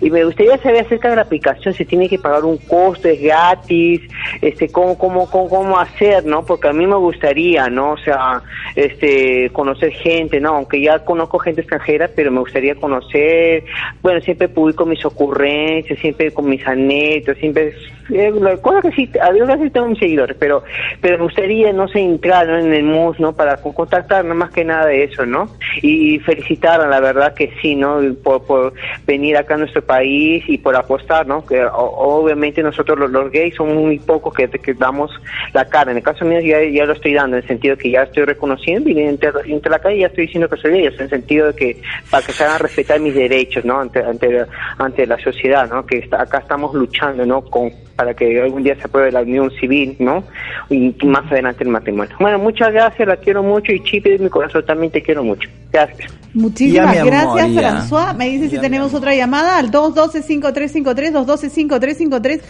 Y 0.00 0.10
me 0.10 0.24
gustaría 0.24 0.58
saber 0.58 0.84
acerca 0.84 1.08
de 1.10 1.16
la 1.16 1.22
aplicación, 1.22 1.72
si 1.74 1.84
tiene 1.84 2.08
que 2.08 2.18
pagar 2.18 2.44
un 2.44 2.58
costo, 2.58 2.89
es 2.94 3.20
gratis, 3.20 4.00
este, 4.40 4.68
cómo, 4.70 4.96
cómo, 4.98 5.28
cómo, 5.30 5.48
cómo 5.48 5.78
hacer, 5.78 6.24
¿no? 6.24 6.44
Porque 6.44 6.68
a 6.68 6.72
mí 6.72 6.86
me 6.86 6.96
gustaría, 6.96 7.68
¿no? 7.68 7.92
O 7.92 7.98
sea, 7.98 8.42
este, 8.76 9.50
conocer 9.52 9.92
gente, 9.92 10.40
¿no? 10.40 10.50
Aunque 10.56 10.80
ya 10.80 10.98
conozco 11.04 11.38
gente 11.38 11.60
extranjera, 11.62 12.08
pero 12.14 12.30
me 12.30 12.40
gustaría 12.40 12.74
conocer, 12.74 13.64
bueno, 14.02 14.20
siempre 14.20 14.48
publico 14.48 14.86
mis 14.86 15.04
ocurrencias, 15.04 15.98
siempre 15.98 16.32
con 16.32 16.48
mis 16.48 16.66
anécdotas, 16.66 17.38
siempre, 17.38 17.74
eh, 18.12 18.32
cosa 18.60 18.80
que 18.82 18.92
sí, 18.92 19.08
a 19.20 19.32
Dios 19.32 19.46
gracias 19.46 19.72
tengo 19.72 19.88
mis 19.88 19.98
seguidores, 19.98 20.36
pero, 20.38 20.62
pero 21.00 21.18
me 21.18 21.24
gustaría, 21.24 21.72
no 21.72 21.86
sé, 21.88 22.00
entrar 22.00 22.48
en 22.48 22.72
el 22.72 22.82
MUS, 22.84 23.20
¿no? 23.20 23.32
Para 23.34 23.56
con- 23.58 23.72
contactar, 23.72 24.24
no 24.24 24.34
más 24.34 24.50
que 24.50 24.64
nada 24.64 24.86
de 24.86 25.04
eso, 25.04 25.24
¿no? 25.26 25.48
Y, 25.82 26.18
felicitar, 26.20 26.86
la 26.88 27.00
verdad 27.00 27.34
que 27.34 27.52
sí, 27.62 27.76
¿no? 27.76 28.00
Por, 28.22 28.44
por 28.44 28.72
venir 29.06 29.36
acá 29.36 29.54
a 29.54 29.58
nuestro 29.58 29.82
país 29.82 30.44
y 30.48 30.58
por 30.58 30.74
apostar, 30.76 31.26
¿no? 31.26 31.44
Que 31.46 31.64
obviamente 31.64 32.62
nosotros 32.62 32.79
los, 32.86 33.10
los 33.10 33.30
gays 33.32 33.54
somos 33.54 33.74
muy 33.74 33.98
pocos 33.98 34.34
que, 34.34 34.48
que 34.48 34.74
damos 34.74 35.10
la 35.52 35.64
cara. 35.64 35.90
En 35.90 35.96
el 35.98 36.02
caso 36.02 36.24
mío 36.24 36.40
ya, 36.40 36.62
ya 36.62 36.84
lo 36.84 36.92
estoy 36.92 37.14
dando, 37.14 37.36
en 37.36 37.42
el 37.42 37.48
sentido 37.48 37.76
que 37.76 37.90
ya 37.90 38.02
estoy 38.02 38.24
reconociendo 38.24 38.90
y 38.90 38.98
entre, 39.00 39.30
entre 39.46 39.70
la 39.70 39.78
calle 39.78 40.00
ya 40.00 40.06
estoy 40.08 40.26
diciendo 40.26 40.48
que 40.48 40.56
soy 40.56 40.72
gay, 40.72 40.86
en 40.86 41.00
el 41.00 41.08
sentido 41.10 41.46
de 41.48 41.54
que 41.54 41.82
para 42.10 42.24
que 42.26 42.32
se 42.32 42.44
hagan 42.44 42.58
respetar 42.60 43.00
mis 43.00 43.14
derechos, 43.14 43.64
¿no? 43.64 43.80
Ante, 43.80 44.00
ante, 44.02 44.44
ante 44.78 45.06
la 45.06 45.18
sociedad, 45.18 45.68
¿no? 45.70 45.84
Que 45.86 45.98
está- 45.98 46.22
acá 46.22 46.38
estamos 46.38 46.74
luchando, 46.74 47.24
¿no? 47.26 47.42
Con, 47.42 47.70
para 47.96 48.14
que 48.14 48.40
algún 48.40 48.62
día 48.62 48.74
se 48.76 48.84
apruebe 48.84 49.12
la 49.12 49.20
unión 49.22 49.50
civil, 49.60 49.96
¿no? 49.98 50.24
Y 50.70 50.94
más 51.04 51.30
adelante 51.30 51.64
el 51.64 51.70
matrimonio. 51.70 52.14
Bueno, 52.18 52.38
muchas 52.38 52.72
gracias, 52.72 53.06
la 53.06 53.16
quiero 53.16 53.42
mucho 53.42 53.72
y 53.72 53.82
Chipe 53.82 54.10
de 54.10 54.18
mi 54.18 54.28
corazón 54.30 54.64
también 54.64 54.90
te 54.90 55.02
quiero 55.02 55.22
mucho. 55.22 55.48
Gracias. 55.72 56.12
Muchísimas 56.32 56.94
Ya, 56.94 57.04
gracias. 57.04 57.88
François. 57.90 58.14
Me 58.16 58.28
dice 58.28 58.48
si 58.48 58.58
tenemos 58.58 58.94
otra 58.94 59.14
llamada 59.14 59.58
al 59.58 59.70
212-5353, 59.70 61.12
212-5353, 61.12 62.40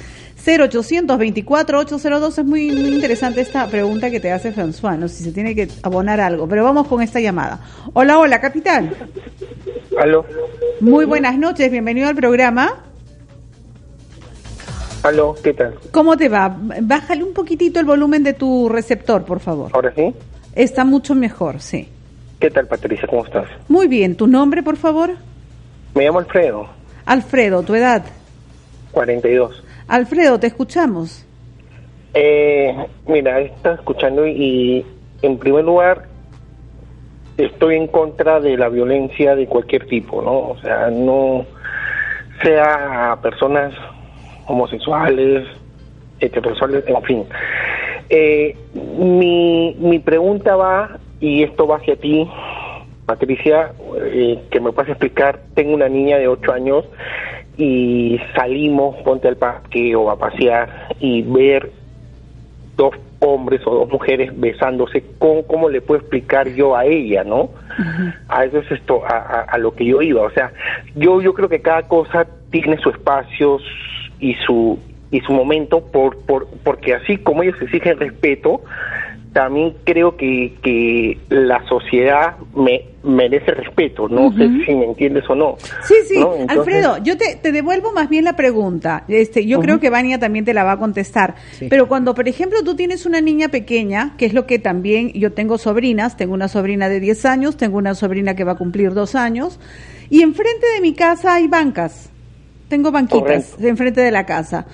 0824-802. 0.44 2.38
Es 2.38 2.44
muy, 2.44 2.72
muy 2.72 2.94
interesante 2.94 3.40
esta 3.40 3.66
pregunta 3.68 4.10
que 4.10 4.20
te 4.20 4.32
hace 4.32 4.52
François, 4.54 4.98
no 4.98 5.08
si 5.08 5.22
se 5.24 5.32
tiene 5.32 5.54
que 5.54 5.68
abonar 5.82 6.20
algo, 6.20 6.48
pero 6.48 6.64
vamos 6.64 6.86
con 6.86 7.02
esta 7.02 7.20
llamada. 7.20 7.60
Hola, 7.92 8.18
hola, 8.18 8.40
capitán. 8.40 8.92
Aló, 9.98 10.24
Muy 10.80 11.04
buenas 11.04 11.36
noches, 11.38 11.70
bienvenido 11.70 12.08
al 12.08 12.14
programa. 12.14 12.74
aló, 15.02 15.34
¿qué 15.42 15.52
tal? 15.52 15.74
¿Cómo 15.90 16.16
te 16.16 16.28
va? 16.28 16.56
Bájale 16.82 17.24
un 17.24 17.32
poquitito 17.34 17.80
el 17.80 17.86
volumen 17.86 18.22
de 18.22 18.32
tu 18.34 18.68
receptor, 18.68 19.24
por 19.24 19.40
favor. 19.40 19.70
Ahora 19.74 19.92
sí. 19.94 20.14
Está 20.54 20.84
mucho 20.84 21.14
mejor, 21.14 21.60
sí. 21.60 21.88
¿Qué 22.38 22.50
tal, 22.50 22.66
Patricia? 22.66 23.06
¿Cómo 23.08 23.24
estás? 23.24 23.46
Muy 23.68 23.86
bien, 23.88 24.16
¿tu 24.16 24.26
nombre, 24.26 24.62
por 24.62 24.76
favor? 24.76 25.10
Me 25.94 26.04
llamo 26.04 26.20
Alfredo, 26.20 26.68
Alfredo, 27.04 27.62
tu 27.62 27.74
edad. 27.74 28.04
42. 28.92 29.62
Alfredo, 29.90 30.38
te 30.38 30.46
escuchamos. 30.46 31.26
Eh, 32.14 32.72
mira, 33.09 33.40
estás 33.40 33.81
escuchando 33.81 34.24
y 34.24 34.87
en 35.20 35.37
primer 35.37 35.64
lugar 35.64 36.05
estoy 37.37 37.74
en 37.74 37.88
contra 37.88 38.38
de 38.38 38.57
la 38.57 38.68
violencia 38.68 39.35
de 39.35 39.46
cualquier 39.46 39.87
tipo, 39.87 40.22
¿no? 40.22 40.50
O 40.50 40.59
sea, 40.62 40.90
no 40.90 41.44
sea 42.40 43.18
personas 43.20 43.74
homosexuales, 44.46 45.48
heterosexuales, 46.20 46.85
en 46.87 47.03
fin. 47.03 47.24
Eh, 48.11 48.57
mi, 48.96 49.74
mi 49.81 49.98
pregunta 49.98 50.55
va, 50.55 50.98
y 51.18 51.42
esto 51.42 51.66
va 51.66 51.79
hacia 51.79 51.96
ti, 51.96 52.31
Patricia, 53.07 53.72
eh, 54.05 54.38
que 54.53 54.61
me 54.61 54.70
puedas 54.70 54.90
explicar, 54.90 55.40
tengo 55.55 55.74
una 55.74 55.88
niña 55.88 56.18
de 56.18 56.29
8 56.29 56.53
años 56.53 56.85
y 57.62 58.18
salimos, 58.34 58.96
ponte 59.04 59.28
al 59.28 59.36
parque 59.36 59.94
o 59.94 60.10
a 60.10 60.18
pasear 60.18 60.68
y 60.98 61.20
ver 61.22 61.70
dos 62.76 62.94
hombres 63.18 63.60
o 63.66 63.74
dos 63.74 63.90
mujeres 63.90 64.30
besándose, 64.38 65.04
¿cómo, 65.18 65.46
cómo 65.46 65.68
le 65.68 65.82
puedo 65.82 66.00
explicar 66.00 66.48
yo 66.48 66.74
a 66.74 66.86
ella, 66.86 67.22
no? 67.22 67.50
A 68.28 68.44
eso 68.46 68.58
es 68.60 68.70
esto, 68.72 69.02
a, 69.04 69.16
a- 69.18 69.40
a 69.42 69.58
lo 69.58 69.74
que 69.74 69.84
yo 69.84 70.00
iba. 70.00 70.22
O 70.22 70.30
sea, 70.30 70.52
yo, 70.94 71.20
yo 71.20 71.34
creo 71.34 71.48
que 71.50 71.60
cada 71.60 71.82
cosa 71.82 72.26
tiene 72.50 72.78
su 72.78 72.88
espacio 72.88 73.58
y 74.18 74.34
su 74.46 74.78
y 75.12 75.20
su 75.22 75.32
momento, 75.32 75.84
por, 75.92 76.24
por, 76.24 76.46
porque 76.62 76.94
así 76.94 77.18
como 77.18 77.42
ellos 77.42 77.60
exigen 77.60 77.98
respeto, 77.98 78.62
también 79.32 79.76
creo 79.84 80.16
que, 80.16 80.56
que 80.62 81.18
la 81.28 81.64
sociedad 81.68 82.36
me, 82.54 82.82
merece 83.04 83.52
respeto. 83.52 84.08
No 84.08 84.32
sé 84.32 84.48
si 84.66 84.74
me 84.74 84.86
entiendes 84.86 85.24
o 85.28 85.34
no. 85.34 85.56
Sí, 85.84 85.94
sí, 86.08 86.18
¿no? 86.18 86.34
Entonces- 86.34 86.58
Alfredo, 86.58 86.98
yo 87.04 87.16
te, 87.16 87.36
te 87.36 87.52
devuelvo 87.52 87.92
más 87.92 88.08
bien 88.08 88.24
la 88.24 88.34
pregunta. 88.34 89.04
Este, 89.08 89.46
yo 89.46 89.60
creo 89.60 89.78
que 89.78 89.88
Vania 89.88 90.18
también 90.18 90.44
te 90.44 90.52
la 90.52 90.64
va 90.64 90.72
a 90.72 90.78
contestar. 90.78 91.36
Pero 91.68 91.86
cuando, 91.86 92.14
por 92.14 92.28
ejemplo, 92.28 92.62
tú 92.64 92.74
tienes 92.74 93.06
una 93.06 93.20
niña 93.20 93.48
pequeña, 93.48 94.14
que 94.18 94.26
es 94.26 94.34
lo 94.34 94.46
que 94.46 94.58
también 94.58 95.12
yo 95.12 95.32
tengo 95.32 95.58
sobrinas, 95.58 96.16
tengo 96.16 96.34
una 96.34 96.48
sobrina 96.48 96.88
de 96.88 96.98
10 96.98 97.24
años, 97.26 97.56
tengo 97.56 97.78
una 97.78 97.94
sobrina 97.94 98.34
que 98.34 98.44
va 98.44 98.52
a 98.52 98.56
cumplir 98.58 98.94
dos 98.94 99.14
años, 99.14 99.60
y 100.10 100.22
enfrente 100.22 100.66
de 100.74 100.80
mi 100.80 100.92
casa 100.94 101.34
hay 101.34 101.46
bancas. 101.46 102.10
Tengo 102.68 102.90
banquitas 102.90 103.20
Correcto. 103.50 103.66
enfrente 103.68 104.00
de 104.00 104.10
la 104.10 104.26
casa. 104.26 104.66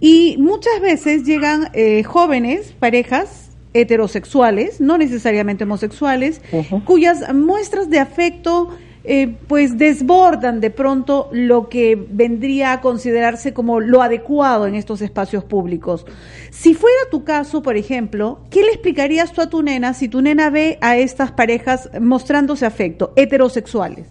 Y 0.00 0.36
muchas 0.38 0.80
veces 0.80 1.24
llegan 1.24 1.68
eh, 1.74 2.02
jóvenes, 2.02 2.74
parejas 2.78 3.41
heterosexuales, 3.74 4.80
no 4.80 4.98
necesariamente 4.98 5.64
homosexuales, 5.64 6.40
cuyas 6.84 7.32
muestras 7.34 7.90
de 7.90 7.98
afecto 7.98 8.70
eh, 9.04 9.34
pues 9.48 9.78
desbordan 9.78 10.60
de 10.60 10.70
pronto 10.70 11.28
lo 11.32 11.68
que 11.68 11.96
vendría 11.96 12.72
a 12.72 12.80
considerarse 12.80 13.52
como 13.52 13.80
lo 13.80 14.00
adecuado 14.00 14.66
en 14.66 14.76
estos 14.76 15.02
espacios 15.02 15.42
públicos. 15.42 16.06
Si 16.50 16.74
fuera 16.74 16.98
tu 17.10 17.24
caso, 17.24 17.62
por 17.62 17.76
ejemplo, 17.76 18.40
¿qué 18.50 18.62
le 18.62 18.68
explicarías 18.68 19.32
tú 19.32 19.40
a 19.40 19.50
tu 19.50 19.62
nena 19.62 19.92
si 19.94 20.08
tu 20.08 20.22
nena 20.22 20.50
ve 20.50 20.78
a 20.80 20.96
estas 20.96 21.32
parejas 21.32 21.90
mostrándose 22.00 22.64
afecto, 22.64 23.12
heterosexuales? 23.16 24.06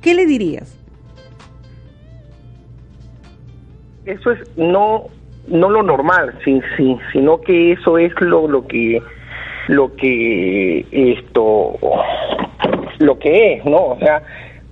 ¿Qué 0.00 0.14
le 0.14 0.26
dirías? 0.26 0.76
eso 4.10 4.32
es 4.32 4.40
no 4.56 5.06
no 5.48 5.68
lo 5.70 5.82
normal 5.82 6.34
sí, 6.44 6.60
sí, 6.76 6.96
sino 7.12 7.40
que 7.40 7.72
eso 7.72 7.98
es 7.98 8.12
lo, 8.20 8.46
lo 8.48 8.66
que 8.66 9.00
lo 9.68 9.94
que 9.96 10.84
esto 10.92 11.76
lo 12.98 13.18
que 13.18 13.54
es 13.54 13.64
no 13.64 13.78
o 13.88 13.98
sea 13.98 14.22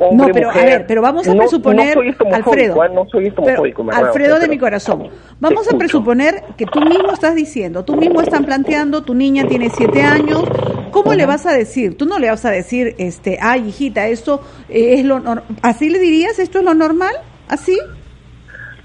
hombre, 0.01 0.29
no, 0.29 0.33
pero 0.33 0.51
a 0.51 0.55
ver, 0.55 0.87
pero 0.87 1.03
vamos 1.03 1.27
a 1.27 1.33
No- 1.35 1.39
presuponer, 1.41 1.97
no 1.97 2.35
Alfredo, 2.37 2.83
¿ah? 2.83 2.89
no 2.89 3.09
soy 3.09 3.27
estomofóbico, 3.27 3.85
pero, 3.85 3.99
me 4.01 4.07
Alfredo 4.07 4.35
de 4.35 4.41
pero- 4.43 4.51
mi 4.53 4.59
corazón, 4.59 5.09
vamos 5.41 5.59
a 5.59 5.63
escucho. 5.63 5.79
presuponer 5.79 6.35
que 6.57 6.67
tú 6.67 6.81
mismo 6.81 7.11
estás 7.13 7.35
diciendo, 7.35 7.85
tú 7.85 7.97
mismo 7.97 8.21
están 8.21 8.45
planteando, 8.45 9.03
tu 9.03 9.15
niña 9.15 9.49
tiene 9.49 9.71
siete 9.71 10.03
años, 10.03 10.45
¿cómo 10.93 11.15
le 11.15 11.27
vas 11.27 11.47
a 11.47 11.53
decir? 11.53 11.97
Tú 11.97 12.07
no 12.07 12.21
le 12.21 12.31
vas 12.31 12.45
a 12.45 12.51
decir, 12.53 12.95
este, 12.99 13.39
ay, 13.43 13.69
hijita, 13.69 14.07
esto 14.07 14.41
eh, 14.69 14.95
es 14.99 15.05
lo, 15.05 15.21
así 15.63 15.91
le 15.91 15.99
dirías, 15.99 16.39
esto 16.39 16.59
es 16.61 16.65
lo 16.65 16.75
normal, 16.75 17.15
así. 17.49 17.77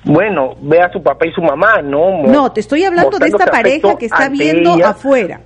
Bueno, 0.05 0.55
ve 0.61 0.81
a 0.81 0.91
su 0.91 1.01
papá 1.01 1.25
y 1.25 1.31
su 1.31 1.41
mamá, 1.41 1.81
¿no? 1.81 2.23
No, 2.23 2.51
te 2.51 2.59
estoy 2.59 2.83
hablando 2.83 3.17
de 3.19 3.27
esta 3.27 3.45
pareja 3.45 3.97
que 3.97 4.05
está 4.05 4.29
viendo 4.29 4.75
ella. 4.75 4.89
afuera. 4.89 5.41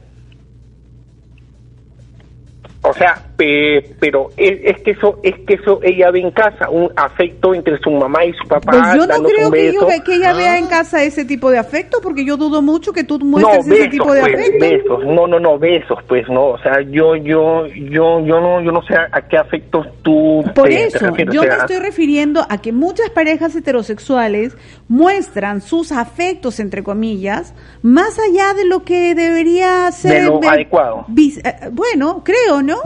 O 2.89 2.93
sea, 2.93 3.21
pe- 3.35 3.95
pero 3.99 4.29
es, 4.37 4.59
es 4.63 4.81
que 4.83 4.91
eso 4.91 5.19
es 5.23 5.35
que 5.45 5.55
eso 5.55 5.79
ella 5.83 6.11
ve 6.11 6.19
en 6.21 6.31
casa 6.31 6.69
un 6.69 6.91
afecto 6.95 7.53
entre 7.53 7.77
su 7.79 7.91
mamá 7.91 8.25
y 8.25 8.33
su 8.33 8.47
papá. 8.47 8.71
Pues 8.71 8.93
yo 8.95 9.07
no 9.07 9.23
creo 9.23 9.51
que, 9.51 9.73
yo 9.73 9.87
que 10.05 10.15
ella 10.15 10.33
vea 10.33 10.57
en 10.57 10.67
casa 10.67 11.03
ese 11.03 11.25
tipo 11.25 11.49
de 11.51 11.57
afecto, 11.57 11.99
porque 12.01 12.25
yo 12.25 12.37
dudo 12.37 12.61
mucho 12.61 12.93
que 12.93 13.03
tú 13.03 13.19
muestres 13.19 13.65
no, 13.67 13.75
ese 13.75 13.87
tipo 13.89 14.13
de 14.13 14.21
pues, 14.21 14.33
afecto. 14.33 14.59
besos. 14.59 15.05
No, 15.05 15.27
no, 15.27 15.39
no, 15.39 15.57
besos, 15.59 15.99
pues 16.07 16.27
no. 16.29 16.47
O 16.47 16.57
sea, 16.59 16.81
yo, 16.81 17.15
yo, 17.15 17.67
yo, 17.67 18.19
yo 18.25 18.39
no, 18.41 18.61
yo 18.61 18.71
no 18.71 18.81
sé 18.83 18.95
a, 18.95 19.07
a 19.11 19.21
qué 19.27 19.37
afectos 19.37 19.87
tú 20.03 20.43
Por 20.55 20.67
te- 20.69 20.75
te 20.75 20.83
eso, 20.87 21.05
refieres, 21.07 21.33
yo 21.33 21.41
o 21.41 21.45
me 21.45 21.49
estoy 21.55 21.77
refiriendo 21.79 22.45
a 22.49 22.59
que 22.61 22.71
muchas 22.71 23.09
parejas 23.09 23.55
heterosexuales 23.55 24.55
muestran 24.87 25.61
sus 25.61 25.91
afectos, 25.91 26.59
entre 26.59 26.83
comillas, 26.83 27.53
más 27.81 28.17
allá 28.19 28.53
de 28.53 28.65
lo 28.65 28.83
que 28.83 29.13
debería 29.15 29.91
ser... 29.91 30.23
De 30.23 30.27
lo 30.29 30.39
ver- 30.39 30.49
adecuado. 30.51 31.05
eh, 31.17 31.69
bueno, 31.71 32.23
creo, 32.23 32.61
¿no? 32.61 32.76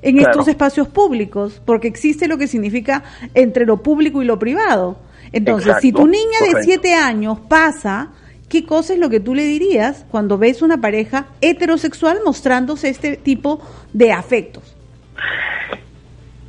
En 0.00 0.16
Claro. 0.16 0.30
estos 0.30 0.48
espacios 0.48 0.88
públicos, 0.88 1.60
porque 1.64 1.88
existe 1.88 2.28
lo 2.28 2.38
que 2.38 2.46
significa 2.46 3.02
entre 3.34 3.66
lo 3.66 3.78
público 3.82 4.22
y 4.22 4.24
lo 4.24 4.38
privado. 4.38 4.98
Entonces, 5.32 5.76
si 5.80 5.92
tu 5.92 6.06
niña 6.06 6.38
de 6.40 6.52
correcto. 6.52 6.62
siete 6.62 6.94
años 6.94 7.38
pasa, 7.48 8.10
¿qué 8.48 8.64
cosa 8.64 8.92
es 8.94 8.98
lo 8.98 9.10
que 9.10 9.20
tú 9.20 9.34
le 9.34 9.42
dirías 9.44 10.06
cuando 10.10 10.38
ves 10.38 10.62
una 10.62 10.80
pareja 10.80 11.26
heterosexual 11.40 12.20
mostrándose 12.24 12.88
este 12.88 13.16
tipo 13.16 13.60
de 13.92 14.12
afectos? 14.12 14.74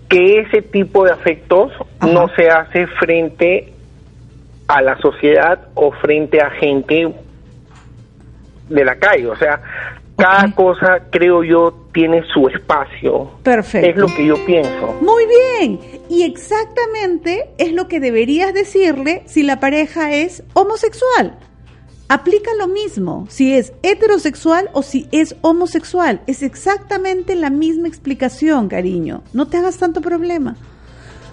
que 0.10 0.40
ese 0.40 0.64
tipo 0.64 1.06
de 1.06 1.12
afectos 1.12 1.72
no 2.02 2.28
se 2.36 2.50
hace 2.50 2.88
frente 3.00 3.72
a 4.68 4.82
la 4.82 4.98
sociedad 4.98 5.68
o 5.76 5.92
frente 5.92 6.42
a 6.42 6.50
gente 6.50 7.14
de 8.70 8.86
la 8.86 8.96
calle. 8.96 9.28
O 9.28 9.36
sea, 9.36 9.62
cada 10.20 10.52
cosa, 10.54 11.00
creo 11.10 11.44
yo, 11.44 11.74
tiene 11.94 12.24
su 12.34 12.48
espacio. 12.48 13.32
Perfecto. 13.44 13.90
Es 13.90 13.96
lo 13.96 14.08
que 14.08 14.26
yo 14.26 14.46
pienso. 14.46 14.96
Muy 15.02 15.24
bien. 15.26 15.80
Y 16.10 16.24
exactamente 16.24 17.50
es 17.58 17.74
lo 17.74 17.88
que 17.88 18.00
deberías 18.00 18.54
decirle 18.54 19.24
si 19.26 19.44
la 19.44 19.60
pareja 19.60 20.14
es 20.14 20.44
homosexual. 20.54 21.38
Aplica 22.12 22.50
lo 22.58 22.68
mismo, 22.68 23.28
si 23.30 23.54
es 23.54 23.72
heterosexual 23.84 24.70
o 24.74 24.82
si 24.82 25.08
es 25.12 25.36
homosexual. 25.42 26.22
Es 26.26 26.42
exactamente 26.42 27.36
la 27.36 27.52
misma 27.52 27.88
explicación, 27.88 28.68
cariño. 28.68 29.22
No 29.32 29.48
te 29.48 29.58
hagas 29.58 29.78
tanto 29.78 30.02
problema. 30.02 30.56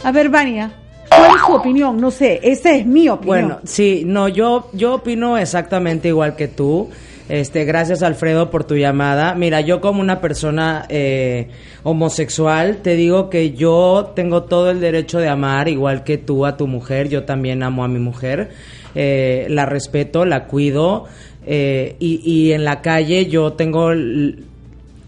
A 0.05 0.13
ver, 0.13 0.29
Vania, 0.29 0.71
¿cuál 1.09 1.31
es 1.35 1.47
tu 1.47 1.55
opinión? 1.55 1.99
No 1.99 2.11
sé, 2.11 2.41
esa 2.43 2.75
es 2.75 2.85
mi 2.85 3.09
opinión. 3.09 3.49
Bueno, 3.49 3.61
sí, 3.65 4.03
no, 4.05 4.29
yo, 4.29 4.69
yo 4.75 4.97
opino 4.97 5.39
exactamente 5.39 6.09
igual 6.09 6.37
que 6.37 6.49
tú. 6.49 6.91
Este, 7.29 7.65
gracias 7.65 8.03
Alfredo 8.03 8.51
por 8.51 8.65
tu 8.65 8.77
llamada. 8.77 9.35
Mira, 9.35 9.61
yo 9.61 9.81
como 9.81 10.01
una 10.01 10.21
persona 10.21 10.87
eh, 10.89 11.49
homosexual, 11.83 12.79
te 12.83 12.95
digo 12.95 13.31
que 13.31 13.53
yo 13.53 14.13
tengo 14.15 14.45
todo 14.45 14.71
el 14.71 14.81
derecho 14.81 15.19
de 15.19 15.29
amar, 15.29 15.69
igual 15.69 16.05
que 16.05 16.19
tú 16.19 16.47
a 16.47 16.57
tu 16.57 16.67
mujer. 16.67 17.09
Yo 17.09 17.25
también 17.25 17.63
amo 17.63 17.83
a 17.83 17.89
mi 17.89 17.99
mujer. 17.99 18.51
Eh, 18.95 19.47
la 19.51 19.67
respeto, 19.67 20.25
la 20.25 20.45
cuido. 20.47 21.07
eh, 21.47 21.97
y, 21.99 22.21
y 22.25 22.53
en 22.53 22.65
la 22.65 22.81
calle 22.81 23.27
yo 23.27 23.53
tengo 23.53 23.91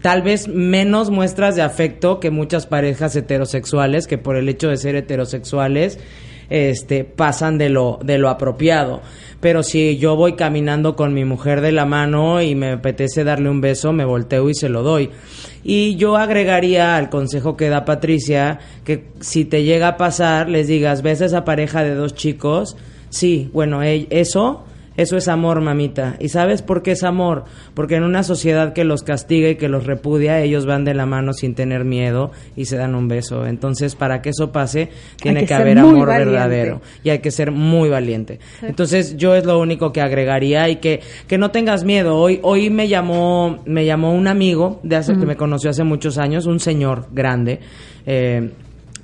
tal 0.01 0.21
vez 0.21 0.47
menos 0.47 1.09
muestras 1.09 1.55
de 1.55 1.61
afecto 1.61 2.19
que 2.19 2.31
muchas 2.31 2.65
parejas 2.65 3.15
heterosexuales 3.15 4.07
que 4.07 4.17
por 4.17 4.37
el 4.37 4.47
hecho 4.47 4.69
de 4.69 4.77
ser 4.77 4.95
heterosexuales 4.95 5.99
este 6.49 7.03
pasan 7.03 7.57
de 7.57 7.69
lo 7.69 7.99
de 8.03 8.17
lo 8.17 8.29
apropiado. 8.29 9.01
Pero 9.39 9.63
si 9.63 9.97
yo 9.97 10.15
voy 10.15 10.33
caminando 10.33 10.95
con 10.95 11.13
mi 11.13 11.23
mujer 11.23 11.61
de 11.61 11.71
la 11.71 11.85
mano 11.85 12.41
y 12.41 12.55
me 12.55 12.71
apetece 12.71 13.23
darle 13.23 13.49
un 13.49 13.61
beso 13.61 13.93
me 13.93 14.05
volteo 14.05 14.49
y 14.49 14.55
se 14.55 14.69
lo 14.69 14.83
doy. 14.83 15.11
Y 15.63 15.95
yo 15.95 16.17
agregaría 16.17 16.95
al 16.95 17.09
consejo 17.09 17.55
que 17.55 17.69
da 17.69 17.85
Patricia 17.85 18.59
que 18.83 19.05
si 19.19 19.45
te 19.45 19.63
llega 19.63 19.89
a 19.89 19.97
pasar 19.97 20.49
les 20.49 20.67
digas 20.67 21.01
ves 21.01 21.21
a 21.21 21.25
esa 21.25 21.45
pareja 21.45 21.83
de 21.83 21.95
dos 21.95 22.15
chicos 22.15 22.77
sí 23.09 23.49
bueno 23.53 23.83
e- 23.83 24.07
eso 24.09 24.65
eso 24.99 25.15
es 25.15 25.29
amor, 25.29 25.61
mamita. 25.61 26.17
¿Y 26.19 26.27
sabes 26.27 26.61
por 26.61 26.83
qué 26.83 26.91
es 26.91 27.03
amor? 27.03 27.45
Porque 27.73 27.95
en 27.95 28.03
una 28.03 28.21
sociedad 28.23 28.73
que 28.73 28.83
los 28.83 29.01
castiga 29.03 29.47
y 29.47 29.55
que 29.55 29.69
los 29.69 29.85
repudia, 29.85 30.41
ellos 30.41 30.65
van 30.65 30.83
de 30.83 30.93
la 30.93 31.05
mano 31.05 31.31
sin 31.31 31.55
tener 31.55 31.85
miedo 31.85 32.31
y 32.57 32.65
se 32.65 32.75
dan 32.75 32.95
un 32.95 33.07
beso. 33.07 33.45
Entonces, 33.45 33.95
para 33.95 34.21
que 34.21 34.31
eso 34.31 34.51
pase, 34.51 34.89
tiene 35.21 35.45
que 35.45 35.53
haber 35.53 35.79
amor 35.79 36.05
valiente. 36.07 36.31
verdadero 36.31 36.81
y 37.01 37.11
hay 37.11 37.19
que 37.19 37.31
ser 37.31 37.51
muy 37.51 37.87
valiente. 37.87 38.39
Sí. 38.59 38.65
Entonces, 38.67 39.15
yo 39.15 39.35
es 39.35 39.45
lo 39.45 39.57
único 39.59 39.93
que 39.93 40.01
agregaría 40.01 40.67
y 40.67 40.75
que, 40.75 40.99
que 41.27 41.37
no 41.37 41.49
tengas 41.51 41.85
miedo. 41.85 42.17
Hoy, 42.17 42.39
hoy 42.43 42.69
me 42.69 42.89
llamó, 42.89 43.59
me 43.65 43.85
llamó 43.85 44.13
un 44.13 44.27
amigo 44.27 44.81
de 44.83 44.97
hace, 44.97 45.13
que 45.13 45.25
me 45.25 45.37
conoció 45.37 45.69
hace 45.69 45.85
muchos 45.85 46.17
años, 46.17 46.45
un 46.45 46.59
señor 46.59 47.07
grande. 47.13 47.61
eh, 48.05 48.51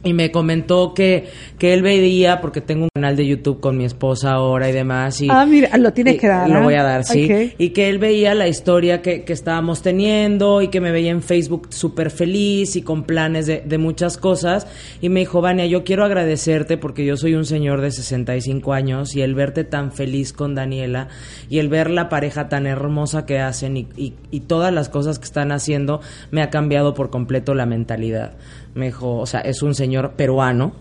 y 0.05 0.13
me 0.13 0.31
comentó 0.31 0.93
que, 0.93 1.25
que 1.59 1.73
él 1.73 1.81
veía, 1.81 2.39
porque 2.39 2.61
tengo 2.61 2.83
un 2.83 2.89
canal 2.95 3.15
de 3.17 3.25
YouTube 3.27 3.59
con 3.59 3.75
mi 3.77 3.83
esposa 3.85 4.31
ahora 4.33 4.69
y 4.69 4.71
demás. 4.71 5.19
Y, 5.21 5.27
ah, 5.29 5.45
mira, 5.45 5.75
lo 5.77 5.91
tienes 5.91 6.15
y- 6.15 6.17
que 6.19 6.27
dar. 6.27 6.49
Lo 6.49 6.59
¿ah? 6.59 6.63
voy 6.63 6.75
a 6.75 6.83
dar, 6.83 7.03
sí. 7.03 7.51
Y 7.57 7.69
que 7.69 7.89
él 7.89 7.97
veía 7.99 8.33
la 8.35 8.47
historia 8.47 9.01
que, 9.01 9.23
que 9.23 9.33
estábamos 9.33 9.81
teniendo 9.81 10.61
y 10.61 10.69
que 10.69 10.79
me 10.79 10.91
veía 10.91 11.11
en 11.11 11.21
Facebook 11.21 11.67
súper 11.71 12.11
feliz 12.11 12.75
y 12.75 12.81
con 12.83 13.03
planes 13.03 13.47
de, 13.47 13.61
de 13.65 13.77
muchas 13.77 14.17
cosas. 14.17 14.67
Y 15.01 15.09
me 15.09 15.19
dijo, 15.21 15.41
Vania, 15.41 15.65
yo 15.65 15.83
quiero 15.83 16.05
agradecerte 16.05 16.77
porque 16.77 17.03
yo 17.05 17.17
soy 17.17 17.33
un 17.33 17.45
señor 17.45 17.81
de 17.81 17.91
65 17.91 18.73
años 18.73 19.15
y 19.15 19.21
el 19.21 19.35
verte 19.35 19.63
tan 19.63 19.91
feliz 19.91 20.31
con 20.33 20.55
Daniela 20.55 21.07
y 21.49 21.59
el 21.59 21.67
ver 21.67 21.89
la 21.89 22.09
pareja 22.09 22.47
tan 22.47 22.67
hermosa 22.67 23.25
que 23.25 23.39
hacen 23.39 23.75
y, 23.77 23.87
y- 23.97 24.13
y 24.31 24.41
todas 24.41 24.71
las 24.73 24.89
cosas 24.89 25.19
que 25.19 25.25
están 25.25 25.51
haciendo 25.51 25.99
me 26.31 26.41
ha 26.41 26.49
cambiado 26.49 26.93
por 26.93 27.09
completo 27.09 27.53
la 27.55 27.65
mentalidad. 27.65 28.33
Me 28.75 28.87
dijo, 28.87 29.17
o 29.17 29.25
sea, 29.25 29.39
es 29.39 29.63
un 29.63 29.73
señor 29.73 30.11
peruano 30.11 30.73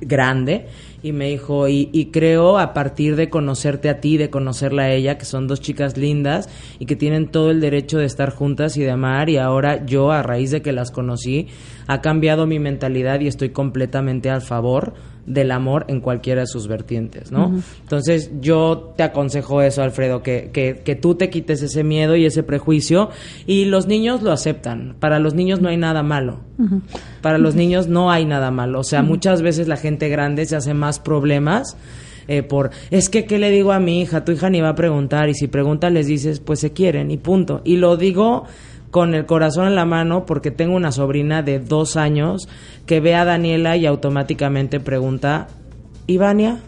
grande 0.00 0.66
y 1.02 1.12
me 1.12 1.28
dijo 1.28 1.68
y, 1.68 1.90
y 1.92 2.06
creo 2.06 2.58
a 2.58 2.72
partir 2.72 3.16
de 3.16 3.28
conocerte 3.28 3.88
a 3.88 4.00
ti 4.00 4.16
de 4.16 4.30
conocerla 4.30 4.84
a 4.84 4.92
ella 4.92 5.18
que 5.18 5.24
son 5.24 5.46
dos 5.46 5.60
chicas 5.60 5.96
lindas 5.96 6.48
y 6.78 6.86
que 6.86 6.96
tienen 6.96 7.28
todo 7.28 7.50
el 7.50 7.60
derecho 7.60 7.98
de 7.98 8.06
estar 8.06 8.30
juntas 8.30 8.76
y 8.76 8.82
de 8.82 8.90
amar 8.90 9.28
y 9.28 9.36
ahora 9.36 9.84
yo 9.84 10.12
a 10.12 10.22
raíz 10.22 10.50
de 10.50 10.62
que 10.62 10.72
las 10.72 10.90
conocí 10.90 11.48
ha 11.86 12.00
cambiado 12.00 12.46
mi 12.46 12.58
mentalidad 12.58 13.20
y 13.20 13.26
estoy 13.26 13.50
completamente 13.50 14.30
al 14.30 14.40
favor 14.40 14.94
del 15.26 15.50
amor 15.50 15.84
en 15.88 16.00
cualquiera 16.00 16.42
de 16.42 16.46
sus 16.46 16.68
vertientes, 16.68 17.32
¿no? 17.32 17.60
Entonces 17.82 18.30
yo 18.40 18.94
te 18.96 19.02
aconsejo 19.02 19.62
eso, 19.62 19.82
Alfredo, 19.82 20.22
que, 20.22 20.50
que, 20.52 20.82
que 20.84 20.94
tú 20.94 21.14
te 21.14 21.30
quites 21.30 21.62
ese 21.62 21.84
miedo 21.84 22.16
y 22.16 22.26
ese 22.26 22.42
prejuicio 22.42 23.10
y 23.46 23.64
los 23.64 23.86
niños 23.86 24.22
lo 24.22 24.32
aceptan. 24.32 24.96
Para 25.00 25.18
los 25.18 25.34
niños 25.34 25.60
no 25.60 25.68
hay 25.68 25.76
nada 25.76 26.02
malo. 26.02 26.40
Para 27.20 27.38
los 27.38 27.54
niños 27.54 27.88
no 27.88 28.10
hay 28.10 28.24
nada 28.24 28.50
malo. 28.50 28.80
O 28.80 28.84
sea, 28.84 29.02
muchas 29.02 29.42
veces 29.42 29.68
la 29.68 29.76
gente 29.76 30.08
grande 30.08 30.46
se 30.46 30.56
hace 30.56 30.74
más 30.74 30.98
problemas 30.98 31.76
eh, 32.28 32.42
por, 32.42 32.70
es 32.90 33.08
que, 33.08 33.24
¿qué 33.26 33.38
le 33.38 33.50
digo 33.50 33.72
a 33.72 33.80
mi 33.80 34.00
hija? 34.00 34.24
Tu 34.24 34.32
hija 34.32 34.50
ni 34.50 34.60
va 34.60 34.70
a 34.70 34.74
preguntar 34.74 35.28
y 35.28 35.34
si 35.34 35.46
pregunta 35.46 35.90
les 35.90 36.06
dices, 36.06 36.40
pues 36.40 36.60
se 36.60 36.72
quieren 36.72 37.10
y 37.10 37.18
punto. 37.18 37.60
Y 37.64 37.76
lo 37.76 37.96
digo 37.96 38.44
con 38.94 39.12
el 39.16 39.26
corazón 39.26 39.66
en 39.66 39.74
la 39.74 39.84
mano 39.84 40.24
porque 40.24 40.52
tengo 40.52 40.76
una 40.76 40.92
sobrina 40.92 41.42
de 41.42 41.58
dos 41.58 41.96
años 41.96 42.48
que 42.86 43.00
ve 43.00 43.16
a 43.16 43.24
Daniela 43.24 43.76
y 43.76 43.86
automáticamente 43.86 44.78
pregunta, 44.78 45.48
¿y 46.06 46.16
Vania? 46.16 46.60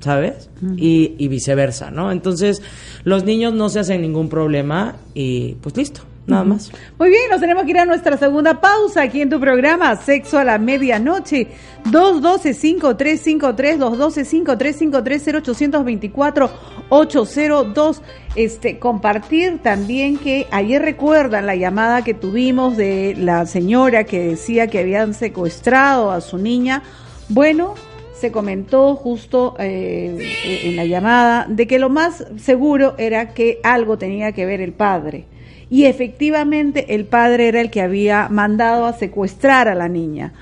¿Sabes? 0.00 0.50
y, 0.76 1.14
y 1.16 1.28
viceversa, 1.28 1.90
¿no? 1.90 2.12
Entonces, 2.12 2.60
los 3.04 3.24
niños 3.24 3.54
no 3.54 3.70
se 3.70 3.78
hacen 3.78 4.02
ningún 4.02 4.28
problema 4.28 4.96
y 5.14 5.54
pues 5.62 5.74
listo, 5.74 6.02
nada 6.26 6.44
más. 6.44 6.70
Muy 6.98 7.10
bien, 7.10 7.22
nos 7.30 7.40
tenemos 7.40 7.64
que 7.64 7.70
ir 7.70 7.78
a 7.78 7.84
nuestra 7.84 8.16
segunda 8.16 8.60
pausa 8.60 9.02
aquí 9.02 9.20
en 9.20 9.30
tu 9.30 9.40
programa 9.40 9.96
Sexo 9.96 10.38
a 10.38 10.44
la 10.44 10.58
Medianoche. 10.58 11.48
212-5353, 11.90 13.78
212-5353, 13.78 16.50
0824-802. 16.90 18.00
Este, 18.34 18.78
compartir 18.78 19.58
también 19.62 20.16
que 20.16 20.46
ayer 20.50 20.80
recuerdan 20.80 21.46
la 21.46 21.56
llamada 21.56 22.02
que 22.02 22.14
tuvimos 22.14 22.76
de 22.76 23.14
la 23.18 23.46
señora 23.46 24.04
que 24.04 24.20
decía 24.20 24.68
que 24.68 24.78
habían 24.78 25.14
secuestrado 25.14 26.12
a 26.12 26.20
su 26.20 26.38
niña. 26.38 26.84
Bueno, 27.28 27.74
se 28.14 28.30
comentó 28.30 28.94
justo 28.94 29.56
eh, 29.58 30.62
en 30.64 30.76
la 30.76 30.84
llamada 30.84 31.46
de 31.48 31.66
que 31.66 31.80
lo 31.80 31.90
más 31.90 32.24
seguro 32.36 32.94
era 32.96 33.34
que 33.34 33.58
algo 33.64 33.98
tenía 33.98 34.30
que 34.30 34.46
ver 34.46 34.60
el 34.60 34.72
padre. 34.72 35.26
Y 35.72 35.86
efectivamente 35.86 36.94
el 36.94 37.06
padre 37.06 37.48
era 37.48 37.62
el 37.62 37.70
que 37.70 37.80
había 37.80 38.28
mandado 38.28 38.84
a 38.84 38.92
secuestrar 38.92 39.68
a 39.68 39.74
la 39.74 39.88
niña. 39.88 40.34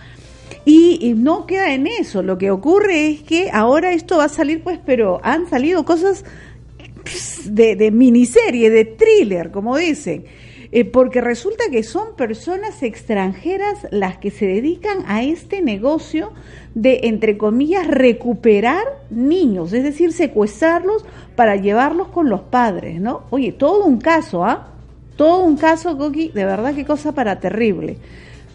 Y, 0.65 1.15
no 1.17 1.47
queda 1.47 1.73
en 1.73 1.87
eso, 1.87 2.25
lo 2.25 2.37
que 2.37 2.51
ocurre 2.51 3.11
es 3.11 3.23
que 3.23 3.49
ahora 3.53 3.93
esto 3.93 4.17
va 4.17 4.25
a 4.25 4.29
salir, 4.29 4.65
pues, 4.65 4.81
pero 4.85 5.21
han 5.23 5.49
salido 5.49 5.85
cosas 5.85 6.25
de, 7.45 7.77
de 7.77 7.93
miniserie, 7.93 8.71
de 8.71 8.85
thriller, 8.85 9.53
como 9.53 9.77
dicen. 9.77 10.25
Eh, 10.73 10.85
porque 10.85 11.21
resulta 11.21 11.63
que 11.71 11.85
son 11.85 12.17
personas 12.17 12.83
extranjeras 12.83 13.87
las 13.93 14.19
que 14.19 14.33
se 14.33 14.47
dedican 14.47 15.05
a 15.07 15.23
este 15.23 15.63
negocio 15.63 16.33
de, 16.75 17.03
entre 17.05 17.39
comillas, 17.39 17.87
recuperar 17.87 18.83
niños, 19.11 19.73
es 19.75 19.85
decir, 19.85 20.13
secuestrarlos 20.13 21.05
para 21.37 21.55
llevarlos 21.55 22.09
con 22.09 22.29
los 22.29 22.41
padres, 22.41 23.01
¿no? 23.01 23.23
Oye, 23.31 23.53
todo 23.53 23.85
un 23.85 24.01
caso, 24.01 24.45
¿ah? 24.45 24.71
Todo 25.21 25.41
un 25.41 25.59
caso, 25.59 25.99
Coqui, 25.99 26.31
de 26.31 26.47
verdad 26.47 26.75
qué 26.75 26.87
cosa 26.87 27.13
para 27.13 27.41
terrible. 27.41 27.99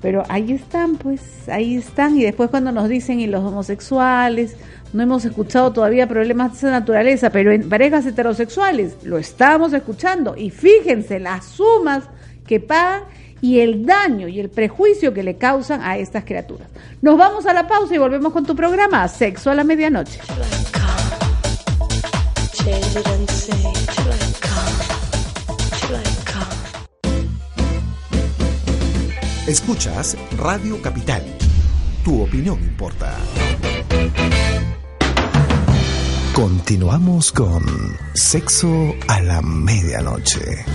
Pero 0.02 0.24
ahí 0.30 0.52
están, 0.52 0.96
pues, 0.96 1.22
ahí 1.48 1.76
están. 1.76 2.18
Y 2.18 2.24
después 2.24 2.50
cuando 2.50 2.72
nos 2.72 2.90
dicen, 2.90 3.20
y 3.20 3.28
los 3.28 3.44
homosexuales, 3.44 4.56
no 4.92 5.04
hemos 5.04 5.26
escuchado 5.26 5.74
todavía 5.74 6.08
problemas 6.08 6.54
de 6.54 6.58
esa 6.58 6.72
naturaleza, 6.72 7.30
pero 7.30 7.52
en 7.52 7.70
parejas 7.70 8.08
heterosexuales 8.08 8.98
lo 9.04 9.20
estamos 9.20 9.74
escuchando. 9.74 10.36
Y 10.36 10.50
fíjense 10.50 11.20
las 11.20 11.46
sumas 11.46 12.06
que 12.48 12.60
pagan 12.60 13.04
y 13.42 13.60
el 13.60 13.86
daño 13.86 14.28
y 14.28 14.40
el 14.40 14.50
prejuicio 14.50 15.14
que 15.14 15.22
le 15.22 15.38
causan 15.38 15.82
a 15.84 16.00
estas 16.00 16.24
criaturas. 16.24 16.68
Nos 17.00 17.16
vamos 17.16 17.46
a 17.46 17.54
la 17.54 17.68
pausa 17.68 17.94
y 17.94 18.00
volvemos 18.00 18.34
con 18.34 18.44
tu 18.44 18.56
programa 18.56 19.08
Sexo 19.08 19.52
a 19.52 19.54
la 19.54 19.64
Medianoche. 19.64 20.20
Escuchas 29.48 30.18
Radio 30.38 30.82
Capital. 30.82 31.24
Tu 32.04 32.20
opinión 32.20 32.60
importa. 32.64 33.16
Continuamos 36.34 37.32
con 37.32 37.64
Sexo 38.16 38.96
a 39.08 39.22
la 39.22 39.44
Medianoche. 39.44 40.66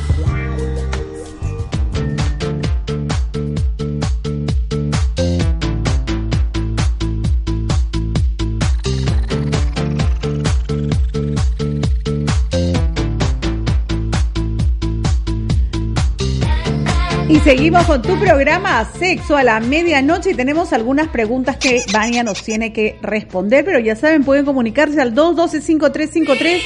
Seguimos 17.44 17.86
con 17.86 18.02
tu 18.02 18.18
programa 18.18 18.84
Sexo 18.98 19.36
a 19.36 19.42
la 19.42 19.60
Medianoche 19.60 20.32
y 20.32 20.34
tenemos 20.34 20.72
algunas 20.72 21.08
preguntas 21.08 21.56
que 21.56 21.82
Vania 21.92 22.22
nos 22.22 22.42
tiene 22.42 22.72
que 22.72 22.98
responder, 23.02 23.64
pero 23.64 23.78
ya 23.78 23.96
saben, 23.96 24.24
pueden 24.24 24.44
comunicarse 24.44 25.00
al 25.00 25.14
212-5353, 25.14 26.60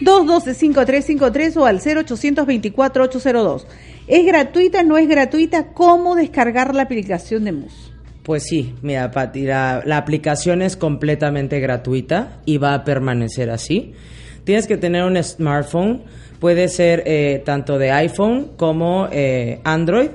212-5353 0.00 1.56
o 1.56 1.66
al 1.66 1.80
0824-802. 1.80 3.64
¿Es 4.06 4.26
gratuita, 4.26 4.82
no 4.82 4.96
es 4.96 5.08
gratuita? 5.08 5.72
¿Cómo 5.72 6.14
descargar 6.14 6.74
la 6.74 6.82
aplicación 6.82 7.44
de 7.44 7.52
MUS? 7.52 7.92
Pues 8.22 8.44
sí, 8.44 8.74
mira, 8.82 9.10
Pati, 9.10 9.42
la, 9.42 9.82
la 9.84 9.96
aplicación 9.96 10.62
es 10.62 10.76
completamente 10.76 11.58
gratuita 11.58 12.40
y 12.44 12.58
va 12.58 12.74
a 12.74 12.84
permanecer 12.84 13.50
así. 13.50 13.94
Tienes 14.44 14.66
que 14.66 14.76
tener 14.76 15.04
un 15.04 15.22
smartphone, 15.22 16.02
puede 16.40 16.68
ser 16.68 17.04
eh, 17.06 17.42
tanto 17.44 17.78
de 17.78 17.92
iPhone 17.92 18.50
como 18.56 19.08
eh, 19.12 19.60
Android. 19.62 20.10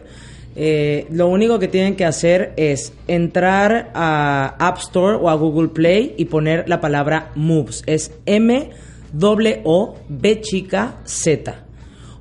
Eh, 0.57 1.05
lo 1.11 1.27
único 1.29 1.59
que 1.59 1.67
tienen 1.69 1.95
que 1.95 2.03
hacer 2.03 2.51
es 2.57 2.91
entrar 3.07 3.91
a 3.93 4.55
App 4.59 4.79
Store 4.79 5.15
o 5.15 5.29
a 5.29 5.35
Google 5.35 5.69
Play 5.69 6.15
y 6.17 6.25
poner 6.25 6.67
la 6.67 6.81
palabra 6.81 7.31
Moves. 7.35 7.83
Es 7.85 8.11
M 8.25 8.71
W 9.13 9.61
O 9.63 9.95
B 10.09 10.41
chica 10.41 10.95
Z. 11.05 11.63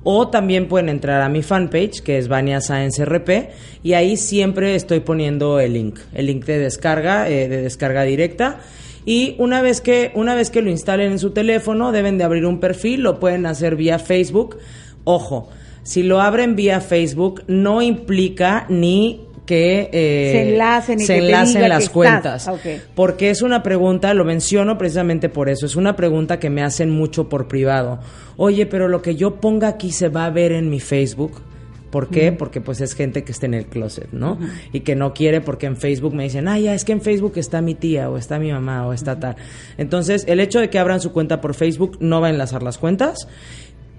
O 0.03 0.29
también 0.29 0.69
pueden 0.69 0.87
entrar 0.87 1.21
a 1.21 1.27
mi 1.27 1.41
fanpage, 1.41 2.01
que 2.01 2.17
es 2.17 2.29
Vania 2.29 2.61
Science 2.61 3.03
RP, 3.03 3.49
y 3.83 3.93
ahí 3.93 4.15
siempre 4.15 4.75
estoy 4.75 5.01
poniendo 5.01 5.59
el 5.59 5.73
link, 5.73 5.99
el 6.13 6.27
link 6.27 6.45
de 6.45 6.59
descarga, 6.59 7.25
de 7.25 7.49
descarga 7.49 8.03
directa. 8.03 8.61
Y 9.07 9.35
una 9.37 9.61
vez 9.61 9.79
que 9.79 10.11
una 10.15 10.35
vez 10.35 10.49
que 10.49 10.61
lo 10.61 10.69
instalen 10.69 11.13
en 11.13 11.19
su 11.19 11.31
teléfono, 11.31 11.93
deben 11.93 12.17
de 12.17 12.25
abrir 12.25 12.45
un 12.45 12.59
perfil, 12.59 13.03
lo 13.03 13.21
pueden 13.21 13.45
hacer 13.45 13.77
vía 13.77 13.99
Facebook. 13.99 14.57
Ojo, 15.05 15.47
si 15.83 16.03
lo 16.03 16.19
abren 16.19 16.57
vía 16.57 16.81
Facebook, 16.81 17.41
no 17.47 17.81
implica 17.81 18.65
ni 18.67 19.21
que 19.45 19.89
eh, 19.93 20.31
Se 20.33 20.49
enlacen 20.49 20.99
y 20.99 21.05
se 21.05 21.13
que 21.13 21.25
enlacen 21.25 21.69
las 21.69 21.87
que 21.87 21.93
cuentas. 21.93 22.49
Ok. 22.49 22.65
Porque 22.95 23.29
es 23.29 23.41
una 23.41 23.63
pregunta, 23.63 24.13
lo 24.13 24.25
menciono 24.25 24.77
precisamente 24.77 25.29
por 25.29 25.47
eso, 25.47 25.65
es 25.65 25.77
una 25.77 25.95
pregunta 25.95 26.37
que 26.37 26.49
me 26.49 26.61
hacen 26.61 26.89
mucho 26.89 27.29
por 27.29 27.47
privado. 27.47 27.99
Oye, 28.35 28.65
pero 28.65 28.89
lo 28.89 29.01
que 29.01 29.15
yo 29.15 29.39
ponga 29.39 29.69
aquí 29.69 29.93
se 29.93 30.09
va 30.09 30.25
a 30.25 30.31
ver 30.31 30.51
en 30.51 30.69
mi 30.69 30.81
Facebook. 30.81 31.41
¿Por 31.89 32.09
qué? 32.09 32.31
Porque 32.31 32.59
pues 32.61 32.81
es 32.81 32.93
gente 32.93 33.23
que 33.23 33.31
está 33.31 33.45
en 33.45 33.53
el 33.53 33.65
closet, 33.65 34.09
¿no? 34.11 34.37
Y 34.73 34.81
que 34.81 34.95
no 34.95 35.13
quiere 35.13 35.41
porque 35.41 35.65
en 35.67 35.77
Facebook 35.77 36.13
me 36.13 36.23
dicen, 36.23 36.47
ah, 36.47 36.59
ya, 36.59 36.73
es 36.73 36.83
que 36.85 36.91
en 36.91 37.01
Facebook 37.01 37.33
está 37.37 37.61
mi 37.61 37.75
tía 37.75 38.09
o 38.09 38.17
está 38.17 38.39
mi 38.39 38.51
mamá 38.51 38.85
o 38.85 38.93
está 38.93 39.19
tal. 39.19 39.35
Entonces, 39.77 40.25
el 40.27 40.39
hecho 40.39 40.59
de 40.59 40.69
que 40.69 40.79
abran 40.79 40.99
su 41.01 41.11
cuenta 41.13 41.39
por 41.41 41.53
Facebook 41.53 41.97
no 41.99 42.19
va 42.21 42.27
a 42.27 42.29
enlazar 42.31 42.63
las 42.63 42.77
cuentas. 42.77 43.27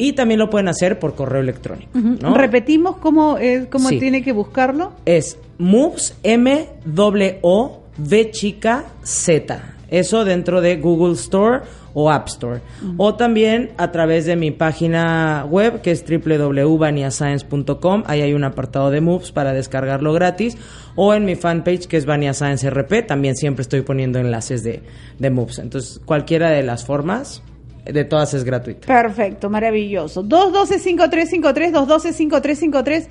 Y 0.00 0.12
también 0.12 0.38
lo 0.38 0.48
pueden 0.48 0.68
hacer 0.68 1.00
por 1.00 1.14
correo 1.16 1.40
electrónico. 1.40 1.90
¿no? 1.98 2.34
Repetimos 2.34 2.98
cómo, 2.98 3.36
es, 3.38 3.66
cómo 3.66 3.88
Sí. 3.88 3.98
tiene 3.98 4.22
que 4.22 4.30
buscarlo. 4.32 4.92
es 5.06 5.38
moves 5.58 6.16
M 6.22 6.68
W 6.84 7.38
O 7.42 7.80
V 7.98 8.30
chica 8.30 8.84
Z. 9.02 9.74
Eso 9.90 10.24
dentro 10.24 10.60
de 10.60 10.76
Google 10.76 11.14
Store 11.14 11.62
o 12.00 12.12
App 12.12 12.28
Store. 12.28 12.60
O 12.96 13.16
también 13.16 13.72
a 13.76 13.90
través 13.90 14.24
de 14.24 14.36
mi 14.36 14.52
página 14.52 15.44
web 15.50 15.82
que 15.82 15.90
es 15.90 16.04
www.vaniascience.com. 16.08 18.04
Ahí 18.06 18.22
hay 18.22 18.34
un 18.34 18.44
apartado 18.44 18.92
de 18.92 19.00
moves 19.00 19.32
para 19.32 19.52
descargarlo 19.52 20.12
gratis. 20.12 20.56
O 20.94 21.12
en 21.12 21.24
mi 21.24 21.34
fanpage 21.34 21.88
que 21.88 21.96
es 21.96 22.06
Vania 22.06 22.34
Science 22.34 22.70
RP. 22.70 23.04
También 23.04 23.34
siempre 23.34 23.62
estoy 23.62 23.82
poniendo 23.82 24.20
enlaces 24.20 24.62
de, 24.62 24.84
de 25.18 25.30
moves. 25.30 25.58
Entonces 25.58 26.00
cualquiera 26.04 26.50
de 26.50 26.62
las 26.62 26.84
formas, 26.84 27.42
de 27.84 28.04
todas 28.04 28.32
es 28.32 28.44
gratuita. 28.44 28.86
Perfecto, 28.86 29.50
maravilloso. 29.50 30.22
212-5353, 30.22 31.72
212-5353, 31.72 33.08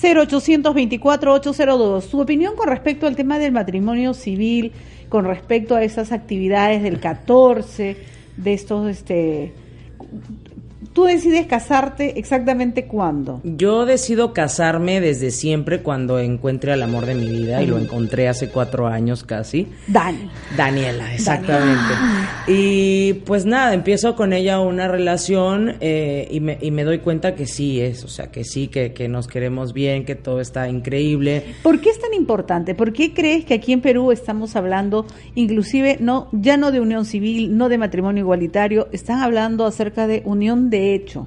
0824-802. 0.00 2.00
Su 2.00 2.20
opinión 2.20 2.56
con 2.56 2.68
respecto 2.68 3.06
al 3.06 3.16
tema 3.16 3.38
del 3.38 3.52
matrimonio 3.52 4.14
civil, 4.14 4.72
con 5.10 5.26
respecto 5.26 5.76
a 5.76 5.82
esas 5.82 6.12
actividades 6.12 6.82
del 6.82 7.00
14, 7.00 7.98
de 8.36 8.52
estos, 8.52 8.88
este... 8.88 9.52
Tú 10.92 11.04
decides 11.04 11.46
casarte 11.46 12.18
exactamente 12.18 12.86
cuándo. 12.86 13.40
Yo 13.44 13.86
decido 13.86 14.32
casarme 14.32 15.00
desde 15.00 15.30
siempre 15.30 15.82
cuando 15.82 16.18
encuentre 16.18 16.72
al 16.72 16.82
amor 16.82 17.06
de 17.06 17.14
mi 17.14 17.28
vida 17.28 17.62
y 17.62 17.66
lo 17.66 17.78
encontré 17.78 18.28
hace 18.28 18.48
cuatro 18.48 18.88
años 18.88 19.22
casi. 19.22 19.68
Dani. 19.86 20.28
Daniela, 20.56 21.14
exactamente. 21.14 21.94
Y 22.48 23.12
pues 23.24 23.46
nada, 23.46 23.72
empiezo 23.72 24.16
con 24.16 24.32
ella 24.32 24.58
una 24.58 24.88
relación 24.88 25.76
eh, 25.80 26.26
y, 26.28 26.40
me, 26.40 26.58
y 26.60 26.72
me 26.72 26.82
doy 26.82 26.98
cuenta 26.98 27.36
que 27.36 27.46
sí 27.46 27.80
es, 27.80 28.02
o 28.02 28.08
sea, 28.08 28.32
que 28.32 28.42
sí, 28.42 28.66
que, 28.66 28.92
que 28.92 29.08
nos 29.08 29.28
queremos 29.28 29.72
bien, 29.72 30.04
que 30.04 30.16
todo 30.16 30.40
está 30.40 30.68
increíble. 30.68 31.44
¿Por 31.62 31.80
qué 31.80 31.90
es 31.90 32.00
tan 32.00 32.14
importante? 32.14 32.74
¿Por 32.74 32.92
qué 32.92 33.14
crees 33.14 33.44
que 33.44 33.54
aquí 33.54 33.72
en 33.72 33.80
Perú 33.80 34.10
estamos 34.10 34.56
hablando, 34.56 35.06
inclusive, 35.36 35.98
no, 36.00 36.28
ya 36.32 36.56
no 36.56 36.72
de 36.72 36.80
unión 36.80 37.04
civil, 37.04 37.56
no 37.56 37.68
de 37.68 37.78
matrimonio 37.78 38.22
igualitario, 38.22 38.88
están 38.90 39.20
hablando 39.20 39.66
acerca 39.66 40.08
de 40.08 40.22
unión 40.24 40.68
de 40.68 40.79
hecho? 40.80 41.26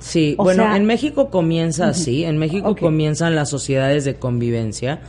Sí, 0.00 0.34
O 0.38 0.44
bueno, 0.44 0.62
sea- 0.64 0.76
en 0.76 0.84
México 0.86 1.30
comienza 1.30 1.88
así, 1.88 2.24
en 2.24 2.38
México 2.38 2.76
comienzan 2.76 3.34
las 3.34 3.48
sociedades 3.50 4.04
de 4.04 4.14
convivencia 4.16 5.00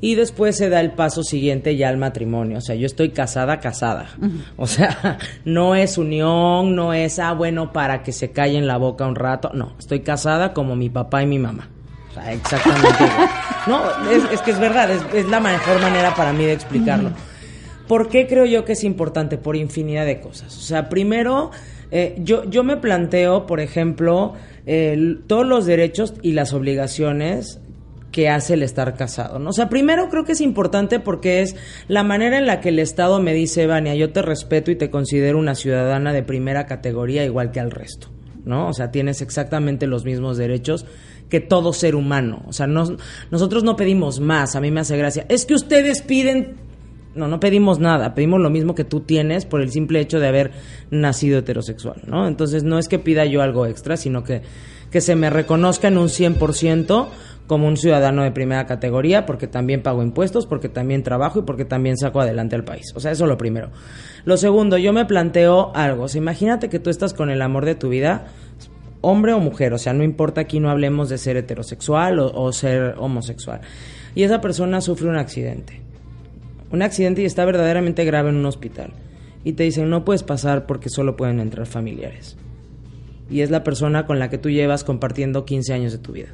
y 0.00 0.14
después 0.14 0.56
se 0.56 0.68
da 0.68 0.80
el 0.80 0.92
paso 0.92 1.24
siguiente 1.24 1.76
ya 1.76 1.88
al 1.88 1.96
matrimonio, 1.96 2.58
o 2.58 2.60
sea, 2.60 2.76
yo 2.76 2.86
estoy 2.86 3.08
casada, 3.10 3.58
casada. 3.58 4.10
O 4.56 4.68
sea, 4.68 5.18
no 5.44 5.74
es 5.74 5.98
unión, 5.98 6.76
no 6.76 6.92
es, 6.94 7.18
ah, 7.18 7.32
bueno, 7.32 7.72
para 7.72 8.04
que 8.04 8.12
se 8.12 8.30
callen 8.30 8.68
la 8.68 8.76
boca 8.76 9.06
un 9.08 9.16
rato, 9.16 9.50
no, 9.54 9.72
estoy 9.76 10.00
casada 10.00 10.52
como 10.54 10.76
mi 10.76 10.88
papá 10.88 11.24
y 11.24 11.26
mi 11.26 11.40
mamá. 11.40 11.68
O 12.10 12.14
sea, 12.14 12.32
exactamente 12.32 12.88
igual. 13.04 13.28
No, 13.66 14.10
es, 14.10 14.22
es 14.32 14.40
que 14.42 14.52
es 14.52 14.60
verdad, 14.60 14.88
es, 14.90 15.02
es 15.14 15.28
la 15.28 15.40
mejor 15.40 15.80
manera 15.80 16.14
para 16.14 16.32
mí 16.32 16.44
de 16.44 16.52
explicarlo. 16.52 17.10
¿Por 17.88 18.08
qué 18.08 18.26
creo 18.28 18.44
yo 18.46 18.64
que 18.64 18.72
es 18.74 18.84
importante? 18.84 19.36
Por 19.36 19.56
infinidad 19.56 20.06
de 20.06 20.20
cosas. 20.20 20.56
O 20.56 20.60
sea, 20.60 20.88
primero, 20.88 21.50
eh, 21.90 22.16
yo, 22.18 22.44
yo 22.44 22.64
me 22.64 22.76
planteo, 22.76 23.46
por 23.46 23.60
ejemplo, 23.60 24.34
el- 24.66 25.20
todos 25.26 25.46
los 25.46 25.66
derechos 25.66 26.14
y 26.22 26.32
las 26.32 26.52
obligaciones 26.52 27.60
que 28.12 28.28
hace 28.30 28.54
el 28.54 28.62
estar 28.62 28.94
casado. 28.94 29.38
¿no? 29.38 29.50
O 29.50 29.52
sea, 29.52 29.68
primero 29.68 30.08
creo 30.08 30.24
que 30.24 30.32
es 30.32 30.40
importante 30.40 30.98
porque 30.98 31.40
es 31.42 31.56
la 31.88 32.02
manera 32.02 32.38
en 32.38 32.46
la 32.46 32.60
que 32.60 32.70
el 32.70 32.78
Estado 32.78 33.20
me 33.20 33.34
dice, 33.34 33.66
Vania, 33.66 33.94
yo 33.94 34.12
te 34.12 34.22
respeto 34.22 34.70
y 34.70 34.76
te 34.76 34.90
considero 34.90 35.38
una 35.38 35.54
ciudadana 35.54 36.12
de 36.12 36.22
primera 36.22 36.64
categoría 36.66 37.24
igual 37.24 37.50
que 37.50 37.60
al 37.60 37.70
resto. 37.70 38.08
¿no? 38.44 38.68
O 38.68 38.72
sea, 38.72 38.90
tienes 38.90 39.20
exactamente 39.20 39.86
los 39.86 40.06
mismos 40.06 40.38
derechos 40.38 40.86
que 41.28 41.40
todo 41.40 41.74
ser 41.74 41.94
humano. 41.94 42.42
O 42.46 42.52
sea, 42.54 42.66
no- 42.66 42.96
nosotros 43.30 43.62
no 43.62 43.76
pedimos 43.76 44.20
más, 44.20 44.56
a 44.56 44.60
mí 44.62 44.70
me 44.70 44.80
hace 44.80 44.96
gracia. 44.96 45.26
Es 45.28 45.44
que 45.44 45.54
ustedes 45.54 46.00
piden... 46.00 46.56
No, 47.18 47.28
no 47.28 47.40
pedimos 47.40 47.78
nada, 47.78 48.14
pedimos 48.14 48.40
lo 48.40 48.48
mismo 48.50 48.74
que 48.74 48.84
tú 48.84 49.00
tienes 49.00 49.44
por 49.44 49.60
el 49.60 49.70
simple 49.70 50.00
hecho 50.00 50.20
de 50.20 50.28
haber 50.28 50.52
nacido 50.90 51.38
heterosexual, 51.38 52.02
¿no? 52.06 52.26
Entonces 52.26 52.64
no 52.64 52.78
es 52.78 52.88
que 52.88 52.98
pida 52.98 53.24
yo 53.26 53.42
algo 53.42 53.66
extra, 53.66 53.96
sino 53.96 54.24
que, 54.24 54.42
que 54.90 55.00
se 55.00 55.16
me 55.16 55.28
reconozca 55.28 55.88
en 55.88 55.98
un 55.98 56.08
100% 56.08 57.08
como 57.48 57.66
un 57.66 57.76
ciudadano 57.76 58.22
de 58.22 58.30
primera 58.30 58.66
categoría, 58.66 59.26
porque 59.26 59.48
también 59.48 59.82
pago 59.82 60.02
impuestos, 60.02 60.46
porque 60.46 60.68
también 60.68 61.02
trabajo 61.02 61.40
y 61.40 61.42
porque 61.42 61.64
también 61.64 61.96
saco 61.96 62.20
adelante 62.20 62.54
al 62.54 62.62
país. 62.62 62.92
O 62.94 63.00
sea, 63.00 63.10
eso 63.10 63.24
es 63.24 63.28
lo 63.28 63.38
primero. 63.38 63.70
Lo 64.24 64.36
segundo, 64.36 64.76
yo 64.76 64.92
me 64.92 65.06
planteo 65.06 65.72
algo. 65.74 66.04
O 66.04 66.08
sea, 66.08 66.20
imagínate 66.20 66.68
que 66.68 66.78
tú 66.78 66.90
estás 66.90 67.14
con 67.14 67.30
el 67.30 67.42
amor 67.42 67.64
de 67.64 67.74
tu 67.74 67.88
vida, 67.88 68.26
hombre 69.00 69.32
o 69.32 69.40
mujer, 69.40 69.72
o 69.72 69.78
sea, 69.78 69.94
no 69.94 70.04
importa 70.04 70.42
aquí 70.42 70.60
no 70.60 70.70
hablemos 70.70 71.08
de 71.08 71.18
ser 71.18 71.36
heterosexual 71.36 72.18
o, 72.18 72.30
o 72.30 72.52
ser 72.52 72.94
homosexual. 72.98 73.62
Y 74.14 74.24
esa 74.24 74.40
persona 74.40 74.80
sufre 74.80 75.08
un 75.08 75.16
accidente. 75.16 75.87
Un 76.70 76.82
accidente 76.82 77.22
y 77.22 77.24
está 77.24 77.44
verdaderamente 77.44 78.04
grave 78.04 78.30
en 78.30 78.36
un 78.36 78.46
hospital. 78.46 78.92
Y 79.44 79.52
te 79.52 79.62
dicen, 79.62 79.88
no 79.88 80.04
puedes 80.04 80.22
pasar 80.22 80.66
porque 80.66 80.90
solo 80.90 81.16
pueden 81.16 81.40
entrar 81.40 81.66
familiares. 81.66 82.36
Y 83.30 83.40
es 83.40 83.50
la 83.50 83.64
persona 83.64 84.06
con 84.06 84.18
la 84.18 84.30
que 84.30 84.38
tú 84.38 84.50
llevas 84.50 84.84
compartiendo 84.84 85.44
15 85.44 85.72
años 85.72 85.92
de 85.92 85.98
tu 85.98 86.12
vida. 86.12 86.28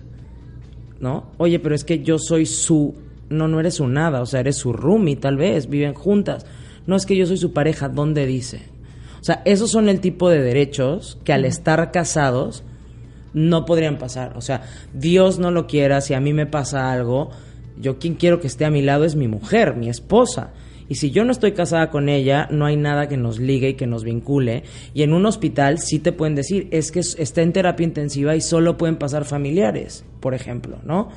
¿No? 1.01 1.31
Oye, 1.39 1.59
pero 1.59 1.75
es 1.75 1.85
que 1.85 2.03
yo 2.03 2.19
soy 2.19 2.47
su... 2.47 2.95
No, 3.29 3.49
no 3.49 3.61
eres 3.61 3.75
su 3.75 3.89
nada, 3.89 4.21
o 4.21 4.27
sea, 4.27 4.41
eres 4.41 4.57
su 4.57 4.73
roomie 4.73 5.17
tal 5.17 5.37
vez, 5.37 5.69
viven 5.69 5.95
juntas. 5.95 6.47
No 6.87 6.97
es 6.97 7.07
que 7.07 7.17
yo 7.17 7.27
soy 7.27 7.37
su 7.37 7.53
pareja, 7.53 7.89
¿dónde 7.89 8.27
dice? 8.27 8.63
O 9.21 9.25
sea, 9.25 9.41
esos 9.45 9.71
son 9.71 9.89
el 9.89 10.01
tipo 10.01 10.29
de 10.29 10.43
derechos 10.43 11.19
que 11.25 11.33
al 11.33 11.45
estar 11.47 11.91
casados 11.91 12.63
no 13.33 13.65
podrían 13.65 13.99
pasar. 13.99 14.37
O 14.37 14.41
sea, 14.41 14.63
Dios 14.93 15.39
no 15.39 15.51
lo 15.51 15.67
quiera, 15.67 16.01
si 16.01 16.15
a 16.15 16.21
mí 16.21 16.33
me 16.33 16.47
pasa 16.47 16.93
algo, 16.93 17.31
yo 17.81 17.99
quien 17.99 18.15
quiero 18.15 18.41
que 18.41 18.47
esté 18.47 18.65
a 18.65 18.71
mi 18.71 18.83
lado 18.83 19.05
es 19.05 19.17
mi 19.17 19.29
mujer, 19.29 19.77
mi 19.77 19.89
esposa. 19.89 20.53
Y 20.87 20.97
si 20.97 21.11
yo 21.11 21.25
no 21.25 21.33
estoy 21.33 21.53
casada 21.53 21.89
con 21.91 22.11
ella, 22.11 22.47
no 22.51 22.67
hay 22.67 22.77
nada 22.77 23.09
que 23.09 23.17
nos 23.17 23.39
ligue 23.39 23.71
y 23.71 23.75
que 23.75 23.87
nos 23.87 24.05
vincule. 24.05 24.65
Y 24.93 25.03
en 25.03 25.15
un 25.15 25.25
hospital 25.25 25.79
sí 25.79 25.99
te 25.99 26.13
pueden 26.13 26.35
decir, 26.35 26.69
es 26.73 26.93
que 26.93 27.01
es- 27.01 27.17
está 27.19 27.41
en 27.41 27.55
terapia 27.55 27.85
intensiva 27.85 28.37
y 28.37 28.43
solo 28.43 28.77
pueden 28.77 28.97
pasar 28.97 29.25
familiares, 29.25 30.05
por 30.25 30.33
ejemplo, 30.33 30.79
¿no? 30.87 31.11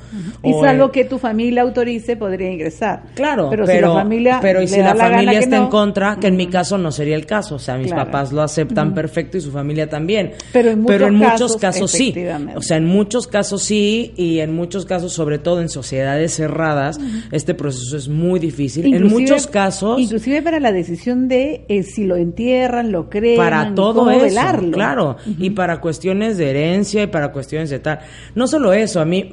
Y 0.44 0.52
O, 0.52 0.60
salvo 0.62 0.92
que 0.92 1.06
tu 1.06 1.18
familia 1.18 1.62
autorice, 1.62 2.14
podría 2.14 2.50
ingresar. 2.52 3.04
Claro, 3.14 3.48
pero, 3.48 3.64
pero, 3.64 3.88
si 3.88 3.94
la 3.94 4.02
familia. 4.02 4.38
pero 4.42 4.60
y 4.60 4.68
si 4.68 4.80
la, 4.82 4.94
familia 4.94 5.38
está 5.38 5.56
en 5.56 5.68
contra, 5.68 6.16
que 6.20 6.26
en 6.26 6.36
mi 6.36 6.46
caso 6.48 6.76
no 6.76 6.92
sería 6.92 7.16
el 7.16 7.24
caso, 7.24 7.54
o 7.54 7.58
sea, 7.58 7.78
mis 7.78 7.86
Claro. 7.86 8.04
papás 8.04 8.32
lo 8.32 8.42
aceptan 8.42 8.92
perfecto 8.92 9.38
y 9.38 9.40
su 9.40 9.50
familia 9.50 9.88
también. 9.88 10.32
Pero 10.52 10.72
en 10.72 10.82
muchos 10.82 11.08
muchos 11.10 11.56
casos, 11.56 11.56
casos 11.58 11.90
sí. 11.90 12.14
O 12.54 12.60
sea, 12.60 12.76
en 12.76 12.84
muchos 12.84 13.26
casos 13.26 13.62
sí 13.62 14.12
y 14.14 14.40
en 14.40 14.52
muchos 14.54 14.84
casos, 14.84 15.14
sobre 15.14 15.38
todo 15.38 15.62
en 15.62 15.70
sociedades 15.70 16.34
cerradas, 16.34 17.00
este 17.32 17.54
proceso 17.54 17.96
es 17.96 18.10
muy 18.10 18.38
difícil. 18.38 18.92
en 18.94 19.08
muchos 19.08 19.46
casos 19.46 19.98
Inclusive 19.98 20.42
para 20.42 20.60
la 20.60 20.70
decisión 20.70 21.28
de 21.28 21.64
eh, 21.70 21.82
si 21.82 22.04
lo 22.04 22.16
entierran, 22.16 22.92
lo 22.92 23.08
creman, 23.08 23.38
para 23.38 23.74
todo 23.74 24.00
cómo 24.00 24.10
eso, 24.10 24.24
velarlo. 24.24 24.70
claro, 24.72 25.16
y 25.38 25.48
para 25.48 25.80
cuestiones 25.80 26.36
de 26.36 26.50
herencia 26.50 27.04
y 27.04 27.06
para 27.06 27.32
cuestiones 27.32 27.70
de 27.70 27.78
tal. 27.78 28.00
No 28.34 28.46
solo 28.46 28.74
eso, 28.74 28.97
a 29.00 29.04
mí, 29.04 29.32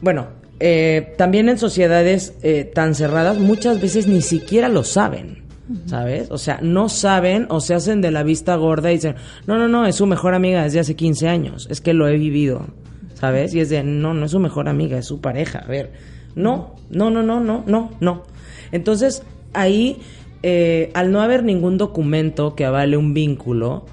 bueno, 0.00 0.28
eh, 0.58 1.14
también 1.16 1.48
en 1.48 1.58
sociedades 1.58 2.34
eh, 2.42 2.64
tan 2.64 2.94
cerradas 2.94 3.38
muchas 3.38 3.80
veces 3.80 4.06
ni 4.06 4.22
siquiera 4.22 4.68
lo 4.68 4.84
saben. 4.84 5.40
¿Sabes? 5.86 6.32
O 6.32 6.38
sea, 6.38 6.58
no 6.62 6.88
saben 6.88 7.46
o 7.48 7.60
se 7.60 7.74
hacen 7.74 8.00
de 8.00 8.10
la 8.10 8.24
vista 8.24 8.56
gorda 8.56 8.90
y 8.90 8.96
dicen, 8.96 9.14
no, 9.46 9.56
no, 9.56 9.68
no, 9.68 9.86
es 9.86 9.94
su 9.94 10.06
mejor 10.06 10.34
amiga 10.34 10.64
desde 10.64 10.80
hace 10.80 10.96
15 10.96 11.28
años, 11.28 11.68
es 11.70 11.80
que 11.80 11.94
lo 11.94 12.08
he 12.08 12.16
vivido, 12.16 12.66
¿sabes? 13.14 13.54
Y 13.54 13.60
es 13.60 13.68
de, 13.68 13.84
no, 13.84 14.12
no 14.12 14.24
es 14.24 14.32
su 14.32 14.40
mejor 14.40 14.68
amiga, 14.68 14.98
es 14.98 15.06
su 15.06 15.20
pareja, 15.20 15.60
a 15.60 15.68
ver, 15.68 15.92
no, 16.34 16.74
no, 16.90 17.10
no, 17.10 17.22
no, 17.22 17.38
no, 17.38 17.62
no, 17.68 17.90
no. 18.00 18.24
Entonces, 18.72 19.22
ahí, 19.52 19.98
eh, 20.42 20.90
al 20.94 21.12
no 21.12 21.22
haber 21.22 21.44
ningún 21.44 21.78
documento 21.78 22.56
que 22.56 22.64
avale 22.64 22.96
un 22.96 23.14
vínculo, 23.14 23.86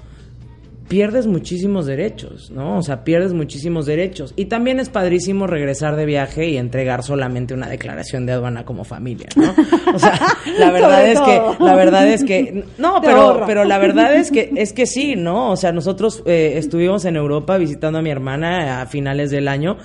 pierdes 0.88 1.26
muchísimos 1.26 1.86
derechos, 1.86 2.50
¿no? 2.50 2.78
O 2.78 2.82
sea, 2.82 3.04
pierdes 3.04 3.34
muchísimos 3.34 3.86
derechos. 3.86 4.32
Y 4.36 4.46
también 4.46 4.80
es 4.80 4.88
padrísimo 4.88 5.46
regresar 5.46 5.96
de 5.96 6.06
viaje 6.06 6.48
y 6.48 6.56
entregar 6.56 7.02
solamente 7.02 7.54
una 7.54 7.68
declaración 7.68 8.24
de 8.26 8.32
aduana 8.32 8.64
como 8.64 8.84
familia, 8.84 9.28
¿no? 9.36 9.54
O 9.94 9.98
sea, 9.98 10.18
la 10.58 10.70
verdad 10.70 11.06
es 11.06 11.14
todo. 11.14 11.56
que, 11.58 11.64
la 11.64 11.74
verdad 11.76 12.08
es 12.08 12.24
que, 12.24 12.64
no, 12.78 13.00
pero, 13.02 13.42
pero 13.46 13.64
la 13.64 13.78
verdad 13.78 14.16
es 14.16 14.30
que, 14.30 14.50
es 14.56 14.72
que 14.72 14.86
sí, 14.86 15.14
¿no? 15.14 15.52
O 15.52 15.56
sea, 15.56 15.72
nosotros 15.72 16.22
eh, 16.26 16.54
estuvimos 16.56 17.04
en 17.04 17.16
Europa 17.16 17.58
visitando 17.58 17.98
a 17.98 18.02
mi 18.02 18.10
hermana 18.10 18.80
a 18.80 18.86
finales 18.86 19.30
del 19.30 19.46
año 19.46 19.76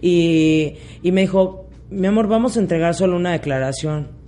y, 0.00 0.74
y 1.02 1.12
me 1.12 1.22
dijo, 1.22 1.66
mi 1.90 2.06
amor, 2.06 2.28
vamos 2.28 2.56
a 2.56 2.60
entregar 2.60 2.94
solo 2.94 3.16
una 3.16 3.32
declaración. 3.32 4.21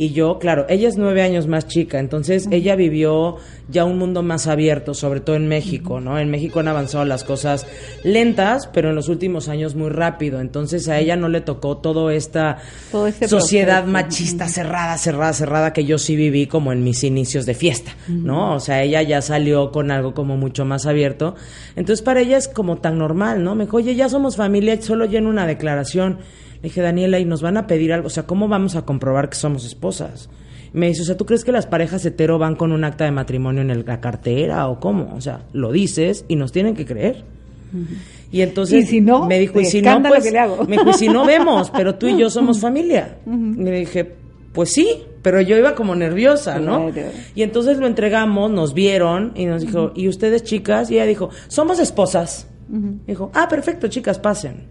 Y 0.00 0.12
yo, 0.12 0.38
claro, 0.38 0.64
ella 0.70 0.88
es 0.88 0.96
nueve 0.96 1.20
años 1.20 1.46
más 1.46 1.68
chica, 1.68 1.98
entonces 1.98 2.48
ella 2.50 2.74
vivió 2.74 3.36
ya 3.68 3.84
un 3.84 3.98
mundo 3.98 4.22
más 4.22 4.46
abierto, 4.46 4.94
sobre 4.94 5.20
todo 5.20 5.36
en 5.36 5.46
México, 5.46 6.00
¿no? 6.00 6.18
En 6.18 6.30
México 6.30 6.60
han 6.60 6.68
avanzado 6.68 7.04
las 7.04 7.22
cosas 7.22 7.66
lentas, 8.02 8.66
pero 8.72 8.88
en 8.88 8.94
los 8.94 9.10
últimos 9.10 9.50
años 9.50 9.74
muy 9.74 9.90
rápido. 9.90 10.40
Entonces 10.40 10.88
a 10.88 10.98
ella 10.98 11.16
no 11.16 11.28
le 11.28 11.42
tocó 11.42 11.76
toda 11.76 12.14
esta 12.14 12.56
Todo 12.90 13.08
este 13.08 13.28
sociedad 13.28 13.82
proceso. 13.82 13.92
machista 13.92 14.48
cerrada, 14.48 14.96
cerrada, 14.96 15.34
cerrada 15.34 15.74
que 15.74 15.84
yo 15.84 15.98
sí 15.98 16.16
viví 16.16 16.46
como 16.46 16.72
en 16.72 16.82
mis 16.82 17.04
inicios 17.04 17.44
de 17.44 17.52
fiesta, 17.52 17.94
¿no? 18.08 18.54
O 18.54 18.60
sea, 18.60 18.82
ella 18.82 19.02
ya 19.02 19.20
salió 19.20 19.70
con 19.70 19.90
algo 19.90 20.14
como 20.14 20.38
mucho 20.38 20.64
más 20.64 20.86
abierto. 20.86 21.34
Entonces 21.76 22.00
para 22.00 22.20
ella 22.20 22.38
es 22.38 22.48
como 22.48 22.78
tan 22.78 22.96
normal, 22.96 23.44
¿no? 23.44 23.54
Me 23.54 23.64
dijo, 23.66 23.76
oye, 23.76 23.94
ya 23.94 24.08
somos 24.08 24.36
familia, 24.36 24.80
solo 24.80 25.04
lleno 25.04 25.28
una 25.28 25.46
declaración. 25.46 26.20
Le 26.62 26.68
dije, 26.68 26.80
Daniela, 26.82 27.18
y 27.18 27.24
nos 27.24 27.42
van 27.42 27.56
a 27.56 27.66
pedir 27.66 27.92
algo, 27.92 28.08
o 28.08 28.10
sea, 28.10 28.24
¿cómo 28.24 28.48
vamos 28.48 28.76
a 28.76 28.82
comprobar 28.82 29.28
que 29.30 29.36
somos 29.36 29.64
esposas? 29.64 30.28
Me 30.72 30.86
dice, 30.88 31.02
o 31.02 31.04
sea, 31.04 31.16
¿tú 31.16 31.26
crees 31.26 31.44
que 31.44 31.52
las 31.52 31.66
parejas 31.66 32.04
hetero 32.04 32.38
van 32.38 32.54
con 32.54 32.70
un 32.72 32.84
acta 32.84 33.04
de 33.04 33.10
matrimonio 33.10 33.62
en 33.62 33.70
el- 33.70 33.84
la 33.86 34.00
cartera 34.00 34.68
o 34.68 34.78
cómo? 34.78 35.12
O 35.16 35.20
sea, 35.20 35.40
lo 35.52 35.72
dices 35.72 36.24
y 36.28 36.36
nos 36.36 36.52
tienen 36.52 36.74
que 36.74 36.84
creer. 36.86 37.24
Y 38.32 38.42
entonces 38.42 38.84
Y 38.84 38.86
si 38.86 39.00
no, 39.00 39.26
me 39.26 39.38
dijo, 39.40 39.60
y 39.60 39.64
si 39.64 39.80
no, 39.82 40.02
pues, 40.02 40.24
que 40.24 40.30
le 40.30 40.38
hago. 40.38 40.64
me 40.64 40.76
dijo, 40.76 40.90
y 40.90 40.94
si 40.94 41.08
no 41.08 41.24
vemos, 41.24 41.70
pero 41.70 41.94
tú 41.96 42.06
y 42.08 42.16
yo 42.16 42.30
somos 42.30 42.60
familia. 42.60 43.16
Y 43.26 43.62
le 43.64 43.80
dije, 43.80 44.12
pues 44.52 44.72
sí, 44.72 45.02
pero 45.22 45.40
yo 45.40 45.56
iba 45.56 45.74
como 45.74 45.94
nerviosa, 45.96 46.58
¿no? 46.60 46.92
Claro. 46.92 47.10
Y 47.34 47.42
entonces 47.42 47.78
lo 47.78 47.86
entregamos, 47.86 48.50
nos 48.50 48.74
vieron 48.74 49.32
y 49.34 49.46
nos 49.46 49.62
dijo, 49.62 49.92
¿y 49.96 50.08
ustedes 50.08 50.42
chicas? 50.44 50.90
Y 50.90 50.94
ella 50.94 51.06
dijo, 51.06 51.30
somos 51.48 51.78
esposas. 51.80 52.46
Dijo, 53.06 53.30
ah, 53.34 53.48
perfecto, 53.48 53.88
chicas, 53.88 54.18
pasen. 54.20 54.66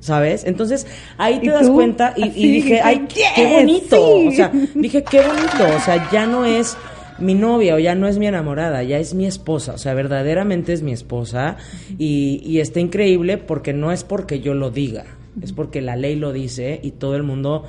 ¿Sabes? 0.00 0.44
Entonces 0.44 0.86
ahí 1.18 1.40
te 1.40 1.46
¿Y 1.46 1.48
das 1.50 1.66
tú? 1.66 1.74
cuenta 1.74 2.14
y, 2.16 2.24
y 2.34 2.50
dije, 2.52 2.80
ay, 2.82 3.06
"Yes, 3.14 3.24
qué 3.36 3.46
bonito. 3.46 3.96
sí". 3.96 4.28
O 4.28 4.32
sea, 4.32 4.52
dije, 4.74 5.04
qué 5.04 5.20
bonito. 5.20 5.76
O 5.76 5.80
sea, 5.80 6.10
ya 6.10 6.26
no 6.26 6.44
es 6.46 6.76
mi 7.18 7.34
novia 7.34 7.74
o 7.74 7.78
ya 7.78 7.94
no 7.94 8.08
es 8.08 8.16
mi 8.18 8.26
enamorada, 8.26 8.82
ya 8.82 8.98
es 8.98 9.12
mi 9.12 9.26
esposa. 9.26 9.74
O 9.74 9.78
sea, 9.78 9.92
verdaderamente 9.92 10.72
es 10.72 10.80
mi 10.82 10.92
esposa 10.92 11.58
y, 11.98 12.40
y 12.44 12.60
está 12.60 12.80
increíble 12.80 13.36
porque 13.36 13.74
no 13.74 13.92
es 13.92 14.04
porque 14.04 14.40
yo 14.40 14.54
lo 14.54 14.70
diga, 14.70 15.04
es 15.42 15.52
porque 15.52 15.82
la 15.82 15.96
ley 15.96 16.16
lo 16.16 16.32
dice 16.32 16.80
y 16.82 16.92
todo 16.92 17.16
el 17.16 17.22
mundo 17.22 17.66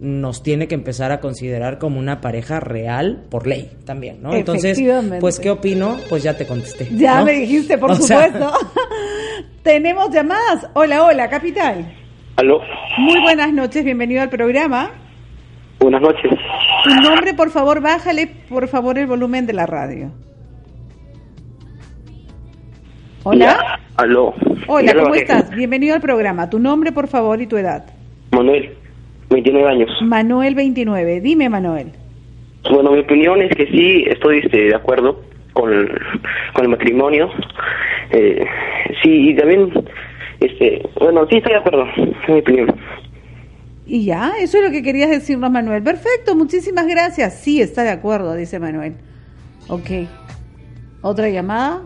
nos 0.00 0.42
tiene 0.42 0.66
que 0.66 0.74
empezar 0.74 1.12
a 1.12 1.20
considerar 1.20 1.78
como 1.78 1.98
una 2.00 2.22
pareja 2.22 2.58
real 2.58 3.26
por 3.30 3.46
ley 3.46 3.70
también, 3.84 4.22
¿no? 4.22 4.34
Entonces, 4.34 4.80
pues, 5.20 5.38
¿qué 5.38 5.50
opino? 5.50 5.98
Pues 6.08 6.22
ya 6.22 6.36
te 6.36 6.46
contesté. 6.46 6.88
Ya 6.92 7.18
¿no? 7.18 7.26
me 7.26 7.32
dijiste, 7.32 7.76
por 7.76 7.90
O 7.92 7.94
sea, 7.96 8.26
supuesto. 8.32 8.52
Tenemos 9.62 10.10
llamadas. 10.10 10.68
Hola, 10.72 11.04
hola, 11.04 11.28
capital. 11.28 11.92
Aló, 12.36 12.60
Muy 12.98 13.20
buenas 13.20 13.52
noches, 13.52 13.84
bienvenido 13.84 14.22
al 14.22 14.30
programa. 14.30 14.90
buenas 15.78 16.00
noches. 16.00 16.30
Tu 16.84 16.94
nombre, 16.94 17.34
por 17.34 17.50
favor, 17.50 17.82
bájale, 17.82 18.26
por 18.48 18.66
favor, 18.68 18.96
el 18.98 19.06
volumen 19.06 19.46
de 19.46 19.52
la 19.52 19.66
radio. 19.66 20.10
Hola. 23.24 23.44
Ya, 23.46 23.80
Aló. 23.96 24.32
Hola, 24.66 24.94
Ya 24.94 25.02
¿cómo 25.02 25.14
estás? 25.14 25.50
Bienvenido 25.50 25.94
al 25.94 26.00
programa. 26.00 26.48
Tu 26.48 26.58
nombre, 26.58 26.90
por 26.92 27.06
favor, 27.06 27.38
y 27.42 27.46
tu 27.46 27.58
edad. 27.58 27.84
Manuel, 28.32 28.74
29 29.30 29.68
años. 29.68 29.90
Manuel 30.02 30.54
29. 30.54 31.20
Dime, 31.20 31.48
Manuel. 31.48 31.92
Bueno, 32.70 32.92
mi 32.92 33.00
opinión 33.00 33.40
es 33.40 33.50
que 33.56 33.66
sí 33.66 34.04
estoy 34.06 34.38
este, 34.38 34.64
de 34.64 34.74
acuerdo 34.74 35.22
con 35.52 35.72
el, 35.72 35.88
con 36.52 36.64
el 36.64 36.68
matrimonio. 36.68 37.30
Eh, 38.10 38.44
sí, 39.02 39.30
y 39.30 39.36
también, 39.36 39.72
este, 40.40 40.82
bueno, 40.98 41.26
sí 41.30 41.36
estoy 41.36 41.52
de 41.52 41.58
acuerdo, 41.58 41.86
es 41.96 42.28
mi 42.28 42.40
opinión. 42.40 42.74
Y 43.86 44.04
ya, 44.04 44.32
eso 44.40 44.58
es 44.58 44.64
lo 44.64 44.70
que 44.70 44.82
querías 44.82 45.10
decirnos, 45.10 45.50
Manuel. 45.50 45.82
Perfecto, 45.82 46.36
muchísimas 46.36 46.86
gracias. 46.86 47.40
Sí, 47.40 47.60
está 47.60 47.82
de 47.82 47.90
acuerdo, 47.90 48.34
dice 48.34 48.58
Manuel. 48.58 48.94
Ok. 49.68 49.90
Otra 51.02 51.28
llamada. 51.28 51.82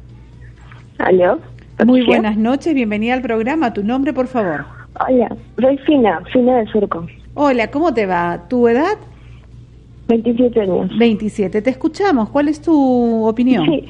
Aló. 1.00 1.38
Muy 1.86 2.04
buenas 2.04 2.36
noches, 2.36 2.74
bienvenida 2.74 3.14
al 3.14 3.22
programa. 3.22 3.72
Tu 3.72 3.82
nombre, 3.82 4.12
por 4.12 4.26
favor. 4.26 4.66
Hola, 5.08 5.34
soy 5.58 5.78
Fina, 5.78 6.22
Fina 6.30 6.58
del 6.58 6.68
Surco. 6.68 7.06
Hola, 7.34 7.70
¿cómo 7.70 7.94
te 7.94 8.04
va? 8.04 8.44
¿Tu 8.48 8.68
edad? 8.68 8.98
27 10.08 10.60
años. 10.60 10.90
27, 10.98 11.62
te 11.62 11.70
escuchamos. 11.70 12.28
¿Cuál 12.28 12.48
es 12.48 12.60
tu 12.60 13.26
opinión? 13.26 13.64
Sí. 13.64 13.86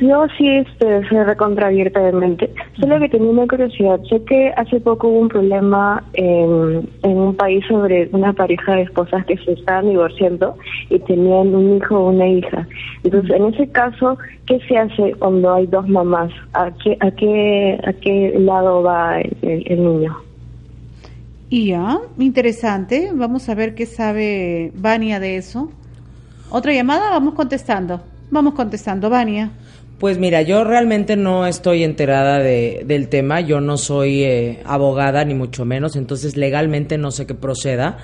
Yo 0.00 0.26
sí 0.38 0.48
este, 0.48 1.08
soy 1.08 1.22
recontraabierta 1.24 2.00
de 2.00 2.12
mente. 2.12 2.50
Solo 2.78 2.98
que 3.00 3.08
tenía 3.08 3.30
una 3.30 3.46
curiosidad. 3.46 4.00
Sé 4.08 4.22
que 4.24 4.52
hace 4.56 4.78
poco 4.80 5.08
hubo 5.08 5.20
un 5.20 5.28
problema 5.28 6.04
en, 6.12 6.88
un 7.02 7.34
país 7.36 7.64
sobre 7.66 8.08
una 8.12 8.32
pareja 8.32 8.76
de 8.76 8.82
esposas 8.82 9.24
que 9.26 9.36
se 9.38 9.52
estaban 9.52 9.88
divorciando 9.88 10.56
y 10.90 10.98
tenían 11.00 11.54
un 11.54 11.76
hijo 11.76 11.96
o 11.98 12.10
una 12.10 12.28
hija. 12.28 12.66
Entonces, 13.02 13.30
en 13.34 13.46
ese 13.46 13.68
caso, 13.68 14.18
¿qué 14.46 14.60
se 14.68 14.76
hace 14.78 15.14
cuando 15.18 15.54
hay 15.54 15.66
dos 15.66 15.88
mamás? 15.88 16.30
¿A 16.52 16.70
qué, 16.82 16.96
a 17.00 17.10
qué, 17.10 17.80
a 17.84 17.92
qué 17.94 18.34
lado 18.38 18.82
va 18.82 19.20
el 19.20 19.84
niño? 19.84 20.16
Y 21.50 21.68
ya, 21.68 21.98
interesante. 22.18 23.10
Vamos 23.14 23.48
a 23.48 23.54
ver 23.54 23.74
qué 23.74 23.86
sabe 23.86 24.72
Vania 24.74 25.20
de 25.20 25.36
eso. 25.36 25.70
Otra 26.50 26.72
llamada, 26.72 27.10
vamos 27.10 27.34
contestando. 27.34 28.00
Vamos 28.30 28.54
contestando, 28.54 29.10
Vania. 29.10 29.50
Pues 30.04 30.18
mira, 30.18 30.42
yo 30.42 30.64
realmente 30.64 31.16
no 31.16 31.46
estoy 31.46 31.82
enterada 31.82 32.38
de, 32.38 32.82
del 32.84 33.08
tema, 33.08 33.40
yo 33.40 33.62
no 33.62 33.78
soy 33.78 34.22
eh, 34.22 34.60
abogada 34.66 35.24
ni 35.24 35.32
mucho 35.32 35.64
menos, 35.64 35.96
entonces 35.96 36.36
legalmente 36.36 36.98
no 36.98 37.10
sé 37.10 37.24
qué 37.26 37.32
proceda. 37.32 37.96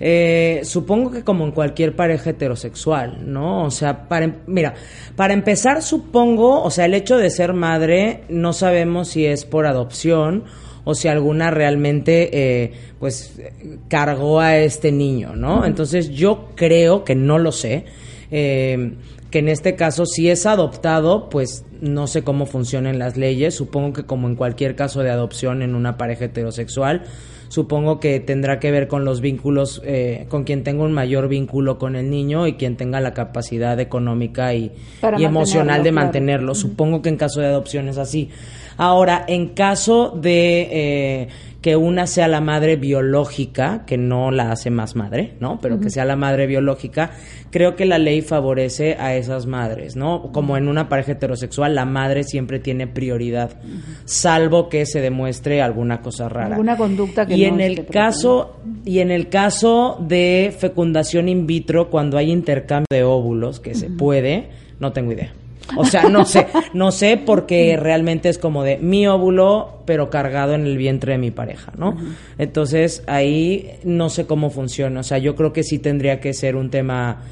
Eh, 0.00 0.62
supongo 0.64 1.12
que 1.12 1.22
como 1.22 1.44
en 1.44 1.52
cualquier 1.52 1.94
pareja 1.94 2.30
heterosexual, 2.30 3.32
¿no? 3.32 3.62
O 3.62 3.70
sea, 3.70 4.08
para, 4.08 4.24
em- 4.24 4.34
mira, 4.48 4.74
para 5.14 5.34
empezar 5.34 5.82
supongo, 5.82 6.64
o 6.64 6.70
sea, 6.72 6.86
el 6.86 6.94
hecho 6.94 7.16
de 7.16 7.30
ser 7.30 7.52
madre 7.52 8.22
no 8.28 8.52
sabemos 8.52 9.06
si 9.06 9.24
es 9.24 9.44
por 9.44 9.66
adopción 9.68 10.42
o 10.82 10.96
si 10.96 11.06
alguna 11.06 11.52
realmente 11.52 12.28
eh, 12.32 12.72
pues 12.98 13.40
cargó 13.86 14.40
a 14.40 14.56
este 14.58 14.90
niño, 14.90 15.36
¿no? 15.36 15.64
Entonces 15.64 16.10
yo 16.10 16.48
creo 16.56 17.04
que 17.04 17.14
no 17.14 17.38
lo 17.38 17.52
sé. 17.52 17.84
eh, 18.32 18.94
que 19.36 19.40
en 19.40 19.50
este 19.50 19.76
caso 19.76 20.06
si 20.06 20.30
es 20.30 20.46
adoptado, 20.46 21.28
pues 21.28 21.66
no 21.82 22.06
sé 22.06 22.24
cómo 22.24 22.46
funcionan 22.46 22.98
las 22.98 23.18
leyes, 23.18 23.54
supongo 23.54 23.92
que 23.92 24.06
como 24.06 24.28
en 24.28 24.34
cualquier 24.34 24.76
caso 24.76 25.02
de 25.02 25.10
adopción 25.10 25.60
en 25.60 25.74
una 25.74 25.98
pareja 25.98 26.24
heterosexual, 26.24 27.02
supongo 27.48 28.00
que 28.00 28.18
tendrá 28.18 28.60
que 28.60 28.70
ver 28.70 28.88
con 28.88 29.04
los 29.04 29.20
vínculos, 29.20 29.82
eh, 29.84 30.24
con 30.30 30.44
quien 30.44 30.64
tenga 30.64 30.84
un 30.84 30.94
mayor 30.94 31.28
vínculo 31.28 31.78
con 31.78 31.96
el 31.96 32.08
niño 32.08 32.46
y 32.46 32.54
quien 32.54 32.78
tenga 32.78 32.98
la 33.02 33.12
capacidad 33.12 33.78
económica 33.78 34.54
y, 34.54 34.72
emocional 35.02 35.34
mantenerlo, 35.34 35.82
de 35.82 35.90
claro. 35.90 35.92
mantenerlo. 35.92 36.54
Supongo 36.54 37.02
que 37.02 37.10
en 37.10 37.18
caso 37.18 37.42
de 37.42 37.48
adopción 37.48 37.90
es 37.90 37.98
así. 37.98 38.30
Ahora, 38.78 39.22
en 39.28 39.48
caso 39.48 40.18
de 40.18 40.68
eh, 40.70 41.28
que 41.66 41.74
una 41.74 42.06
sea 42.06 42.28
la 42.28 42.40
madre 42.40 42.76
biológica, 42.76 43.84
que 43.86 43.98
no 43.98 44.30
la 44.30 44.52
hace 44.52 44.70
más 44.70 44.94
madre, 44.94 45.34
¿no? 45.40 45.58
Pero 45.60 45.80
que 45.80 45.90
sea 45.90 46.04
la 46.04 46.14
madre 46.14 46.46
biológica, 46.46 47.10
creo 47.50 47.74
que 47.74 47.86
la 47.86 47.98
ley 47.98 48.22
favorece 48.22 48.94
a 49.00 49.16
esas 49.16 49.46
madres, 49.46 49.96
¿no? 49.96 50.30
Como 50.30 50.56
en 50.56 50.68
una 50.68 50.88
pareja 50.88 51.10
heterosexual, 51.10 51.74
la 51.74 51.84
madre 51.84 52.22
siempre 52.22 52.60
tiene 52.60 52.86
prioridad, 52.86 53.58
salvo 54.04 54.68
que 54.68 54.86
se 54.86 55.00
demuestre 55.00 55.60
alguna 55.60 56.02
cosa 56.02 56.28
rara. 56.28 56.54
Alguna 56.54 56.76
conducta 56.76 57.26
que 57.26 57.36
y 57.36 57.50
no 57.50 57.54
en 57.56 57.60
el 57.60 57.86
caso 57.86 58.58
y 58.84 59.00
en 59.00 59.10
el 59.10 59.28
caso 59.28 59.98
de 60.00 60.54
fecundación 60.56 61.28
in 61.28 61.48
vitro 61.48 61.90
cuando 61.90 62.16
hay 62.16 62.30
intercambio 62.30 62.86
de 62.88 63.02
óvulos 63.02 63.58
que 63.58 63.74
se 63.74 63.90
puede 63.90 64.50
no 64.78 64.92
tengo 64.92 65.10
idea 65.10 65.32
o 65.76 65.84
sea 65.84 66.04
no 66.04 66.24
sé 66.24 66.46
no 66.74 66.92
sé 66.92 67.16
porque 67.16 67.76
realmente 67.76 68.28
es 68.28 68.38
como 68.38 68.62
de 68.62 68.78
mi 68.78 69.06
óvulo 69.06 69.80
pero 69.84 70.10
cargado 70.10 70.54
en 70.54 70.66
el 70.66 70.76
vientre 70.76 71.12
de 71.12 71.18
mi 71.18 71.30
pareja 71.30 71.72
no 71.76 71.96
entonces 72.38 73.02
ahí 73.06 73.78
no 73.84 74.10
sé 74.10 74.26
cómo 74.26 74.50
funciona. 74.50 75.00
O 75.00 75.02
sea 75.02 75.18
yo 75.18 75.34
creo 75.34 75.52
que 75.52 75.62
sí 75.62 75.78
tendría 75.78 76.20
que 76.20 76.32
ser 76.34 76.56
un 76.56 76.70
tema 76.70 77.22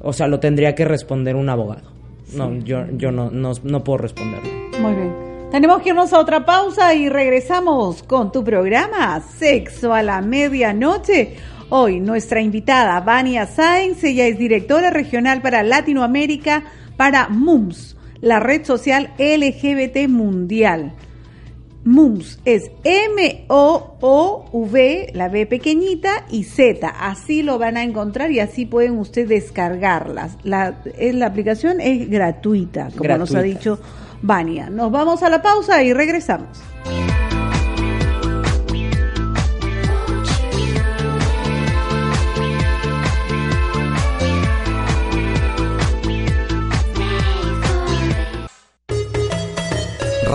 o 0.00 0.12
sea 0.12 0.26
lo 0.26 0.40
tendría 0.40 0.74
que 0.74 0.84
responder 0.84 1.36
un 1.36 1.48
abogado. 1.48 1.90
No 2.34 2.52
yo 2.60 2.84
yo 2.96 3.10
no 3.10 3.30
no, 3.30 3.52
no 3.62 3.84
puedo 3.84 3.98
responderlo. 3.98 4.50
Muy 4.80 4.94
bien. 4.94 5.12
Tenemos 5.50 5.82
que 5.82 5.90
irnos 5.90 6.12
a 6.14 6.18
otra 6.18 6.46
pausa 6.46 6.94
y 6.94 7.08
regresamos 7.08 8.02
con 8.02 8.32
tu 8.32 8.42
programa 8.42 9.20
Sexo 9.20 9.92
a 9.92 10.02
la 10.02 10.22
Medianoche. 10.22 11.36
Hoy 11.68 12.00
nuestra 12.00 12.40
invitada 12.40 13.00
Vania 13.00 13.46
Sáenz, 13.46 14.02
ella 14.04 14.26
es 14.26 14.38
directora 14.38 14.90
regional 14.90 15.42
para 15.42 15.62
Latinoamérica 15.62 16.64
para 17.02 17.28
MUMS, 17.28 17.96
la 18.20 18.38
red 18.38 18.64
social 18.64 19.10
LGBT 19.18 20.06
mundial. 20.08 20.92
MUMS 21.84 22.38
es 22.44 22.70
M-O-O-V, 22.84 23.98
la 25.12 25.28
B 25.28 25.46
pequeñita, 25.46 26.24
y 26.30 26.44
Z. 26.44 26.86
Así 26.88 27.42
lo 27.42 27.58
van 27.58 27.76
a 27.76 27.82
encontrar 27.82 28.30
y 28.30 28.38
así 28.38 28.66
pueden 28.66 28.98
ustedes 28.98 29.28
descargarlas. 29.30 30.36
La, 30.44 30.76
es- 30.96 31.16
la 31.16 31.26
aplicación 31.26 31.80
es 31.80 32.08
gratuita, 32.08 32.90
como 32.96 33.16
nos 33.18 33.34
ha 33.34 33.42
dicho 33.42 33.80
Vania. 34.22 34.70
Nos 34.70 34.92
vamos 34.92 35.24
a 35.24 35.28
la 35.28 35.42
pausa 35.42 35.82
y 35.82 35.92
regresamos. 35.92 36.62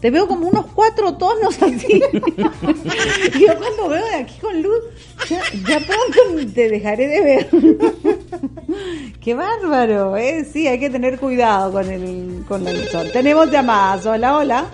te 0.00 0.10
veo 0.10 0.26
como 0.26 0.48
unos 0.48 0.66
cuatro 0.74 1.14
tonos 1.14 1.60
así. 1.62 2.00
Yo 2.12 3.58
cuando 3.58 3.88
veo 3.90 4.04
de 4.06 4.14
aquí 4.14 4.34
con 4.40 4.62
luz, 4.62 4.80
ya, 5.28 5.40
ya 5.68 5.78
pronto 5.80 6.52
te 6.54 6.68
dejaré 6.70 7.06
de 7.08 7.20
ver. 7.22 7.48
Qué 9.20 9.34
bárbaro, 9.34 10.16
¿eh? 10.16 10.46
Sí, 10.50 10.66
hay 10.66 10.78
que 10.80 10.88
tener 10.90 11.18
cuidado 11.18 11.70
con 11.70 11.90
el, 11.90 12.44
con 12.48 12.66
el 12.66 12.88
sol. 12.88 13.08
Tenemos 13.12 13.50
llamadas. 13.50 14.06
Hola, 14.06 14.36
hola. 14.38 14.64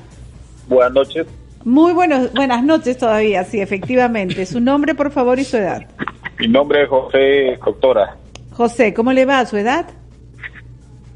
Buenas 0.69 0.93
noches. 0.93 1.27
Muy 1.69 1.93
buenos, 1.93 2.33
buenas 2.33 2.65
noches 2.65 2.97
todavía, 2.97 3.45
sí, 3.45 3.61
efectivamente. 3.61 4.47
Su 4.47 4.59
nombre, 4.59 4.95
por 4.95 5.11
favor, 5.11 5.39
y 5.39 5.45
su 5.45 5.59
edad. 5.59 5.87
Mi 6.39 6.49
nombre 6.49 6.85
es 6.85 6.89
José 6.89 7.59
Doctora. 7.63 8.17
José, 8.53 8.95
¿cómo 8.95 9.13
le 9.13 9.27
va 9.27 9.41
a 9.41 9.45
su 9.45 9.59
edad? 9.59 9.85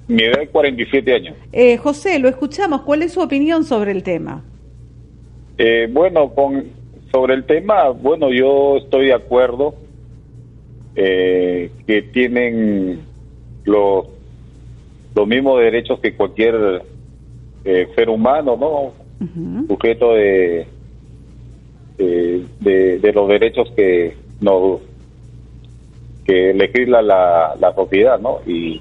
Mi 0.09 0.24
edad 0.24 0.42
es 0.42 0.50
47 0.50 1.14
años. 1.14 1.36
Eh, 1.53 1.78
José, 1.78 2.18
lo 2.18 2.28
escuchamos. 2.28 2.82
¿Cuál 2.82 3.03
es 3.03 3.14
su 3.14 3.22
opinión 3.22 3.64
sobre 3.64 3.92
el 3.92 4.03
tema? 4.03 4.42
Eh, 5.57 5.88
bueno, 5.90 6.28
con 6.34 6.64
sobre 7.11 7.32
el 7.32 7.44
tema, 7.44 7.88
bueno, 7.88 8.30
yo 8.30 8.76
estoy 8.76 9.07
de 9.07 9.14
acuerdo 9.14 9.74
eh, 10.96 11.70
que 11.86 12.03
tienen 12.03 13.00
los 13.64 14.05
los 15.14 15.26
mismos 15.26 15.61
derechos 15.61 15.98
que 16.00 16.14
cualquier 16.14 16.82
eh, 17.64 17.88
ser 17.96 18.11
humano, 18.11 18.55
¿no? 18.55 19.01
Sujeto 19.68 20.14
de, 20.14 20.66
de, 21.98 23.12
los 23.12 23.28
derechos 23.28 23.70
que 23.76 24.16
nos 24.40 24.80
que 26.24 26.54
legisla 26.54 27.02
la, 27.02 27.54
la 27.58 27.74
sociedad, 27.74 28.18
¿no? 28.20 28.40
Y, 28.46 28.80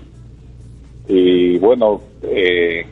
y 1.08 1.58
bueno, 1.58 2.02
eh, 2.24 2.86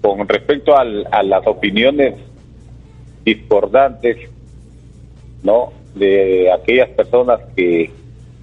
con 0.00 0.26
respecto 0.26 0.76
al- 0.76 1.06
a 1.10 1.22
las 1.22 1.46
opiniones 1.46 2.14
discordantes, 3.24 4.16
¿no? 5.42 5.72
De 5.94 6.50
aquellas 6.52 6.88
personas 6.90 7.40
que 7.54 7.90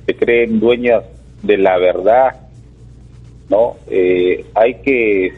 se 0.06 0.16
creen 0.16 0.60
dueñas 0.60 1.04
de 1.42 1.58
la 1.58 1.78
verdad 1.78 2.36
¿no? 3.50 3.76
Eh, 3.88 4.46
hay 4.56 4.76
que, 4.82 5.34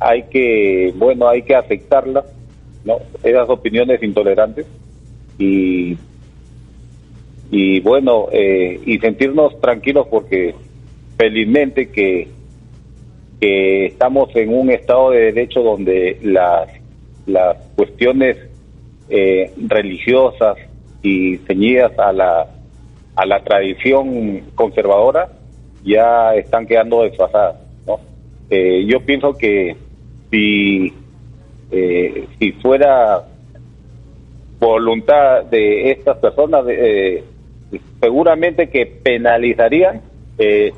hay 0.00 0.24
que, 0.24 0.92
bueno, 0.96 1.28
hay 1.28 1.42
que 1.42 1.54
aceptarlas, 1.54 2.24
¿no? 2.84 2.98
Esas 3.22 3.48
opiniones 3.50 4.02
intolerantes 4.02 4.66
y, 5.38 5.96
y 7.50 7.80
bueno, 7.80 8.28
eh, 8.32 8.80
y 8.84 8.98
sentirnos 8.98 9.60
tranquilos 9.60 10.06
porque 10.10 10.54
felizmente 11.18 11.90
que, 11.90 12.28
que 13.40 13.86
estamos 13.86 14.34
en 14.34 14.54
un 14.54 14.70
estado 14.70 15.10
de 15.10 15.32
derecho 15.32 15.62
donde 15.62 16.18
las, 16.22 16.70
las 17.26 17.58
cuestiones 17.76 18.38
eh, 19.10 19.52
religiosas 19.66 20.56
y 21.02 21.36
ceñidas 21.38 21.98
a 21.98 22.12
la, 22.12 22.46
a 23.16 23.26
la 23.26 23.42
tradición 23.44 24.40
conservadora 24.54 25.28
ya 25.84 26.34
están 26.34 26.66
quedando 26.66 27.02
desfasadas. 27.02 27.56
¿no? 27.86 27.98
Eh, 28.48 28.84
yo 28.86 29.00
pienso 29.00 29.36
que 29.36 29.76
si, 30.30 30.92
eh, 31.70 32.26
si 32.38 32.52
fuera 32.52 33.24
voluntad 34.58 35.44
de 35.44 35.90
estas 35.90 36.18
personas, 36.18 36.64
eh, 36.68 37.24
seguramente 38.00 38.68
que 38.68 38.86
penalizarían 38.86 40.00
eh, 40.38 40.72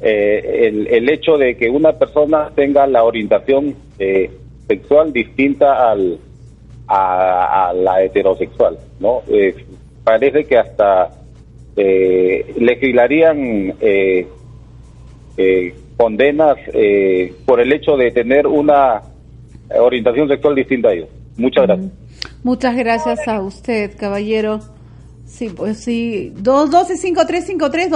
eh, 0.00 0.68
el, 0.68 0.86
el 0.88 1.08
hecho 1.08 1.38
de 1.38 1.56
que 1.56 1.70
una 1.70 1.92
persona 1.92 2.50
tenga 2.54 2.86
la 2.86 3.04
orientación 3.04 3.74
eh, 3.98 4.30
sexual 4.66 5.12
distinta 5.12 5.90
al, 5.90 6.18
a, 6.88 7.68
a 7.68 7.74
la 7.74 8.02
heterosexual, 8.02 8.78
¿no? 8.98 9.22
Eh, 9.28 9.54
parece 10.04 10.44
que 10.44 10.58
hasta 10.58 11.10
legislarían 11.74 13.74
condenas 16.02 16.56
eh, 16.74 17.32
por 17.46 17.60
el 17.60 17.72
hecho 17.72 17.96
de 17.96 18.10
tener 18.10 18.48
una 18.48 19.02
orientación 19.78 20.26
sexual 20.26 20.56
distinta 20.56 20.88
a 20.88 20.94
ellos. 20.94 21.08
Muchas 21.36 21.64
gracias. 21.64 21.92
Muchas 22.42 22.74
gracias 22.76 23.28
a 23.28 23.40
usted, 23.40 23.96
caballero. 23.96 24.58
Sí, 25.24 25.48
pues 25.48 25.78
sí. 25.78 26.32
212-5353, 26.42 27.88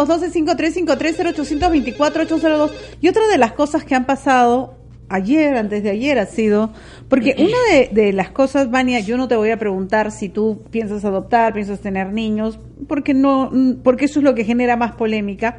212-5353-0824-802. 1.96 2.70
Y 3.00 3.08
otra 3.08 3.26
de 3.26 3.38
las 3.38 3.54
cosas 3.54 3.82
que 3.84 3.96
han 3.96 4.06
pasado 4.06 4.76
ayer, 5.08 5.56
antes 5.56 5.82
de 5.82 5.90
ayer, 5.90 6.20
ha 6.20 6.26
sido. 6.26 6.70
Porque 7.08 7.34
una 7.38 7.58
de, 7.72 7.90
de 7.92 8.12
las 8.12 8.30
cosas, 8.30 8.70
Vania, 8.70 9.00
yo 9.00 9.16
no 9.16 9.26
te 9.26 9.34
voy 9.34 9.50
a 9.50 9.56
preguntar 9.58 10.12
si 10.12 10.28
tú 10.28 10.62
piensas 10.70 11.04
adoptar, 11.04 11.54
piensas 11.54 11.80
tener 11.80 12.12
niños, 12.12 12.60
porque 12.86 13.14
no, 13.14 13.50
porque 13.82 14.04
eso 14.04 14.20
es 14.20 14.24
lo 14.24 14.36
que 14.36 14.44
genera 14.44 14.76
más 14.76 14.92
polémica. 14.94 15.56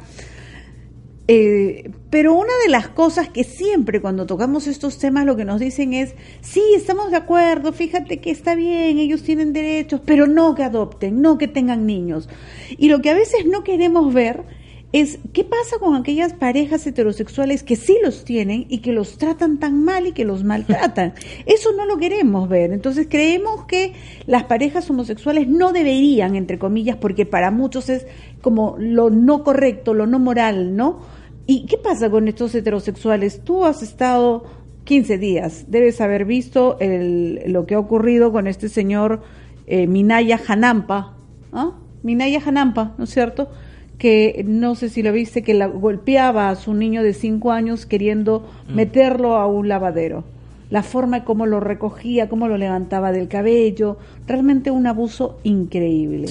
Eh, 1.30 1.90
pero 2.08 2.32
una 2.32 2.54
de 2.64 2.70
las 2.70 2.88
cosas 2.88 3.28
que 3.28 3.44
siempre 3.44 4.00
cuando 4.00 4.24
tocamos 4.24 4.66
estos 4.66 4.98
temas 4.98 5.26
lo 5.26 5.36
que 5.36 5.44
nos 5.44 5.60
dicen 5.60 5.92
es, 5.92 6.14
sí, 6.40 6.62
estamos 6.74 7.10
de 7.10 7.18
acuerdo, 7.18 7.74
fíjate 7.74 8.18
que 8.18 8.30
está 8.30 8.54
bien, 8.54 8.98
ellos 8.98 9.22
tienen 9.22 9.52
derechos, 9.52 10.00
pero 10.06 10.26
no 10.26 10.54
que 10.54 10.62
adopten, 10.62 11.20
no 11.20 11.36
que 11.36 11.46
tengan 11.46 11.84
niños. 11.84 12.30
Y 12.78 12.88
lo 12.88 13.02
que 13.02 13.10
a 13.10 13.14
veces 13.14 13.44
no 13.44 13.62
queremos 13.62 14.14
ver 14.14 14.44
es 14.92 15.18
qué 15.34 15.44
pasa 15.44 15.76
con 15.78 15.96
aquellas 15.96 16.32
parejas 16.32 16.86
heterosexuales 16.86 17.62
que 17.62 17.76
sí 17.76 17.98
los 18.02 18.24
tienen 18.24 18.64
y 18.70 18.78
que 18.78 18.92
los 18.92 19.18
tratan 19.18 19.58
tan 19.58 19.84
mal 19.84 20.06
y 20.06 20.12
que 20.12 20.24
los 20.24 20.44
maltratan. 20.44 21.12
Eso 21.46 21.72
no 21.72 21.84
lo 21.84 21.98
queremos 21.98 22.48
ver. 22.48 22.72
Entonces 22.72 23.06
creemos 23.08 23.66
que 23.66 23.92
las 24.26 24.44
parejas 24.44 24.88
homosexuales 24.88 25.46
no 25.46 25.72
deberían, 25.72 26.36
entre 26.36 26.58
comillas, 26.58 26.96
porque 26.96 27.26
para 27.26 27.50
muchos 27.50 27.90
es 27.90 28.06
como 28.40 28.76
lo 28.78 29.10
no 29.10 29.44
correcto, 29.44 29.92
lo 29.92 30.06
no 30.06 30.18
moral, 30.18 30.74
¿no? 30.74 31.17
¿Y 31.50 31.64
qué 31.64 31.78
pasa 31.78 32.10
con 32.10 32.28
estos 32.28 32.54
heterosexuales? 32.54 33.40
Tú 33.42 33.64
has 33.64 33.82
estado 33.82 34.44
15 34.84 35.16
días, 35.16 35.64
debes 35.68 35.98
haber 36.02 36.26
visto 36.26 36.76
el, 36.78 37.40
lo 37.46 37.64
que 37.64 37.74
ha 37.74 37.78
ocurrido 37.78 38.30
con 38.32 38.46
este 38.46 38.68
señor 38.68 39.22
eh, 39.66 39.86
Minaya 39.86 40.38
Hanampa, 40.46 41.16
¿ah? 41.54 41.72
Minaya 42.02 42.42
Hanampa, 42.44 42.94
¿no 42.98 43.04
es 43.04 43.10
cierto? 43.10 43.48
Que 43.96 44.44
no 44.46 44.74
sé 44.74 44.90
si 44.90 45.02
lo 45.02 45.10
viste, 45.10 45.42
que 45.42 45.54
la, 45.54 45.68
golpeaba 45.68 46.50
a 46.50 46.54
su 46.54 46.74
niño 46.74 47.02
de 47.02 47.14
5 47.14 47.50
años 47.50 47.86
queriendo 47.86 48.46
Mm. 48.68 48.74
meterlo 48.74 49.36
a 49.36 49.46
un 49.46 49.68
lavadero. 49.68 50.24
La 50.68 50.82
forma 50.82 51.24
como 51.24 51.46
lo 51.46 51.60
recogía, 51.60 52.28
cómo 52.28 52.46
lo 52.46 52.58
levantaba 52.58 53.10
del 53.10 53.26
cabello, 53.26 53.96
realmente 54.26 54.70
un 54.70 54.86
abuso 54.86 55.38
increíble. 55.44 56.26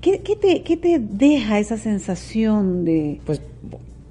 ¿Qué, 0.00 0.20
qué 0.20 0.36
te, 0.36 0.62
¿Qué 0.62 0.78
te 0.78 0.98
deja 0.98 1.58
esa 1.58 1.76
sensación 1.76 2.86
de...? 2.86 3.20
Pues 3.26 3.42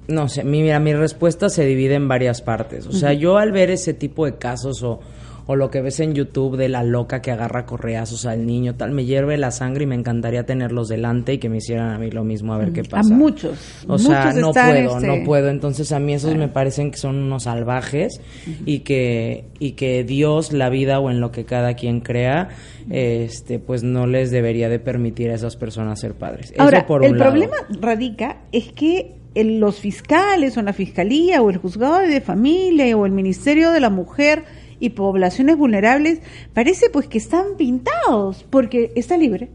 no 0.08 0.28
sé, 0.28 0.44
mi- 0.44 0.62
mira, 0.62 0.78
mi 0.80 0.92
respuesta 0.94 1.48
se 1.48 1.64
divide 1.64 1.94
en 1.94 2.08
varias 2.08 2.42
partes. 2.42 2.86
O 2.86 2.92
sea, 2.92 3.12
yo 3.12 3.38
al 3.38 3.52
ver 3.52 3.70
ese 3.70 3.94
tipo 3.94 4.26
de 4.26 4.36
casos 4.36 4.82
o, 4.82 5.00
o 5.46 5.56
lo 5.56 5.70
que 5.70 5.82
ves 5.82 6.00
en 6.00 6.14
YouTube 6.14 6.56
de 6.56 6.70
la 6.70 6.82
loca 6.82 7.20
que 7.20 7.30
agarra 7.30 7.66
correazos 7.66 8.24
al 8.24 8.46
niño, 8.46 8.76
tal, 8.76 8.92
me 8.92 9.04
hierve 9.04 9.36
la 9.36 9.50
sangre 9.50 9.84
y 9.84 9.86
me 9.86 9.94
encantaría 9.94 10.46
tenerlos 10.46 10.88
delante 10.88 11.34
y 11.34 11.38
que 11.38 11.50
me 11.50 11.58
hicieron 11.58 11.88
a 11.90 11.98
mí 11.98 12.10
lo 12.10 12.24
mismo 12.24 12.54
a 12.54 12.58
ver 12.58 12.72
qué 12.72 12.80
A 12.80 12.84
pasa. 12.84 13.12
muchos. 13.14 13.58
O 13.86 13.98
sea, 13.98 14.24
muchos 14.26 14.40
no 14.40 14.52
puedo, 14.52 14.96
este, 14.96 15.06
no 15.06 15.24
puedo. 15.24 15.48
Entonces 15.50 15.92
a 15.92 15.98
mí 15.98 16.14
esos 16.14 16.34
me 16.36 16.48
parecen 16.48 16.90
que 16.90 16.96
son 16.96 17.16
unos 17.16 17.42
salvajes 17.42 18.20
y 18.64 18.80
que 18.80 19.44
y 19.58 19.72
que 19.72 20.02
Dios, 20.04 20.52
la 20.54 20.70
vida 20.70 20.98
o 21.00 21.10
en 21.10 21.20
lo 21.20 21.30
que 21.30 21.44
cada 21.44 21.74
quien 21.74 22.00
crea, 22.00 22.48
este, 22.90 23.58
pues 23.58 23.82
no 23.82 24.06
les 24.06 24.30
debería 24.30 24.68
de 24.68 24.78
permitir 24.78 25.30
a 25.30 25.34
esas 25.34 25.56
personas 25.56 26.00
ser 26.00 26.14
padres. 26.14 26.52
Eso 26.52 26.62
Ahora, 26.62 26.86
por 26.86 27.00
un 27.02 27.06
el 27.08 27.18
lado. 27.18 27.30
problema 27.30 27.56
radica 27.80 28.38
es 28.52 28.72
que 28.72 29.12
el- 29.34 29.58
los 29.60 29.78
fiscales 29.80 30.56
o 30.56 30.62
la 30.62 30.72
fiscalía 30.72 31.42
o 31.42 31.50
el 31.50 31.56
juzgado 31.58 31.98
de 31.98 32.20
familia 32.20 32.96
o 32.96 33.06
el 33.06 33.12
ministerio 33.12 33.70
de 33.70 33.80
la 33.80 33.90
mujer 33.90 34.44
y 34.80 34.90
poblaciones 34.90 35.56
vulnerables 35.56 36.20
parece 36.52 36.90
pues 36.90 37.06
que 37.06 37.18
están 37.18 37.56
pintados 37.56 38.44
porque 38.50 38.92
está 38.96 39.16
libre. 39.16 39.48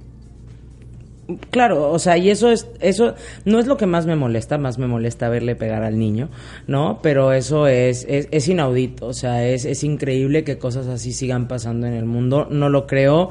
Claro, 1.52 1.92
o 1.92 2.00
sea, 2.00 2.18
y 2.18 2.32
eso 2.32 2.52
es, 2.52 2.66
eso 2.80 3.14
no 3.46 3.60
es 3.60 3.68
lo 3.68 3.78
que 3.78 3.86
más 3.86 4.08
me 4.08 4.16
molesta, 4.16 4.58
más 4.58 4.80
me 4.80 4.88
molesta 4.88 5.30
verle 5.30 5.56
pegar 5.56 5.84
al 5.84 6.00
niño, 6.00 6.30
¿no? 6.66 7.02
Pero 7.04 7.34
eso 7.34 7.68
es, 7.68 8.04
es, 8.10 8.28
es 8.32 8.48
inaudito, 8.48 9.06
o 9.06 9.14
sea, 9.14 9.48
es, 9.48 9.64
es 9.66 9.84
increíble 9.84 10.44
que 10.44 10.58
cosas 10.58 10.88
así 10.88 11.12
sigan 11.14 11.48
pasando 11.48 11.86
en 11.86 11.94
el 11.94 12.06
mundo, 12.06 12.48
no 12.50 12.70
lo 12.70 12.88
creo 12.88 13.30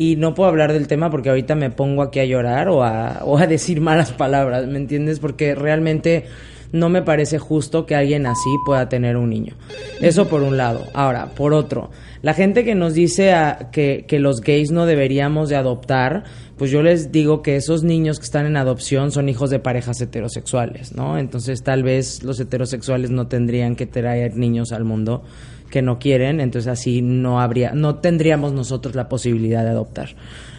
y 0.00 0.16
no 0.16 0.32
puedo 0.32 0.48
hablar 0.48 0.72
del 0.72 0.86
tema 0.86 1.10
porque 1.10 1.28
ahorita 1.28 1.54
me 1.54 1.68
pongo 1.68 2.00
aquí 2.00 2.20
a 2.20 2.24
llorar 2.24 2.70
o 2.70 2.82
a, 2.82 3.20
o 3.22 3.36
a 3.36 3.46
decir 3.46 3.82
malas 3.82 4.12
palabras, 4.12 4.66
¿me 4.66 4.78
entiendes? 4.78 5.20
Porque 5.20 5.54
realmente 5.54 6.24
no 6.72 6.88
me 6.88 7.02
parece 7.02 7.38
justo 7.38 7.84
que 7.84 7.94
alguien 7.94 8.24
así 8.24 8.48
pueda 8.64 8.88
tener 8.88 9.18
un 9.18 9.28
niño. 9.28 9.56
Eso 10.00 10.26
por 10.26 10.40
un 10.42 10.56
lado. 10.56 10.86
Ahora, 10.94 11.26
por 11.26 11.52
otro, 11.52 11.90
la 12.22 12.32
gente 12.32 12.64
que 12.64 12.74
nos 12.74 12.94
dice 12.94 13.34
que, 13.72 14.06
que 14.08 14.20
los 14.20 14.40
gays 14.40 14.70
no 14.70 14.86
deberíamos 14.86 15.50
de 15.50 15.56
adoptar, 15.56 16.24
pues 16.56 16.70
yo 16.70 16.82
les 16.82 17.12
digo 17.12 17.42
que 17.42 17.56
esos 17.56 17.82
niños 17.82 18.18
que 18.20 18.24
están 18.24 18.46
en 18.46 18.56
adopción 18.56 19.12
son 19.12 19.28
hijos 19.28 19.50
de 19.50 19.58
parejas 19.58 20.00
heterosexuales, 20.00 20.94
¿no? 20.94 21.18
Entonces 21.18 21.62
tal 21.62 21.82
vez 21.82 22.22
los 22.22 22.40
heterosexuales 22.40 23.10
no 23.10 23.26
tendrían 23.26 23.76
que 23.76 23.84
traer 23.84 24.34
niños 24.34 24.72
al 24.72 24.84
mundo 24.84 25.24
que 25.70 25.82
no 25.82 25.98
quieren, 25.98 26.40
entonces 26.40 26.70
así 26.70 27.00
no 27.02 27.40
habría, 27.40 27.72
no 27.72 27.96
tendríamos 27.96 28.52
nosotros 28.52 28.94
la 28.94 29.08
posibilidad 29.08 29.62
de 29.64 29.70
adoptar, 29.70 30.10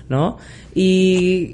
¿no? 0.09 0.37
Y 0.73 1.53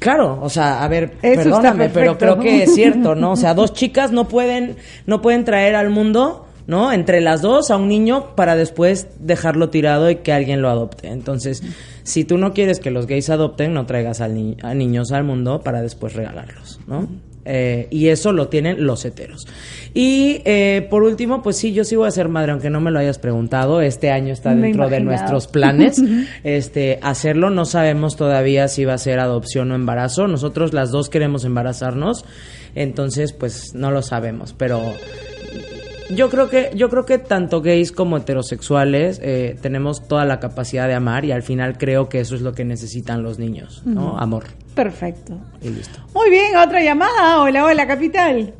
Claro, 0.00 0.40
o 0.42 0.48
sea, 0.50 0.82
a 0.82 0.88
ver, 0.88 1.14
Eso 1.22 1.42
perdóname, 1.42 1.88
pero 1.90 2.18
creo 2.18 2.38
que 2.40 2.62
es 2.64 2.74
cierto, 2.74 3.14
¿no? 3.14 3.32
O 3.32 3.36
sea, 3.36 3.54
dos 3.54 3.72
chicas 3.72 4.10
no 4.12 4.26
pueden, 4.28 4.76
no 5.06 5.22
pueden 5.22 5.44
traer 5.44 5.76
al 5.76 5.88
mundo, 5.90 6.46
¿no? 6.66 6.92
Entre 6.92 7.20
las 7.20 7.42
dos 7.42 7.70
a 7.70 7.76
un 7.76 7.88
niño 7.88 8.34
para 8.34 8.56
después 8.56 9.06
dejarlo 9.20 9.70
tirado 9.70 10.10
y 10.10 10.16
que 10.16 10.32
alguien 10.32 10.62
lo 10.62 10.68
adopte. 10.68 11.08
Entonces, 11.08 11.62
si 12.02 12.24
tú 12.24 12.38
no 12.38 12.52
quieres 12.52 12.80
que 12.80 12.90
los 12.90 13.06
gays 13.06 13.30
adopten, 13.30 13.72
no 13.72 13.86
traigas 13.86 14.20
al 14.20 14.34
ni- 14.34 14.56
a 14.62 14.74
niños 14.74 15.12
al 15.12 15.24
mundo 15.24 15.60
para 15.62 15.80
después 15.80 16.14
regalarlos, 16.14 16.80
¿no? 16.86 17.06
Eh, 17.44 17.88
y 17.90 18.08
eso 18.08 18.32
lo 18.32 18.48
tienen 18.48 18.86
los 18.86 19.04
heteros. 19.04 19.46
Y 19.92 20.40
eh, 20.44 20.86
por 20.90 21.02
último, 21.02 21.42
pues 21.42 21.56
sí, 21.56 21.72
yo 21.72 21.84
sí 21.84 21.94
voy 21.94 22.08
a 22.08 22.10
ser 22.10 22.28
madre, 22.28 22.52
aunque 22.52 22.70
no 22.70 22.80
me 22.80 22.90
lo 22.90 22.98
hayas 22.98 23.18
preguntado. 23.18 23.80
Este 23.80 24.10
año 24.10 24.32
está 24.32 24.54
dentro 24.54 24.88
de 24.88 25.00
nuestros 25.00 25.46
planes 25.46 26.02
este 26.44 26.98
hacerlo. 27.02 27.50
No 27.50 27.64
sabemos 27.64 28.16
todavía 28.16 28.68
si 28.68 28.84
va 28.84 28.94
a 28.94 28.98
ser 28.98 29.20
adopción 29.20 29.70
o 29.72 29.74
embarazo. 29.74 30.26
Nosotros 30.26 30.72
las 30.72 30.90
dos 30.90 31.10
queremos 31.10 31.44
embarazarnos, 31.44 32.24
entonces 32.74 33.32
pues 33.32 33.74
no 33.74 33.90
lo 33.90 34.02
sabemos. 34.02 34.54
Pero 34.56 34.80
yo 36.10 36.28
creo 36.30 36.48
que 36.50 36.70
yo 36.74 36.90
creo 36.90 37.06
que 37.06 37.18
tanto 37.18 37.62
gays 37.62 37.92
como 37.92 38.16
heterosexuales 38.16 39.20
eh, 39.22 39.56
tenemos 39.60 40.06
toda 40.06 40.24
la 40.24 40.38
capacidad 40.38 40.86
de 40.86 40.94
amar 40.94 41.24
y 41.24 41.32
al 41.32 41.42
final 41.42 41.78
creo 41.78 42.08
que 42.08 42.20
eso 42.20 42.34
es 42.34 42.42
lo 42.42 42.52
que 42.52 42.64
necesitan 42.64 43.22
los 43.22 43.38
niños, 43.38 43.82
¿no? 43.84 44.18
Amor 44.18 44.44
Perfecto. 44.74 45.38
y 45.62 45.70
listo. 45.70 46.00
Muy 46.14 46.30
bien, 46.30 46.56
otra 46.56 46.82
llamada. 46.82 47.40
Hola, 47.40 47.64
hola, 47.64 47.86
capital. 47.86 48.52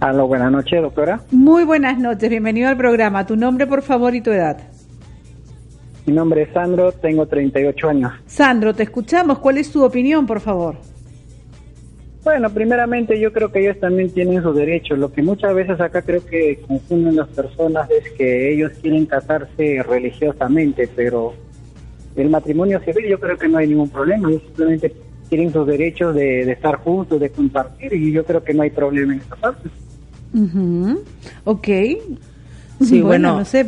Aló, 0.00 0.26
buenas 0.26 0.50
noches, 0.50 0.80
doctora. 0.80 1.20
Muy 1.30 1.64
buenas 1.64 1.98
noches, 1.98 2.30
bienvenido 2.30 2.68
al 2.68 2.76
programa. 2.76 3.26
Tu 3.26 3.36
nombre, 3.36 3.66
por 3.66 3.82
favor, 3.82 4.14
y 4.14 4.22
tu 4.22 4.30
edad. 4.30 4.58
Mi 6.06 6.14
nombre 6.14 6.42
es 6.42 6.52
Sandro, 6.54 6.92
tengo 6.92 7.26
38 7.26 7.88
años. 7.88 8.12
Sandro, 8.26 8.74
te 8.74 8.84
escuchamos. 8.84 9.38
¿Cuál 9.40 9.58
es 9.58 9.70
tu 9.70 9.84
opinión, 9.84 10.26
por 10.26 10.40
favor? 10.40 10.76
Bueno, 12.22 12.50
primeramente 12.50 13.18
yo 13.18 13.32
creo 13.32 13.50
que 13.50 13.60
ellos 13.60 13.80
también 13.80 14.10
tienen 14.10 14.42
sus 14.42 14.54
derechos. 14.54 14.98
Lo 14.98 15.10
que 15.10 15.22
muchas 15.22 15.54
veces 15.54 15.80
acá 15.80 16.02
creo 16.02 16.24
que 16.24 16.60
confunden 16.68 17.16
las 17.16 17.28
personas 17.28 17.90
es 17.90 18.10
que 18.12 18.52
ellos 18.52 18.72
quieren 18.80 19.06
casarse 19.06 19.82
religiosamente, 19.82 20.88
pero 20.94 21.34
el 22.16 22.28
matrimonio 22.28 22.80
civil 22.80 23.06
yo 23.08 23.18
creo 23.18 23.38
que 23.38 23.48
no 23.48 23.58
hay 23.58 23.68
ningún 23.68 23.88
problema. 23.88 24.28
Ellos 24.28 24.42
simplemente 24.42 24.92
tienen 25.30 25.52
sus 25.52 25.66
derechos 25.66 26.14
de, 26.14 26.44
de 26.44 26.52
estar 26.52 26.76
juntos, 26.76 27.18
de 27.18 27.30
compartir, 27.30 27.94
y 27.94 28.12
yo 28.12 28.24
creo 28.24 28.44
que 28.44 28.52
no 28.52 28.62
hay 28.62 28.70
problema 28.70 29.14
en 29.14 29.20
esa 29.20 29.36
parte. 29.36 29.70
Ujú. 30.34 31.02
Ok. 31.44 31.68
Sí, 32.82 33.00
bueno. 33.02 33.38
no 33.38 33.44
sé. 33.44 33.64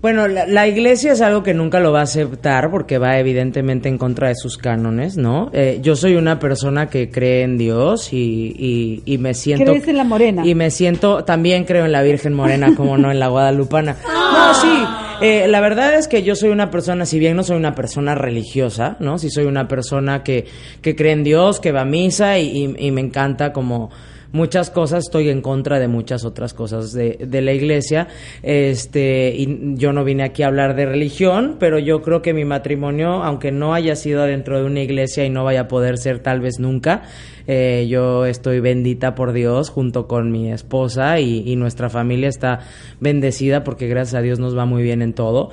Bueno, 0.00 0.28
la, 0.28 0.46
la 0.46 0.68
iglesia 0.68 1.10
es 1.12 1.20
algo 1.20 1.42
que 1.42 1.54
nunca 1.54 1.80
lo 1.80 1.90
va 1.90 2.00
a 2.00 2.02
aceptar 2.04 2.70
porque 2.70 2.98
va 2.98 3.18
evidentemente 3.18 3.88
en 3.88 3.98
contra 3.98 4.28
de 4.28 4.36
sus 4.36 4.56
cánones, 4.56 5.16
¿no? 5.16 5.50
Eh, 5.52 5.80
yo 5.82 5.96
soy 5.96 6.14
una 6.14 6.38
persona 6.38 6.86
que 6.88 7.10
cree 7.10 7.42
en 7.42 7.58
Dios 7.58 8.12
y, 8.12 8.54
y, 8.56 9.02
y 9.04 9.18
me 9.18 9.34
siento... 9.34 9.72
¿Crees 9.72 9.88
en 9.88 9.96
la 9.96 10.04
morena? 10.04 10.46
Y 10.46 10.54
me 10.54 10.70
siento, 10.70 11.24
también 11.24 11.64
creo 11.64 11.84
en 11.84 11.90
la 11.90 12.02
Virgen 12.02 12.32
Morena, 12.32 12.76
como 12.76 12.96
no 12.96 13.10
en 13.10 13.18
la 13.18 13.26
Guadalupana. 13.26 13.96
No, 14.06 14.54
sí, 14.54 14.84
eh, 15.20 15.48
la 15.48 15.60
verdad 15.60 15.92
es 15.94 16.06
que 16.06 16.22
yo 16.22 16.36
soy 16.36 16.50
una 16.50 16.70
persona, 16.70 17.04
si 17.04 17.18
bien 17.18 17.34
no 17.36 17.42
soy 17.42 17.56
una 17.56 17.74
persona 17.74 18.14
religiosa, 18.14 18.96
¿no? 19.00 19.18
Sí 19.18 19.30
soy 19.30 19.46
una 19.46 19.66
persona 19.66 20.22
que, 20.22 20.46
que 20.80 20.94
cree 20.94 21.10
en 21.12 21.24
Dios, 21.24 21.58
que 21.58 21.72
va 21.72 21.80
a 21.80 21.84
misa 21.84 22.38
y, 22.38 22.46
y- 22.78 22.86
y 22.86 22.90
me 22.92 23.00
encanta 23.00 23.52
como 23.52 23.90
muchas 24.32 24.70
cosas, 24.70 25.04
estoy 25.04 25.28
en 25.30 25.40
contra 25.40 25.78
de 25.78 25.88
muchas 25.88 26.24
otras 26.24 26.54
cosas 26.54 26.92
de, 26.92 27.18
de 27.26 27.40
la 27.42 27.52
iglesia. 27.52 28.08
Este, 28.42 29.34
y 29.36 29.74
yo 29.74 29.92
no 29.92 30.04
vine 30.04 30.22
aquí 30.22 30.42
a 30.42 30.48
hablar 30.48 30.74
de 30.76 30.86
religión, 30.86 31.56
pero 31.58 31.78
yo 31.78 32.02
creo 32.02 32.22
que 32.22 32.34
mi 32.34 32.44
matrimonio, 32.44 33.22
aunque 33.22 33.52
no 33.52 33.74
haya 33.74 33.96
sido 33.96 34.24
dentro 34.24 34.58
de 34.58 34.64
una 34.64 34.80
iglesia 34.80 35.24
y 35.24 35.30
no 35.30 35.44
vaya 35.44 35.62
a 35.62 35.68
poder 35.68 35.98
ser 35.98 36.20
tal 36.20 36.40
vez 36.40 36.58
nunca, 36.58 37.02
eh, 37.46 37.86
yo 37.88 38.26
estoy 38.26 38.60
bendita 38.60 39.14
por 39.14 39.32
Dios 39.32 39.70
junto 39.70 40.06
con 40.06 40.30
mi 40.30 40.52
esposa 40.52 41.18
y, 41.20 41.50
y 41.50 41.56
nuestra 41.56 41.88
familia 41.88 42.28
está 42.28 42.60
bendecida 43.00 43.64
porque 43.64 43.88
gracias 43.88 44.14
a 44.14 44.22
Dios 44.22 44.38
nos 44.38 44.56
va 44.56 44.66
muy 44.66 44.82
bien 44.82 45.00
en 45.02 45.14
todo. 45.14 45.50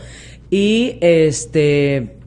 Y 0.50 0.98
este 1.02 2.18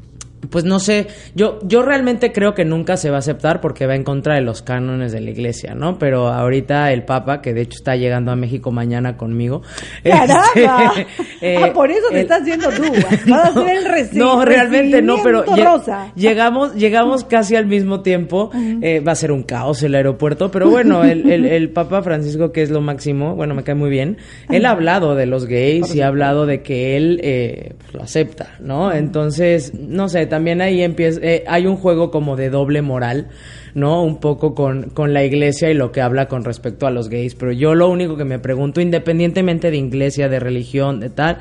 pues 0.51 0.65
no 0.65 0.79
sé, 0.79 1.07
yo, 1.35 1.59
yo 1.63 1.83
realmente 1.83 2.33
creo 2.33 2.55
que 2.55 2.65
nunca 2.65 2.97
se 2.97 3.11
va 3.11 3.17
a 3.17 3.19
aceptar 3.19 3.61
porque 3.61 3.87
va 3.87 3.95
en 3.97 4.05
contra 4.05 4.35
de 4.37 4.41
los 4.41 4.63
cánones 4.63 5.13
de 5.13 5.21
la 5.21 5.31
iglesia, 5.31 5.75
¿no? 5.75 5.99
Pero 5.99 6.29
ahorita 6.29 6.93
el 6.93 7.05
Papa, 7.05 7.41
que 7.43 7.53
de 7.55 7.63
hecho 7.63 7.77
está 7.79 7.97
llegando 7.97 8.31
a 8.31 8.37
México 8.37 8.71
mañana 8.71 9.17
conmigo. 9.17 9.63
¡Caramba! 10.05 10.93
este, 10.97 11.07
eh, 11.55 11.59
ah, 11.63 11.73
por 11.73 11.91
eso 11.91 12.09
te 12.11 12.15
el- 12.17 12.21
estás 12.23 12.43
haciendo 12.43 12.69
tú. 12.71 12.83
Vas 13.29 13.51
a 13.51 13.53
ser 13.65 13.77
el 13.77 13.85
reci- 13.89 14.13
no, 14.15 14.45
realmente 14.45 15.03
no, 15.03 15.17
pero 15.23 15.45
rosa. 15.45 16.13
llegamos, 16.15 16.75
llegamos 16.75 17.25
casi 17.25 17.57
al 17.57 17.67
mismo 17.67 18.01
tiempo. 18.03 18.51
Eh, 18.81 19.01
va 19.01 19.13
a 19.13 19.17
ser 19.17 19.33
un 19.33 19.43
caos 19.43 19.83
el 19.83 19.95
aeropuerto, 19.95 20.51
pero 20.51 20.71
bueno, 20.71 21.05
el, 21.05 21.31
el, 21.31 21.45
el 21.47 21.71
Papa 21.71 22.03
Francisco, 22.03 22.53
que 22.53 22.63
es 22.63 22.71
lo 22.71 22.81
máximo, 22.81 23.35
bueno, 23.35 23.55
me 23.55 23.65
cae 23.65 23.75
muy 23.75 23.91
bien. 23.91 24.19
Él 24.51 24.67
ha 24.67 24.71
hablado 24.71 25.15
de 25.15 25.27
los 25.27 25.47
gays 25.47 25.95
y 25.95 26.01
ha 26.01 26.07
hablado 26.09 26.47
de 26.47 26.63
que 26.63 26.97
él 26.97 27.21
eh, 27.23 27.75
lo 27.93 28.03
acepta, 28.03 28.57
¿no? 28.61 28.93
Entonces, 28.93 29.73
no 29.75 30.09
sé, 30.09 30.27
también 30.29 30.61
ahí 30.61 30.83
empieza, 30.83 31.21
eh, 31.23 31.45
hay 31.47 31.67
un 31.67 31.77
juego 31.77 32.11
como 32.11 32.37
de 32.37 32.51
doble 32.51 32.83
moral. 32.83 33.29
¿no? 33.75 34.03
Un 34.03 34.19
poco 34.19 34.55
con, 34.55 34.91
con 34.91 35.15
la 35.15 35.25
iglesia 35.25 35.71
y 35.71 35.75
lo 35.75 35.93
que 35.93 36.01
habla 36.01 36.27
con 36.27 36.45
respecto 36.45 36.87
a 36.87 36.91
los 36.91 37.09
gays. 37.09 37.35
Pero 37.35 37.53
yo 37.53 37.75
lo 37.75 37.89
único 37.89 38.17
que 38.17 38.25
me 38.25 38.39
pregunto, 38.39 38.81
independientemente 38.81 39.71
de 39.71 39.77
iglesia, 39.77 40.29
de 40.29 40.41
religión, 40.41 41.01
de 41.01 41.11
tal, 41.11 41.39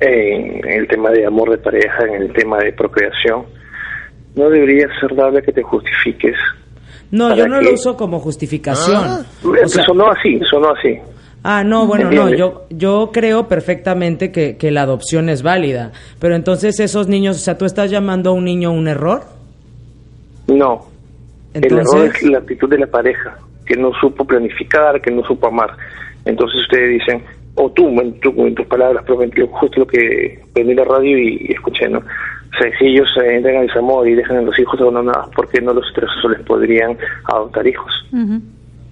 en 0.00 0.66
el 0.68 0.88
tema 0.88 1.10
de 1.10 1.26
amor 1.26 1.50
de 1.50 1.58
pareja, 1.58 2.04
en 2.04 2.22
el 2.22 2.32
tema 2.32 2.58
de 2.58 2.72
procreación, 2.72 3.44
no 4.34 4.48
debería 4.48 4.86
ser 5.00 5.14
dable 5.14 5.42
que 5.42 5.52
te 5.52 5.62
justifiques 5.62 6.36
No, 7.10 7.28
¿Para 7.28 7.36
yo 7.36 7.48
no 7.48 7.60
lo 7.60 7.74
uso 7.74 7.96
como 7.96 8.20
justificación. 8.20 9.26
Eh, 9.44 9.68
sonó 9.68 10.10
así, 10.10 10.40
sonó 10.48 10.70
así. 10.70 10.98
Ah, 11.42 11.64
no, 11.64 11.86
bueno, 11.86 12.10
no, 12.10 12.28
yo, 12.28 12.66
yo 12.68 13.10
creo 13.12 13.48
perfectamente 13.48 14.30
que, 14.30 14.58
que 14.58 14.70
la 14.70 14.82
adopción 14.82 15.30
es 15.30 15.42
válida, 15.42 15.92
pero 16.18 16.34
entonces 16.36 16.78
esos 16.80 17.08
niños, 17.08 17.36
o 17.36 17.38
sea, 17.38 17.56
¿tú 17.56 17.64
estás 17.64 17.90
llamando 17.90 18.30
a 18.30 18.32
un 18.34 18.44
niño 18.44 18.70
un 18.70 18.88
error? 18.88 19.22
No. 20.46 20.89
El 21.54 21.60
error 21.80 22.06
es 22.06 22.22
la 22.22 22.38
actitud 22.38 22.68
de 22.68 22.78
la 22.78 22.86
pareja, 22.86 23.36
que 23.66 23.76
no 23.76 23.92
supo 24.00 24.24
planificar, 24.24 25.00
que 25.00 25.10
no 25.10 25.24
supo 25.24 25.46
amar. 25.48 25.70
Entonces 26.24 26.60
ustedes 26.62 26.90
dicen, 27.00 27.22
o 27.54 27.70
tú, 27.70 27.88
en, 28.00 28.18
tu- 28.20 28.46
en 28.46 28.54
tus 28.54 28.66
palabras, 28.66 29.04
pero 29.06 29.18
justo 29.48 29.80
lo 29.80 29.86
que 29.86 30.40
prendí 30.52 30.74
la 30.74 30.84
radio 30.84 31.18
y, 31.18 31.46
y 31.48 31.52
escuché, 31.52 31.88
¿no? 31.88 31.98
O 31.98 32.58
sea, 32.62 32.70
si 32.78 32.86
ellos 32.86 33.08
eh, 33.22 33.36
entran 33.36 33.56
al 33.56 33.66
desamor 33.68 34.08
y 34.08 34.14
dejan 34.14 34.38
a 34.38 34.42
los 34.42 34.58
hijos 34.58 34.80
abandonados, 34.80 35.32
¿por 35.34 35.48
qué 35.48 35.60
no 35.60 35.72
los 35.72 35.84
heterosexuales 35.90 36.40
podrían 36.46 36.96
adoptar 37.24 37.66
hijos? 37.66 37.92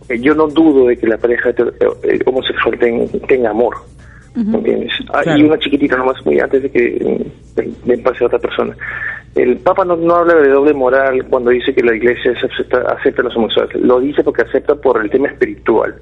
Eh, 0.09 0.19
Yo 0.21 0.35
no 0.35 0.47
dudo 0.49 0.87
de 0.89 0.97
que 0.97 1.07
la 1.07 1.19
pareja 1.19 1.51
heter- 1.51 1.75
eh, 2.05 2.19
homosexual 2.27 2.79
ten- 2.79 3.09
tenga 3.29 3.51
amor, 3.51 3.75
¿me 4.35 4.59
entiendes? 4.59 4.93
Ah, 5.13 5.21
Claro. 5.23 5.39
Y 5.41 5.43
una 5.45 5.59
chiquitita 5.59 5.97
nomás, 5.97 6.25
muy 6.25 6.39
antes 6.39 6.63
de 6.63 6.71
que 6.71 7.23
mm, 7.57 7.89
me 7.89 7.99
pase 7.99 8.23
a 8.25 8.27
otra 8.29 8.39
persona. 8.39 8.77
El 9.39 9.59
Papa 9.59 9.85
no, 9.85 9.95
no 9.95 10.17
habla 10.17 10.35
de 10.35 10.49
doble 10.49 10.75
moral 10.75 11.25
cuando 11.31 11.51
dice 11.51 11.73
que 11.73 11.85
la 11.85 11.95
Iglesia 11.95 12.33
es 12.33 12.43
acepta, 12.43 13.23
los 13.23 13.37
homosexuales. 13.37 13.77
Lo 13.77 14.01
dice 14.01 14.25
porque 14.25 14.43
acepta 14.43 14.75
por 14.75 15.01
el 15.01 15.09
tema 15.11 15.29
espiritual, 15.29 15.95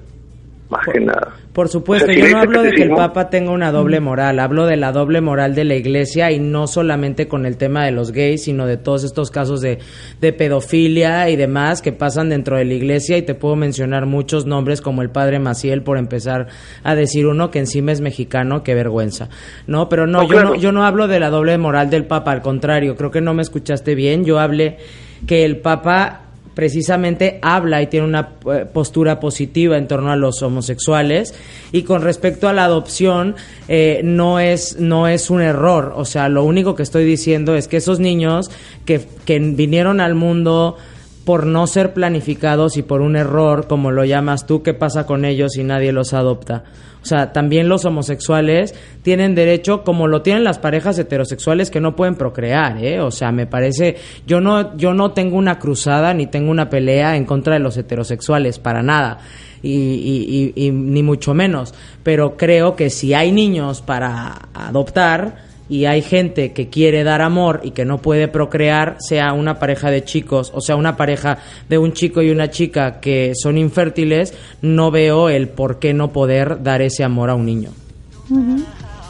más 0.69 0.87
que 0.93 1.01
nada. 1.01 1.33
Por 1.53 1.69
supuesto, 1.69 2.05
O 2.11 2.13
sea, 2.13 2.15
si 2.15 2.21
yo 2.31 2.37
no 2.37 2.43
hablo 2.43 2.63
de 2.63 2.73
que 2.73 2.83
el 2.83 2.91
Papa 2.91 3.31
tenga 3.31 3.51
una 3.51 3.73
doble 3.73 4.01
moral, 4.01 4.39
hablo 4.41 4.67
de 4.67 4.77
la 4.77 4.93
doble 4.93 5.21
moral 5.21 5.55
de 5.55 5.65
la 5.65 5.75
Iglesia 5.75 6.31
y 6.33 6.39
no 6.39 6.67
solamente 6.67 7.29
con 7.29 7.47
el 7.47 7.57
tema 7.57 7.85
de 7.85 7.93
los 7.93 8.13
gays, 8.13 8.45
sino 8.45 8.67
de 8.67 8.77
todos 8.77 9.05
estos 9.05 9.31
casos 9.31 9.61
de, 9.61 9.79
de 10.21 10.33
pedofilia 10.33 11.31
y 11.31 11.37
demás 11.37 11.83
que 11.83 11.93
pasan 11.93 12.29
dentro 12.29 12.57
de 12.59 12.65
la 12.65 12.75
Iglesia 12.75 13.17
y 13.17 13.23
te 13.23 13.35
puedo 13.35 13.57
mencionar 13.57 14.07
muchos 14.07 14.45
nombres 14.45 14.81
como 14.81 15.03
el 15.03 15.11
Padre 15.11 15.39
Maciel 15.39 15.83
por 15.83 15.99
empezar 15.99 16.49
a 16.83 16.95
decir 16.95 17.27
uno 17.27 17.51
que 17.51 17.61
encima 17.61 17.93
es 17.93 18.01
mexicano, 18.01 18.63
qué 18.63 18.75
vergüenza. 18.75 19.29
No, 19.67 19.89
pero 19.89 20.07
no, 20.07 20.19
No, 20.19 20.23
yo 20.25 20.29
claro. 20.29 20.49
no, 20.51 20.55
yo 20.57 20.73
no 20.73 20.85
hablo 20.85 21.07
de 21.09 21.21
la 21.21 21.31
doble 21.31 21.57
moral 21.59 21.91
del 21.91 22.05
Papa, 22.07 22.33
al 22.33 22.43
contrario, 22.43 22.97
creo 22.97 23.11
que 23.11 23.21
no 23.21 23.35
me 23.35 23.43
escuchaste 23.43 23.95
bien, 23.95 24.25
yo 24.25 24.39
hablé 24.41 24.79
que 25.27 25.45
el 25.45 25.59
Papa 25.61 26.26
precisamente 26.57 27.39
habla 27.43 27.83
y 27.83 27.87
tiene 27.87 28.07
una 28.07 28.31
eh, 28.51 28.65
postura 28.65 29.21
positiva 29.21 29.77
en 29.77 29.87
torno 29.87 30.11
a 30.11 30.17
los 30.17 30.43
homosexuales. 30.43 31.35
Y 31.71 31.83
con 31.83 32.01
respecto 32.01 32.49
a 32.49 32.55
la 32.55 32.65
adopción 32.65 33.37
eh, 33.69 34.01
no 34.03 34.41
es 34.41 34.81
no 34.81 35.07
es 35.07 35.29
un 35.29 35.43
error. 35.43 35.93
O 35.95 36.07
sea 36.07 36.31
lo 36.31 36.45
único 36.45 36.75
que 36.75 36.83
estoy 36.83 37.05
diciendo 37.05 37.55
es 37.55 37.69
que 37.69 37.77
esos 37.77 38.01
niños 38.01 38.51
que, 38.87 39.03
que 39.27 39.39
vinieron 39.39 40.01
al 40.01 40.15
mundo 40.15 40.79
por 41.27 41.45
no 41.45 41.67
ser 41.67 41.93
planificados 41.93 42.77
y 42.77 42.83
por 42.83 43.01
un 43.01 43.17
error, 43.17 43.67
como 43.67 43.91
lo 43.91 44.05
llamas 44.05 44.47
tú, 44.47 44.63
¿qué 44.63 44.75
pasa 44.75 45.07
con 45.07 45.25
ellos 45.25 45.55
si 45.55 45.65
nadie 45.65 45.91
los 45.91 46.15
adopta? 46.15 46.63
O 47.03 47.05
sea, 47.05 47.33
también 47.33 47.69
los 47.69 47.85
homosexuales 47.85 48.77
tienen 49.03 49.35
derecho, 49.35 49.83
como 49.83 50.07
lo 50.07 50.23
tienen 50.23 50.45
las 50.45 50.61
parejas 50.61 50.97
heterosexuales 51.01 51.69
que 51.69 51.81
no 51.81 51.97
pueden 51.97 52.15
procrear, 52.15 52.79
¿eh? 52.79 53.01
O 53.01 53.11
sea, 53.11 53.33
me 53.33 53.49
parece, 53.49 53.97
yo 54.25 54.41
no, 54.41 54.77
yo 54.77 54.95
no 54.95 55.11
tengo 55.11 55.37
una 55.37 55.59
cruzada 55.59 56.15
ni 56.15 56.29
tengo 56.29 56.49
una 56.49 56.71
pelea 56.71 57.17
en 57.17 57.25
contra 57.25 57.55
de 57.55 57.61
los 57.61 57.77
heterosexuales, 57.77 58.61
para 58.61 58.85
nada. 58.85 59.19
Y, 59.63 59.73
y, 59.73 60.53
y, 60.55 60.67
y 60.67 60.71
ni 60.71 61.03
mucho 61.03 61.35
menos. 61.35 61.75
Pero 62.05 62.37
creo 62.37 62.77
que 62.77 62.89
si 62.89 63.15
hay 63.15 63.33
niños 63.33 63.83
para 63.83 64.49
adoptar, 64.55 65.46
y 65.69 65.87
hay 65.87 66.01
gente 66.03 66.53
que 66.53 66.69
quiere 66.69 67.03
dar 67.05 67.23
amor 67.23 67.61
y 67.65 67.73
que 67.73 67.85
no 67.85 67.99
puede 67.99 68.29
procrear, 68.29 68.97
sea 69.01 69.33
una 69.33 69.59
pareja 69.59 69.91
de 69.91 70.05
chicos 70.05 70.53
o 70.55 70.61
sea 70.61 70.77
una 70.77 70.97
pareja 70.97 71.39
de 71.69 71.79
un 71.79 71.93
chico 71.93 72.23
y 72.23 72.31
una 72.31 72.51
chica 72.51 73.01
que 73.01 73.33
son 73.35 73.59
infértiles, 73.59 74.33
no 74.63 74.91
veo 74.91 75.29
el 75.29 75.49
por 75.49 75.79
qué 75.79 75.93
no 75.95 76.13
poder 76.13 76.63
dar 76.63 76.83
ese 76.83 77.03
amor 77.05 77.31
a 77.31 77.35
un 77.35 77.47
niño. 77.47 77.71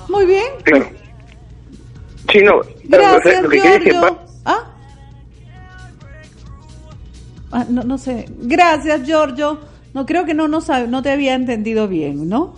Muy 0.08 0.26
bien. 0.26 0.44
Claro. 0.62 0.86
Sí, 2.32 2.38
no. 2.42 2.60
Gracias, 2.84 3.42
lo 3.42 3.48
que 3.50 3.58
quiere 3.60 3.78
decir, 3.78 3.92
Giorgio. 3.92 4.18
¿Ah? 4.44 4.72
Ah, 7.52 7.64
no, 7.68 7.82
no 7.84 7.98
sé. 7.98 8.26
Gracias, 8.42 9.02
Giorgio. 9.06 9.58
No 9.94 10.04
creo 10.04 10.24
que 10.24 10.34
no, 10.34 10.48
no, 10.48 10.60
sab- 10.60 10.88
no 10.88 11.02
te 11.02 11.10
había 11.10 11.34
entendido 11.34 11.88
bien, 11.88 12.28
¿no? 12.28 12.54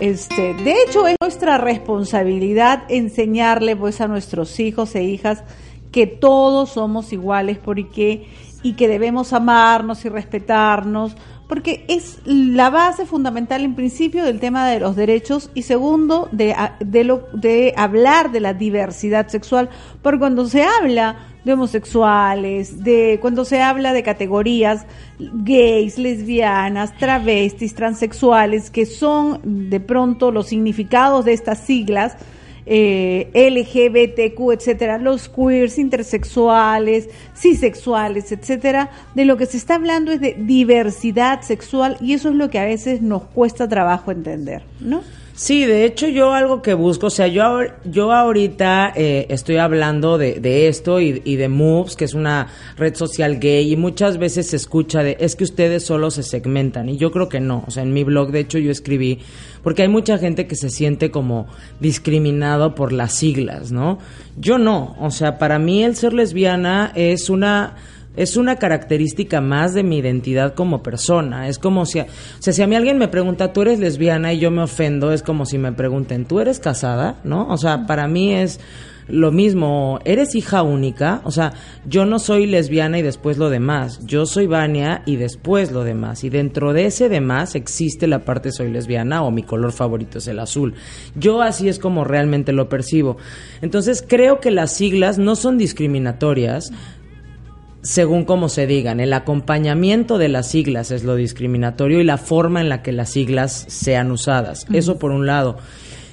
Este, 0.00 0.54
de 0.54 0.74
hecho, 0.82 1.06
es 1.06 1.16
nuestra 1.20 1.58
responsabilidad 1.58 2.82
enseñarle 2.88 3.76
pues 3.76 4.00
a 4.00 4.08
nuestros 4.08 4.58
hijos 4.58 4.94
e 4.94 5.04
hijas 5.04 5.44
que 5.92 6.06
todos 6.06 6.70
somos 6.70 7.12
iguales 7.12 7.58
porque 7.58 8.26
y 8.62 8.74
que 8.74 8.88
debemos 8.88 9.32
amarnos 9.32 10.04
y 10.04 10.08
respetarnos, 10.08 11.16
porque 11.48 11.84
es 11.88 12.20
la 12.24 12.70
base 12.70 13.04
fundamental 13.06 13.64
en 13.64 13.74
principio 13.74 14.24
del 14.24 14.40
tema 14.40 14.68
de 14.68 14.80
los 14.80 14.96
derechos 14.96 15.50
y 15.54 15.62
segundo 15.62 16.28
de, 16.32 16.56
de, 16.80 17.04
lo, 17.04 17.28
de 17.32 17.74
hablar 17.76 18.30
de 18.30 18.40
la 18.40 18.54
diversidad 18.54 19.28
sexual, 19.28 19.68
porque 20.00 20.20
cuando 20.20 20.46
se 20.46 20.62
habla 20.62 21.31
de 21.44 21.52
homosexuales, 21.52 22.82
de 22.84 23.18
cuando 23.20 23.44
se 23.44 23.60
habla 23.60 23.92
de 23.92 24.02
categorías 24.02 24.86
gays, 25.18 25.98
lesbianas, 25.98 26.96
travestis, 26.96 27.74
transexuales, 27.74 28.70
que 28.70 28.86
son 28.86 29.40
de 29.70 29.80
pronto 29.80 30.30
los 30.30 30.46
significados 30.46 31.24
de 31.24 31.32
estas 31.32 31.58
siglas, 31.58 32.16
eh, 32.64 33.28
LGBTQ, 33.34 34.52
etcétera, 34.52 34.98
los 34.98 35.28
queers, 35.28 35.78
intersexuales, 35.78 37.08
cisexuales, 37.34 38.30
etcétera, 38.30 38.90
de 39.14 39.24
lo 39.24 39.36
que 39.36 39.46
se 39.46 39.56
está 39.56 39.74
hablando 39.74 40.12
es 40.12 40.20
de 40.20 40.36
diversidad 40.38 41.42
sexual 41.42 41.96
y 42.00 42.12
eso 42.12 42.28
es 42.28 42.36
lo 42.36 42.50
que 42.50 42.60
a 42.60 42.64
veces 42.64 43.02
nos 43.02 43.24
cuesta 43.24 43.68
trabajo 43.68 44.12
entender, 44.12 44.62
¿no? 44.78 45.02
Sí, 45.42 45.64
de 45.64 45.84
hecho 45.84 46.06
yo 46.06 46.34
algo 46.34 46.62
que 46.62 46.72
busco, 46.72 47.08
o 47.08 47.10
sea, 47.10 47.26
yo, 47.26 47.62
yo 47.84 48.12
ahorita 48.12 48.92
eh, 48.94 49.26
estoy 49.28 49.56
hablando 49.56 50.16
de, 50.16 50.38
de 50.38 50.68
esto 50.68 51.00
y, 51.00 51.20
y 51.24 51.34
de 51.34 51.48
Moves, 51.48 51.96
que 51.96 52.04
es 52.04 52.14
una 52.14 52.46
red 52.76 52.94
social 52.94 53.40
gay, 53.40 53.72
y 53.72 53.76
muchas 53.76 54.18
veces 54.18 54.50
se 54.50 54.54
escucha 54.54 55.02
de, 55.02 55.16
es 55.18 55.34
que 55.34 55.42
ustedes 55.42 55.84
solo 55.84 56.12
se 56.12 56.22
segmentan, 56.22 56.88
y 56.90 56.96
yo 56.96 57.10
creo 57.10 57.28
que 57.28 57.40
no, 57.40 57.64
o 57.66 57.72
sea, 57.72 57.82
en 57.82 57.92
mi 57.92 58.04
blog 58.04 58.30
de 58.30 58.38
hecho 58.38 58.58
yo 58.58 58.70
escribí, 58.70 59.18
porque 59.64 59.82
hay 59.82 59.88
mucha 59.88 60.16
gente 60.16 60.46
que 60.46 60.54
se 60.54 60.70
siente 60.70 61.10
como 61.10 61.48
discriminado 61.80 62.76
por 62.76 62.92
las 62.92 63.12
siglas, 63.12 63.72
¿no? 63.72 63.98
Yo 64.36 64.58
no, 64.58 64.94
o 65.00 65.10
sea, 65.10 65.38
para 65.38 65.58
mí 65.58 65.82
el 65.82 65.96
ser 65.96 66.12
lesbiana 66.12 66.92
es 66.94 67.28
una 67.28 67.74
es 68.16 68.36
una 68.36 68.56
característica 68.56 69.40
más 69.40 69.74
de 69.74 69.82
mi 69.82 69.98
identidad 69.98 70.54
como 70.54 70.82
persona. 70.82 71.48
Es 71.48 71.58
como 71.58 71.86
si, 71.86 72.00
a- 72.00 72.04
o 72.04 72.42
sea, 72.42 72.52
si 72.52 72.62
a 72.62 72.66
mí 72.66 72.76
alguien 72.76 72.98
me 72.98 73.08
pregunta, 73.08 73.52
tú 73.52 73.62
eres 73.62 73.78
lesbiana 73.78 74.32
y 74.32 74.38
yo 74.38 74.50
me 74.50 74.62
ofendo, 74.62 75.12
es 75.12 75.22
como 75.22 75.46
si 75.46 75.58
me 75.58 75.72
pregunten, 75.72 76.24
¿tú 76.26 76.40
eres 76.40 76.58
casada? 76.60 77.16
¿No? 77.24 77.48
O 77.48 77.56
sea, 77.56 77.86
para 77.86 78.08
mí 78.08 78.34
es 78.34 78.60
lo 79.08 79.32
mismo, 79.32 79.98
¿eres 80.04 80.36
hija 80.36 80.62
única? 80.62 81.22
O 81.24 81.32
sea, 81.32 81.52
yo 81.86 82.06
no 82.06 82.20
soy 82.20 82.46
lesbiana 82.46 82.98
y 83.00 83.02
después 83.02 83.36
lo 83.36 83.50
demás. 83.50 83.98
Yo 84.06 84.26
soy 84.26 84.46
Vania 84.46 85.02
y 85.06 85.16
después 85.16 85.72
lo 85.72 85.82
demás. 85.82 86.22
Y 86.22 86.30
dentro 86.30 86.72
de 86.72 86.86
ese 86.86 87.08
demás 87.08 87.56
existe 87.56 88.06
la 88.06 88.20
parte 88.24 88.52
soy 88.52 88.70
lesbiana 88.70 89.22
o 89.24 89.30
mi 89.32 89.42
color 89.42 89.72
favorito 89.72 90.18
es 90.18 90.28
el 90.28 90.38
azul. 90.38 90.74
Yo 91.16 91.42
así 91.42 91.68
es 91.68 91.80
como 91.80 92.04
realmente 92.04 92.52
lo 92.52 92.68
percibo. 92.68 93.16
Entonces 93.60 94.04
creo 94.06 94.38
que 94.38 94.52
las 94.52 94.72
siglas 94.72 95.18
no 95.18 95.34
son 95.34 95.58
discriminatorias 95.58 96.72
según 97.82 98.24
como 98.24 98.48
se 98.48 98.66
digan. 98.66 99.00
El 99.00 99.12
acompañamiento 99.12 100.18
de 100.18 100.28
las 100.28 100.48
siglas 100.48 100.90
es 100.90 101.04
lo 101.04 101.16
discriminatorio 101.16 102.00
y 102.00 102.04
la 102.04 102.18
forma 102.18 102.60
en 102.60 102.68
la 102.68 102.82
que 102.82 102.92
las 102.92 103.10
siglas 103.10 103.64
sean 103.68 104.10
usadas. 104.10 104.66
Eso 104.72 104.98
por 104.98 105.10
un 105.10 105.26
lado. 105.26 105.58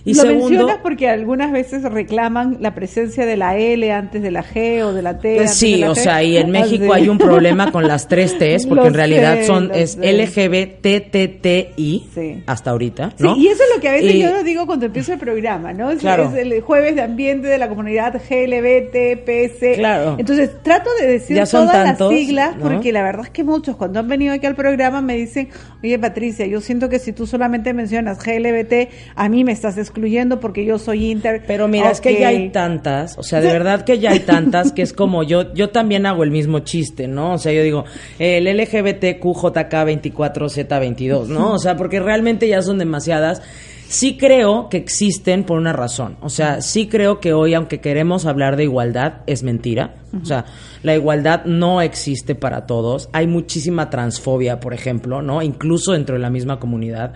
Y 0.10 0.14
Lo 0.16 0.22
segundo, 0.24 0.50
mencionas 0.50 0.78
porque 0.82 1.10
algunas 1.10 1.52
veces 1.52 1.84
reclaman 1.84 2.58
la 2.60 2.74
presencia 2.76 3.26
de 3.26 3.38
la 3.38 3.58
L 3.58 3.92
antes 3.92 4.22
de 4.22 4.32
la 4.32 4.44
G 4.44 4.82
o 4.84 4.94
de 4.94 5.02
la 5.02 5.20
T. 5.20 5.40
Antes 5.40 5.56
sí, 5.56 5.74
de 5.74 5.78
la 5.80 5.92
o 5.92 5.96
G. 5.96 6.00
sea, 6.00 6.24
y 6.24 6.38
en 6.38 6.52
México 6.52 6.94
Así. 6.94 7.04
hay 7.04 7.10
un 7.10 7.18
problema 7.18 7.72
con 7.72 7.88
las 7.88 8.08
tres 8.08 8.38
T's, 8.38 8.66
porque 8.66 8.82
Lo 8.84 8.88
en 8.88 8.94
realidad 8.94 9.36
sé, 9.38 9.44
son 9.46 9.72
es 9.74 9.92
sé. 9.94 10.14
LGBTTI 10.14 12.44
hasta 12.46 12.72
ahorita, 12.72 13.14
¿no? 13.20 13.36
Sí, 13.36 13.42
y 13.42 13.48
eso 13.48 13.64
es 13.64 13.70
lo 13.76 13.82
que 13.82 13.90
a 13.90 13.92
veces 13.94 14.16
Y- 14.16 14.20
yo 14.22 14.32
lo 14.32 14.44
digo 14.44 14.66
cuando 14.66 14.86
empiezo 14.86 15.14
el 15.14 15.20
programa, 15.20 15.74
¿no? 15.74 15.92
Es, 15.92 16.00
Claro. 16.00 16.32
es 16.34 16.36
el 16.36 16.62
jueves 16.62 16.96
de 16.96 17.02
ambiente 17.02 17.48
de 17.48 17.58
la 17.58 17.70
comunidad 17.70 18.14
GLBT, 18.14 19.18
PC. 19.26 19.76
Claro. 19.76 20.16
Entonces 20.18 20.52
trato 20.64 20.90
de 21.00 21.08
decir 21.08 21.38
Ya 21.38 21.46
son 21.46 21.68
todas 21.68 21.84
tantos, 21.86 22.12
las 22.12 22.20
siglas 22.20 22.56
¿no? 22.58 22.64
porque 22.64 22.92
la 22.92 23.04
verdad 23.04 23.26
es 23.26 23.30
que 23.32 23.44
muchos 23.44 23.76
cuando 23.76 24.00
han 24.00 24.08
venido 24.08 24.34
aquí 24.34 24.46
al 24.46 24.56
programa 24.56 25.02
me 25.02 25.16
dicen, 25.16 25.50
oye 25.84 25.98
Patricia, 26.00 26.46
yo 26.46 26.62
siento 26.62 26.90
que 26.90 27.00
si 27.00 27.14
tú 27.14 27.28
solamente 27.28 27.74
mencionas 27.74 28.20
GLBT, 28.24 28.90
a 29.16 29.30
mí 29.30 29.44
me 29.44 29.52
estás 29.52 29.78
excluyendo 29.78 29.99
porque 30.40 30.66
yo 30.66 30.80
soy 30.80 31.12
inter. 31.12 31.44
Pero 31.46 31.68
mira, 31.68 31.92
es 31.92 32.02
que 32.02 32.20
ya 32.20 32.30
hay 32.30 32.50
tantas, 32.50 33.16
o 33.18 33.24
sea, 33.24 33.42
de 33.42 33.52
verdad 33.52 33.84
que 33.84 34.00
ya 34.00 34.12
hay 34.12 34.20
tantas 34.22 34.72
que 34.72 34.82
es 34.82 34.94
como 34.94 35.24
yo, 35.24 35.54
yo 35.54 35.70
también 35.70 36.06
hago 36.06 36.24
el 36.24 36.32
mismo 36.32 36.60
chiste, 36.60 37.06
¿no? 37.08 37.34
O 37.34 37.38
sea, 37.38 37.52
yo 37.52 37.62
digo, 37.64 37.84
el 38.20 38.48
LGBTQJK24Z22, 38.48 41.28
¿no? 41.28 41.52
O 41.54 41.60
sea, 41.60 41.76
porque 41.76 42.00
realmente 42.00 42.48
ya 42.48 42.62
son 42.62 42.78
demasiadas. 42.78 43.42
Sí 43.90 44.18
creo 44.18 44.70
que 44.70 44.78
existen 44.78 45.44
por 45.44 45.58
una 45.58 45.74
razón. 45.74 46.16
O 46.22 46.30
sea, 46.30 46.62
sí 46.62 46.88
creo 46.88 47.20
que 47.20 47.34
hoy, 47.34 47.56
aunque 47.56 47.82
queremos 47.82 48.28
hablar 48.28 48.56
de 48.56 48.66
igualdad, 48.66 49.22
es 49.26 49.42
mentira. 49.42 49.96
O 50.22 50.24
sea, 50.24 50.46
la 50.84 50.94
igualdad 50.94 51.46
no 51.46 51.82
existe 51.82 52.36
para 52.36 52.68
todos. 52.68 53.10
Hay 53.14 53.26
muchísima 53.26 53.90
transfobia, 53.90 54.60
por 54.60 54.76
ejemplo, 54.76 55.24
¿no? 55.24 55.42
Incluso 55.42 55.94
dentro 55.94 56.14
de 56.14 56.22
la 56.22 56.30
misma 56.30 56.60
comunidad. 56.60 57.14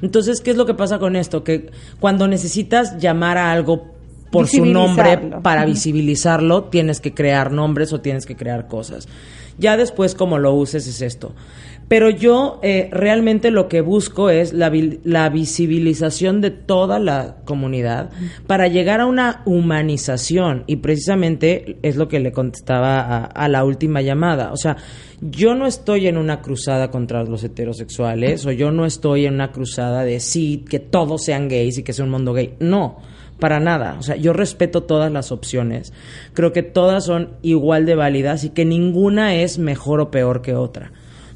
Entonces, 0.00 0.40
¿qué 0.40 0.52
es 0.52 0.56
lo 0.56 0.64
que 0.64 0.74
pasa 0.74 1.00
con 1.00 1.16
esto? 1.16 1.42
Que 1.42 1.72
cuando 1.98 2.28
necesitas 2.28 2.98
llamar 2.98 3.36
a 3.36 3.50
algo 3.50 3.90
por 4.30 4.46
su 4.46 4.64
nombre 4.64 5.18
para 5.42 5.64
visibilizarlo, 5.64 6.64
tienes 6.64 7.00
que 7.00 7.12
crear 7.14 7.50
nombres 7.50 7.92
o 7.92 8.00
tienes 8.00 8.26
que 8.26 8.36
crear 8.36 8.68
cosas. 8.68 9.08
Ya 9.58 9.76
después, 9.76 10.14
como 10.14 10.38
lo 10.38 10.54
uses, 10.54 10.86
es 10.86 11.02
esto. 11.02 11.34
Pero 11.92 12.08
yo 12.08 12.58
eh, 12.62 12.88
realmente 12.90 13.50
lo 13.50 13.68
que 13.68 13.82
busco 13.82 14.30
es 14.30 14.54
la, 14.54 14.70
vi- 14.70 15.00
la 15.04 15.28
visibilización 15.28 16.40
de 16.40 16.50
toda 16.50 16.98
la 16.98 17.36
comunidad 17.44 18.08
para 18.46 18.66
llegar 18.68 19.02
a 19.02 19.06
una 19.06 19.42
humanización. 19.44 20.64
Y 20.66 20.76
precisamente 20.76 21.76
es 21.82 21.96
lo 21.96 22.08
que 22.08 22.18
le 22.18 22.32
contestaba 22.32 23.24
a 23.24 23.46
la 23.48 23.62
última 23.66 24.00
llamada. 24.00 24.52
O 24.52 24.56
sea, 24.56 24.78
yo 25.20 25.54
no 25.54 25.66
estoy 25.66 26.06
en 26.06 26.16
una 26.16 26.40
cruzada 26.40 26.90
contra 26.90 27.24
los 27.24 27.44
heterosexuales 27.44 28.46
o 28.46 28.52
yo 28.52 28.72
no 28.72 28.86
estoy 28.86 29.26
en 29.26 29.34
una 29.34 29.52
cruzada 29.52 30.02
de 30.02 30.18
sí, 30.20 30.64
que 30.70 30.78
todos 30.78 31.22
sean 31.22 31.46
gays 31.48 31.76
y 31.76 31.82
que 31.82 31.92
sea 31.92 32.06
un 32.06 32.10
mundo 32.10 32.32
gay. 32.32 32.54
No. 32.58 33.00
Para 33.38 33.60
nada. 33.60 33.96
O 33.98 34.02
sea, 34.02 34.16
yo 34.16 34.32
respeto 34.32 34.84
todas 34.84 35.12
las 35.12 35.30
opciones. 35.30 35.92
Creo 36.32 36.54
que 36.54 36.62
todas 36.62 37.04
son 37.04 37.32
igual 37.42 37.84
de 37.84 37.96
válidas 37.96 38.44
y 38.44 38.48
que 38.48 38.64
ninguna 38.64 39.34
es 39.34 39.58
mejor 39.58 40.00
o 40.00 40.10
peor 40.10 40.40
que 40.40 40.54
otra. 40.54 40.92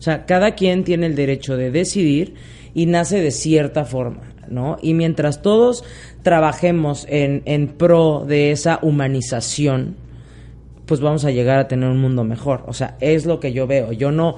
Sea, 0.07 0.25
cada 0.25 0.53
quien 0.53 0.85
tiene 0.85 1.07
el 1.07 1.17
derecho 1.17 1.57
de 1.57 1.73
decidir 1.73 2.35
y 2.75 2.87
nace 2.87 3.21
de 3.21 3.33
cierta 3.33 3.85
forma, 3.85 4.23
¿no? 4.49 4.77
Y 4.81 4.95
mientras 4.95 5.43
todos 5.43 5.83
trabajemos 6.23 7.09
en, 7.11 7.43
en 7.45 7.67
pro 7.67 8.25
de 8.25 8.53
esa 8.53 8.79
humanización, 8.83 9.97
pues 10.87 11.01
vamos 11.01 11.25
a 11.25 11.33
llegar 11.33 11.59
a 11.59 11.67
tener 11.67 11.89
un 11.89 11.99
mundo 11.99 12.23
mejor. 12.23 12.63
O 12.69 12.73
sea, 12.73 12.97
es 13.01 13.27
lo 13.27 13.41
que 13.41 13.53
yo 13.53 13.67
veo. 13.67 13.91
Yo 13.91 14.13
no 14.13 14.37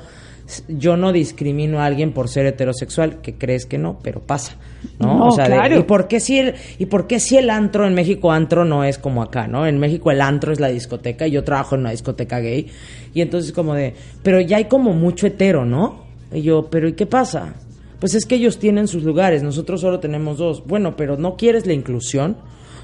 yo 0.68 0.96
no 0.96 1.12
discrimino 1.12 1.80
a 1.80 1.84
alguien 1.84 2.12
por 2.12 2.28
ser 2.28 2.46
heterosexual, 2.46 3.20
que 3.20 3.34
crees 3.34 3.66
que 3.66 3.78
no, 3.78 3.99
pero 4.03 4.20
pasa, 4.20 4.57
¿no? 4.99 5.18
No, 5.18 5.26
o 5.26 5.30
sea, 5.30 5.49
de-. 5.49 5.78
¿y 5.78 5.82
por 5.82 6.09
qué 6.09 6.20
si 6.20 6.38
el 6.38 6.55
y 6.78 6.86
por 6.86 7.07
qué 7.07 7.20
si 7.20 7.36
el 7.36 7.51
antro 7.51 7.86
en 7.86 7.94
México 7.94 8.32
antro 8.32 8.64
no 8.64 8.84
es 8.84 8.99
como 8.99 9.22
acá, 9.22 9.46
¿no? 9.46 9.66
En 9.66 9.78
México 9.78 10.11
el 10.11 10.20
antro 10.20 10.53
es 10.53 10.61
la 10.61 10.68
discoteca 10.68 11.26
y 11.26 11.32
yo 11.32 11.44
trabajo 11.44 11.74
en 11.74 11.82
una 11.82 11.90
discoteca 11.90 12.40
gay 12.40 12.66
y 13.12 13.20
entonces 13.20 13.53
como 13.53 13.74
de, 13.74 13.94
pero 14.22 14.40
ya 14.40 14.57
hay 14.57 14.64
como 14.64 14.92
mucho 14.92 15.26
hetero, 15.26 15.64
¿no? 15.64 16.07
Y 16.32 16.42
yo, 16.42 16.68
pero 16.70 16.88
¿y 16.88 16.92
qué 16.92 17.07
pasa? 17.07 17.55
Pues 18.01 18.14
es 18.14 18.26
que 18.26 18.36
ellos 18.36 18.59
tienen 18.59 18.86
sus 18.88 19.03
lugares, 19.03 19.42
nosotros 19.42 19.80
solo 19.80 19.99
tenemos 19.99 20.38
dos. 20.38 20.64
Bueno, 20.66 20.96
pero 20.96 21.16
¿no 21.16 21.36
quieres 21.36 21.66
la 21.66 21.72
inclusión? 21.72 22.36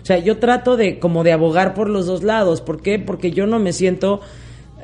O 0.03 0.07
sea, 0.07 0.19
yo 0.19 0.39
trato 0.39 0.77
de 0.77 0.99
como 0.99 1.25
de 1.25 1.33
abogar 1.33 1.73
por 1.73 1.89
los 1.89 2.07
dos 2.07 2.23
lados. 2.23 2.61
¿Por 2.61 2.83
qué? 2.83 2.99
Porque 2.99 3.31
yo 3.31 3.47
no 3.47 3.59
me 3.59 3.73
siento 3.73 4.21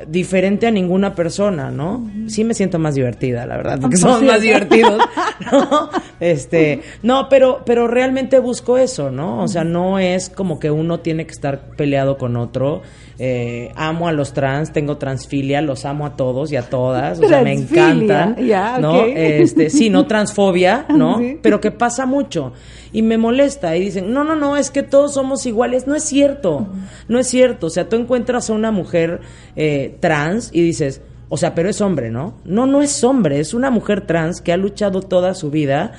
diferente 0.06 0.66
a 0.66 0.70
ninguna 0.70 1.14
persona, 1.14 1.70
¿no? 1.70 2.10
Sí 2.26 2.44
me 2.44 2.54
siento 2.54 2.78
más 2.78 2.94
divertida, 2.94 3.46
la 3.46 3.56
verdad, 3.56 3.78
porque 3.80 3.96
Por 3.96 4.00
somos 4.10 4.22
más 4.22 4.40
divertidos, 4.40 5.02
¿no? 5.52 5.90
Este, 6.20 6.82
no, 7.02 7.28
pero 7.28 7.62
pero 7.64 7.88
realmente 7.88 8.38
busco 8.38 8.78
eso, 8.78 9.10
¿no? 9.10 9.42
O 9.42 9.48
sea, 9.48 9.64
no 9.64 9.98
es 9.98 10.28
como 10.28 10.58
que 10.58 10.70
uno 10.70 11.00
tiene 11.00 11.26
que 11.26 11.32
estar 11.32 11.60
peleado 11.76 12.18
con 12.18 12.36
otro. 12.36 12.82
Eh, 13.22 13.70
amo 13.76 14.08
a 14.08 14.12
los 14.12 14.32
trans, 14.32 14.72
tengo 14.72 14.96
transfilia, 14.96 15.60
los 15.60 15.84
amo 15.84 16.06
a 16.06 16.16
todos 16.16 16.50
y 16.52 16.56
a 16.56 16.62
todas, 16.62 17.18
o 17.18 17.28
sea, 17.28 17.42
me 17.42 17.54
Transfilia, 17.54 17.90
encantan, 17.90 18.46
ya, 18.46 18.78
¿no? 18.78 19.04
Este, 19.04 19.68
sí, 19.68 19.90
no 19.90 20.06
transfobia, 20.06 20.86
¿no? 20.96 21.18
Sí. 21.18 21.38
Pero 21.42 21.60
que 21.60 21.70
pasa 21.70 22.06
mucho 22.06 22.54
y 22.92 23.02
me 23.02 23.18
molesta 23.18 23.76
y 23.76 23.80
dicen, 23.80 24.12
no, 24.12 24.24
no, 24.24 24.34
no, 24.34 24.56
es 24.56 24.70
que 24.70 24.82
todos 24.82 25.14
somos 25.14 25.46
iguales. 25.46 25.86
No 25.86 25.94
es 25.94 26.02
cierto, 26.02 26.66
no 27.08 27.18
es 27.18 27.28
cierto. 27.28 27.68
O 27.68 27.70
sea, 27.70 27.88
tú 27.88 27.96
encuentras 27.96 28.50
a 28.50 28.52
una 28.52 28.72
mujer 28.72 29.20
eh, 29.54 29.89
trans 29.90 30.50
y 30.52 30.62
dices, 30.62 31.02
o 31.28 31.36
sea, 31.36 31.54
pero 31.54 31.68
es 31.68 31.80
hombre, 31.80 32.10
¿no? 32.10 32.34
No, 32.44 32.66
no 32.66 32.82
es 32.82 33.04
hombre, 33.04 33.40
es 33.40 33.54
una 33.54 33.70
mujer 33.70 34.06
trans 34.06 34.40
que 34.40 34.52
ha 34.52 34.56
luchado 34.56 35.00
toda 35.00 35.34
su 35.34 35.50
vida 35.50 35.92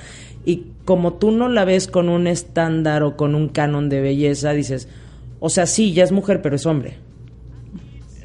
y 0.46 0.66
como 0.86 1.14
tú 1.14 1.32
no 1.32 1.48
la 1.48 1.66
ves 1.66 1.88
con 1.88 2.10
un 2.10 2.28
estándar 2.28 3.04
o 3.04 3.16
con 3.16 3.36
un 3.36 3.48
canon 3.50 3.90
de 3.90 4.02
belleza, 4.02 4.52
dices, 4.52 4.88
o 5.40 5.50
sea, 5.50 5.66
sí, 5.66 5.94
ya 5.94 6.04
es 6.04 6.12
mujer, 6.12 6.42
pero 6.42 6.56
es 6.56 6.66
hombre. 6.66 6.96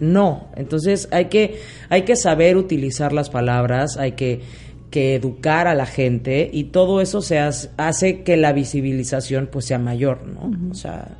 No, 0.00 0.48
entonces 0.56 1.08
hay 1.12 1.26
que, 1.26 1.60
hay 1.88 2.02
que 2.02 2.16
saber 2.16 2.56
utilizar 2.56 3.12
las 3.12 3.30
palabras, 3.30 3.96
hay 3.96 4.12
que, 4.12 4.40
que 4.90 5.14
educar 5.14 5.68
a 5.68 5.74
la 5.74 5.86
gente 5.86 6.50
y 6.52 6.64
todo 6.64 7.00
eso 7.00 7.22
se 7.22 7.38
hace, 7.38 7.70
hace 7.76 8.22
que 8.22 8.36
la 8.36 8.52
visibilización 8.52 9.48
pues 9.50 9.66
sea 9.66 9.78
mayor, 9.78 10.26
¿no? 10.26 10.70
O 10.70 10.74
sea, 10.74 11.16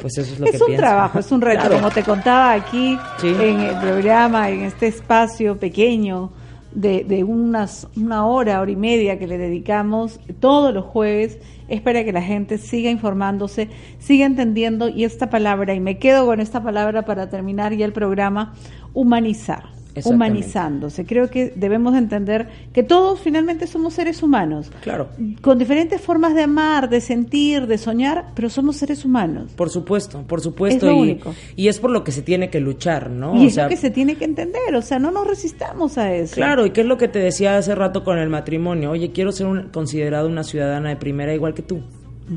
pues 0.00 0.18
eso 0.18 0.32
es 0.34 0.40
lo 0.40 0.46
que 0.46 0.56
Es 0.56 0.60
un 0.60 0.66
pienso. 0.68 0.82
trabajo, 0.82 1.18
es 1.18 1.32
un 1.32 1.40
reto, 1.40 1.60
Claro. 1.60 1.76
como 1.76 1.90
te 1.90 2.02
contaba 2.02 2.52
aquí 2.52 2.98
Sí. 3.18 3.28
en 3.28 3.60
el 3.60 3.76
programa, 3.76 4.50
en 4.50 4.62
este 4.62 4.86
espacio 4.86 5.56
pequeño 5.58 6.30
de, 6.72 7.04
de 7.04 7.24
unas, 7.24 7.88
una 7.96 8.26
hora, 8.26 8.60
hora 8.60 8.70
y 8.70 8.76
media 8.76 9.18
que 9.18 9.26
le 9.26 9.38
dedicamos 9.38 10.20
todos 10.40 10.74
los 10.74 10.84
jueves, 10.84 11.38
es 11.68 11.80
para 11.80 12.04
que 12.04 12.12
la 12.12 12.20
gente 12.22 12.58
siga 12.58 12.90
informándose, 12.90 13.70
siga 13.98 14.26
entendiendo, 14.26 14.88
y 14.88 15.04
esta 15.04 15.30
palabra, 15.30 15.72
y 15.74 15.80
me 15.80 15.98
quedo 15.98 16.26
con 16.26 16.38
esta 16.40 16.62
palabra 16.62 17.04
para 17.06 17.28
terminar 17.30 17.72
ya 17.72 17.86
el 17.86 17.92
programa, 17.92 18.52
humanizar. 18.92 19.75
Humanizándose. 20.04 21.04
Creo 21.06 21.30
que 21.30 21.52
debemos 21.56 21.94
entender 21.96 22.48
que 22.72 22.82
todos 22.82 23.20
finalmente 23.20 23.66
somos 23.66 23.94
seres 23.94 24.22
humanos, 24.22 24.70
Claro. 24.82 25.08
con 25.40 25.58
diferentes 25.58 26.00
formas 26.00 26.34
de 26.34 26.42
amar, 26.42 26.88
de 26.88 27.00
sentir, 27.00 27.66
de 27.66 27.78
soñar, 27.78 28.26
pero 28.34 28.50
somos 28.50 28.76
seres 28.76 29.04
humanos. 29.04 29.52
Por 29.56 29.70
supuesto, 29.70 30.22
por 30.26 30.40
supuesto. 30.40 30.86
Es 30.88 30.92
lo 30.92 30.98
y, 30.98 31.02
único. 31.02 31.34
y 31.56 31.68
es 31.68 31.78
por 31.80 31.90
lo 31.90 32.04
que 32.04 32.12
se 32.12 32.22
tiene 32.22 32.50
que 32.50 32.60
luchar, 32.60 33.10
¿no? 33.10 33.34
Y 33.36 33.44
O 33.44 33.48
es 33.48 33.54
sea, 33.54 33.64
lo 33.64 33.70
que 33.70 33.76
se 33.76 33.90
tiene 33.90 34.16
que 34.16 34.24
entender, 34.24 34.74
o 34.74 34.82
sea, 34.82 34.98
no 34.98 35.10
nos 35.10 35.26
resistamos 35.26 35.98
a 35.98 36.12
eso. 36.12 36.34
Claro, 36.34 36.66
y 36.66 36.70
qué 36.70 36.82
es 36.82 36.86
lo 36.86 36.96
que 36.98 37.08
te 37.08 37.18
decía 37.18 37.56
hace 37.56 37.74
rato 37.74 38.04
con 38.04 38.18
el 38.18 38.28
matrimonio. 38.28 38.90
Oye, 38.90 39.12
quiero 39.12 39.32
ser 39.32 39.46
un- 39.46 39.68
considerada 39.70 40.26
una 40.26 40.44
ciudadana 40.44 40.90
de 40.90 40.96
primera 40.96 41.34
igual 41.34 41.54
que 41.54 41.62
tú. 41.62 41.80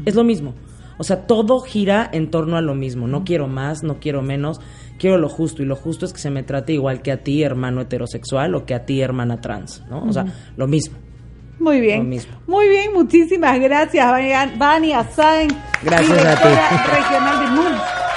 Es 0.05 0.15
lo 0.15 0.23
mismo. 0.23 0.53
O 0.97 1.03
sea, 1.05 1.25
todo 1.27 1.61
gira 1.61 2.09
en 2.11 2.29
torno 2.29 2.57
a 2.57 2.61
lo 2.61 2.75
mismo. 2.75 3.07
No 3.07 3.23
quiero 3.23 3.47
más, 3.47 3.83
no 3.83 3.99
quiero 4.01 4.21
menos, 4.21 4.59
quiero 4.99 5.17
lo 5.17 5.29
justo. 5.29 5.63
Y 5.63 5.65
lo 5.65 5.75
justo 5.75 6.05
es 6.05 6.13
que 6.13 6.19
se 6.19 6.29
me 6.29 6.43
trate 6.43 6.73
igual 6.73 7.01
que 7.01 7.11
a 7.11 7.23
ti, 7.23 7.41
hermano 7.41 7.81
heterosexual, 7.81 8.53
o 8.53 8.65
que 8.65 8.75
a 8.75 8.85
ti, 8.85 9.01
hermana 9.01 9.41
trans, 9.41 9.83
¿no? 9.89 10.03
O 10.03 10.13
sea, 10.13 10.25
lo 10.57 10.67
mismo. 10.67 10.97
Muy 11.59 11.77
Lo 11.77 11.81
bien. 11.81 12.07
mismo. 12.07 12.37
Muy 12.47 12.69
bien, 12.69 12.93
muchísimas 12.93 13.59
gracias, 13.59 14.09
Vania- 14.57 15.03
Sáenz, 15.13 15.53
Gracias 15.83 16.25
a 16.25 16.35
ti. 16.41 16.49
regional 16.95 17.39
de. 17.55 18.08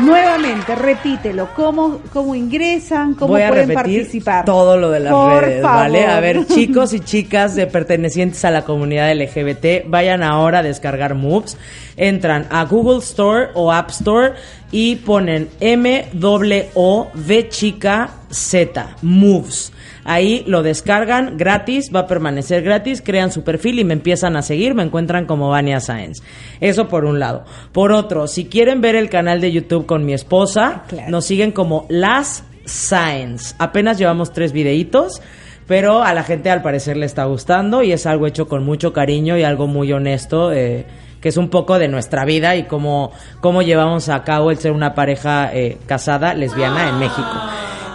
Nuevamente, 0.00 0.74
repítelo, 0.74 1.48
¿cómo, 1.54 2.00
cómo 2.12 2.34
ingresan? 2.34 3.14
¿Cómo 3.14 3.32
Voy 3.34 3.42
a 3.42 3.48
pueden 3.48 3.68
repetir 3.68 4.00
participar? 4.02 4.44
todo 4.44 4.76
lo 4.76 4.90
de 4.90 5.00
las 5.00 5.12
Por 5.12 5.42
redes, 5.42 5.62
favor. 5.62 5.78
¿vale? 5.78 6.06
A 6.06 6.20
ver, 6.20 6.46
chicos 6.48 6.92
y 6.92 7.00
chicas 7.00 7.54
de 7.54 7.66
pertenecientes 7.66 8.44
a 8.44 8.50
la 8.50 8.62
comunidad 8.64 9.12
LGBT, 9.14 9.86
vayan 9.88 10.22
ahora 10.22 10.60
a 10.60 10.62
descargar 10.62 11.14
Moves, 11.14 11.56
entran 11.96 12.46
a 12.50 12.64
Google 12.64 12.98
Store 12.98 13.48
o 13.54 13.72
App 13.72 13.90
Store 13.90 14.34
y 14.70 14.96
ponen 14.96 15.48
M 15.60 16.08
W 16.12 16.70
O 16.74 17.08
V 17.14 17.48
chica 17.48 18.10
Z 18.30 18.96
Moves. 19.02 19.72
Ahí 20.04 20.44
lo 20.46 20.62
descargan 20.62 21.36
gratis, 21.36 21.90
va 21.94 22.00
a 22.00 22.06
permanecer 22.06 22.62
gratis, 22.62 23.02
crean 23.04 23.32
su 23.32 23.42
perfil 23.44 23.78
y 23.78 23.84
me 23.84 23.94
empiezan 23.94 24.36
a 24.36 24.42
seguir, 24.42 24.74
me 24.74 24.82
encuentran 24.82 25.26
como 25.26 25.48
Vania 25.50 25.80
Sáenz. 25.80 26.22
Eso 26.60 26.88
por 26.88 27.04
un 27.04 27.18
lado. 27.18 27.44
Por 27.72 27.92
otro, 27.92 28.26
si 28.26 28.46
quieren 28.46 28.80
ver 28.80 28.96
el 28.96 29.10
canal 29.10 29.40
de 29.40 29.52
YouTube 29.52 29.86
con 29.86 30.04
mi 30.04 30.12
esposa, 30.12 30.84
nos 31.08 31.24
siguen 31.24 31.52
como 31.52 31.86
Las 31.88 32.44
Sáenz. 32.64 33.54
Apenas 33.58 33.98
llevamos 33.98 34.32
tres 34.32 34.52
videitos, 34.52 35.20
pero 35.66 36.02
a 36.02 36.14
la 36.14 36.22
gente 36.22 36.50
al 36.50 36.62
parecer 36.62 36.96
le 36.96 37.06
está 37.06 37.24
gustando 37.24 37.82
y 37.82 37.92
es 37.92 38.06
algo 38.06 38.26
hecho 38.26 38.48
con 38.48 38.64
mucho 38.64 38.92
cariño 38.92 39.36
y 39.36 39.44
algo 39.44 39.66
muy 39.66 39.92
honesto. 39.92 40.52
eh, 40.52 40.86
que 41.20 41.28
es 41.28 41.36
un 41.36 41.48
poco 41.48 41.78
de 41.78 41.88
nuestra 41.88 42.24
vida 42.24 42.56
y 42.56 42.64
cómo, 42.64 43.12
cómo 43.40 43.62
llevamos 43.62 44.08
a 44.08 44.22
cabo 44.24 44.50
el 44.50 44.58
ser 44.58 44.72
una 44.72 44.94
pareja 44.94 45.50
eh, 45.52 45.78
casada 45.86 46.34
lesbiana 46.34 46.88
en 46.88 46.98
México. 46.98 47.28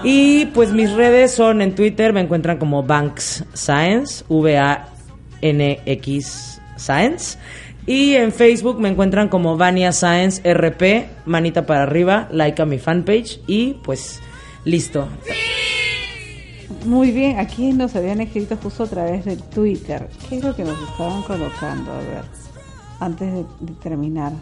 Y 0.03 0.47
pues 0.47 0.73
mis 0.73 0.91
redes 0.91 1.31
son 1.31 1.61
en 1.61 1.75
Twitter, 1.75 2.11
me 2.11 2.19
encuentran 2.21 2.57
como 2.57 2.83
Banks 2.83 3.45
Science, 3.53 4.25
V-A-N-X 4.27 5.41
Science. 6.75 7.37
Y 7.85 8.15
en 8.15 8.33
Facebook 8.33 8.79
me 8.79 8.89
encuentran 8.89 9.29
como 9.29 9.55
Vania 9.57 9.93
Science 9.93 10.41
RP, 10.53 11.07
manita 11.25 11.65
para 11.65 11.83
arriba, 11.83 12.27
like 12.31 12.61
a 12.61 12.65
mi 12.65 12.79
fanpage 12.79 13.39
y 13.47 13.75
pues 13.83 14.21
listo. 14.65 15.07
Muy 16.85 17.11
bien, 17.11 17.39
aquí 17.39 17.71
nos 17.71 17.95
habían 17.95 18.19
escrito 18.19 18.57
justo 18.57 18.83
a 18.83 18.87
través 18.87 19.23
de 19.23 19.37
Twitter. 19.37 20.09
¿Qué 20.27 20.37
es 20.37 20.43
lo 20.43 20.53
que 20.55 20.63
nos 20.63 20.77
estaban 20.89 21.23
colocando? 21.23 21.91
A 21.91 21.99
ver, 21.99 22.23
antes 22.99 23.31
de, 23.31 23.45
de 23.61 23.73
terminar. 23.81 24.33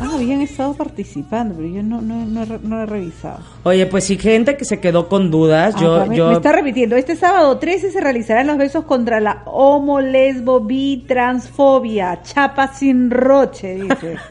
Ah, 0.00 0.10
habían 0.14 0.40
estado 0.40 0.74
participando, 0.74 1.54
pero 1.54 1.68
yo 1.68 1.82
no, 1.82 2.00
no, 2.00 2.24
no, 2.26 2.44
no 2.62 2.82
he 2.82 2.86
revisado. 2.86 3.38
Oye, 3.62 3.86
pues 3.86 4.04
si 4.04 4.18
gente 4.18 4.56
que 4.56 4.64
se 4.64 4.80
quedó 4.80 5.08
con 5.08 5.30
dudas, 5.30 5.74
Ah, 5.76 5.80
yo, 5.80 6.06
me, 6.06 6.16
yo 6.16 6.28
me 6.28 6.34
está 6.34 6.52
repitiendo. 6.52 6.96
Este 6.96 7.16
sábado 7.16 7.58
13 7.58 7.90
se 7.90 8.00
realizarán 8.00 8.46
los 8.46 8.58
besos 8.58 8.84
contra 8.84 9.20
la 9.20 9.42
homo, 9.46 10.00
lesbo, 10.00 10.60
bi, 10.60 11.04
transfobia. 11.06 12.20
Chapa 12.22 12.68
sin 12.68 13.10
roche, 13.10 13.74
dice. 13.76 14.16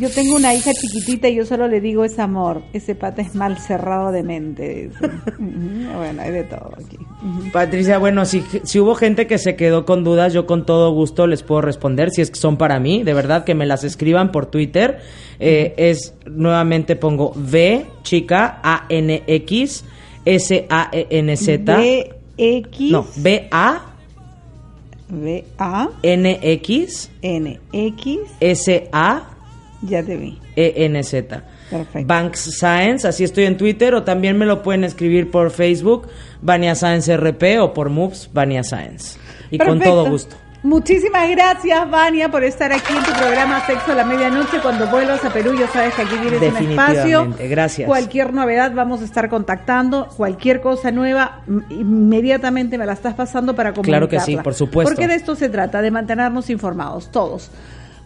Yo 0.00 0.10
tengo 0.10 0.34
una 0.34 0.52
hija 0.54 0.72
chiquitita 0.72 1.28
y 1.28 1.36
yo 1.36 1.46
solo 1.46 1.68
le 1.68 1.80
digo 1.80 2.04
es 2.04 2.18
amor. 2.18 2.62
Ese 2.72 2.96
pata 2.96 3.22
es 3.22 3.34
mal 3.34 3.58
cerrado 3.58 4.10
de 4.10 4.24
mente. 4.24 4.90
bueno, 5.38 6.22
hay 6.22 6.30
de 6.32 6.42
todo 6.44 6.72
aquí. 6.74 6.98
Patricia, 7.52 7.98
bueno, 7.98 8.24
si, 8.24 8.42
si 8.64 8.80
hubo 8.80 8.96
gente 8.96 9.26
que 9.26 9.38
se 9.38 9.54
quedó 9.54 9.86
con 9.86 10.02
dudas, 10.02 10.32
yo 10.32 10.46
con 10.46 10.66
todo 10.66 10.92
gusto 10.92 11.26
les 11.26 11.42
puedo 11.42 11.60
responder, 11.60 12.10
si 12.10 12.22
es 12.22 12.30
que 12.30 12.38
son 12.38 12.56
para 12.56 12.80
mí, 12.80 13.04
de 13.04 13.14
verdad 13.14 13.44
que 13.44 13.54
me 13.54 13.66
las 13.66 13.84
escriban 13.84 14.32
por 14.32 14.46
Twitter. 14.46 14.98
Eh, 15.38 15.74
es, 15.76 16.14
nuevamente 16.26 16.96
pongo 16.96 17.30
V, 17.36 17.86
chica, 18.02 18.60
A-N-X, 18.62 19.84
S-A-E-N-Z. 20.24 21.76
B-X. 21.76 22.90
No, 22.90 23.06
B-A, 23.16 23.94
B-A. 25.08 25.88
N-X, 26.02 27.10
N-X. 27.22 28.20
S-A, 28.40 29.33
Ya 29.86 30.02
te 30.02 30.16
vi. 30.16 30.38
E-N-Z. 30.56 31.42
Perfecto. 31.70 32.06
Banks 32.06 32.40
Science, 32.58 33.06
así 33.06 33.24
estoy 33.24 33.44
en 33.44 33.56
Twitter, 33.56 33.94
o 33.94 34.02
también 34.02 34.38
me 34.38 34.46
lo 34.46 34.62
pueden 34.62 34.84
escribir 34.84 35.30
por 35.30 35.50
Facebook, 35.50 36.08
Vania 36.40 36.74
Science 36.74 37.14
RP, 37.16 37.60
o 37.60 37.74
por 37.74 37.90
Moves, 37.90 38.30
Vania 38.32 38.62
Science. 38.62 39.18
Y 39.50 39.58
con 39.58 39.80
todo 39.80 40.08
gusto. 40.08 40.36
Muchísimas 40.62 41.28
gracias, 41.28 41.90
Vania, 41.90 42.30
por 42.30 42.42
estar 42.42 42.72
aquí 42.72 42.94
en 42.96 43.04
tu 43.04 43.12
programa 43.12 43.66
Sexo 43.66 43.92
a 43.92 43.96
la 43.96 44.04
Medianoche. 44.04 44.60
Cuando 44.62 44.86
vuelvas 44.86 45.22
a 45.22 45.30
Perú, 45.30 45.54
ya 45.58 45.68
sabes 45.68 45.92
que 45.92 46.00
aquí 46.00 46.16
tienes 46.16 46.40
un 46.40 46.70
espacio. 46.70 47.36
Gracias. 47.38 47.86
Cualquier 47.86 48.32
novedad 48.32 48.72
vamos 48.74 49.02
a 49.02 49.04
estar 49.04 49.28
contactando. 49.28 50.08
Cualquier 50.16 50.62
cosa 50.62 50.90
nueva, 50.90 51.42
inmediatamente 51.68 52.78
me 52.78 52.86
la 52.86 52.94
estás 52.94 53.12
pasando 53.12 53.54
para 53.54 53.74
comunicarla. 53.74 54.08
Claro 54.08 54.24
que 54.24 54.24
sí, 54.24 54.38
por 54.38 54.54
supuesto. 54.54 54.90
Porque 54.90 55.06
de 55.06 55.16
esto 55.16 55.36
se 55.36 55.50
trata, 55.50 55.82
de 55.82 55.90
mantenernos 55.90 56.48
informados, 56.48 57.10
todos. 57.10 57.50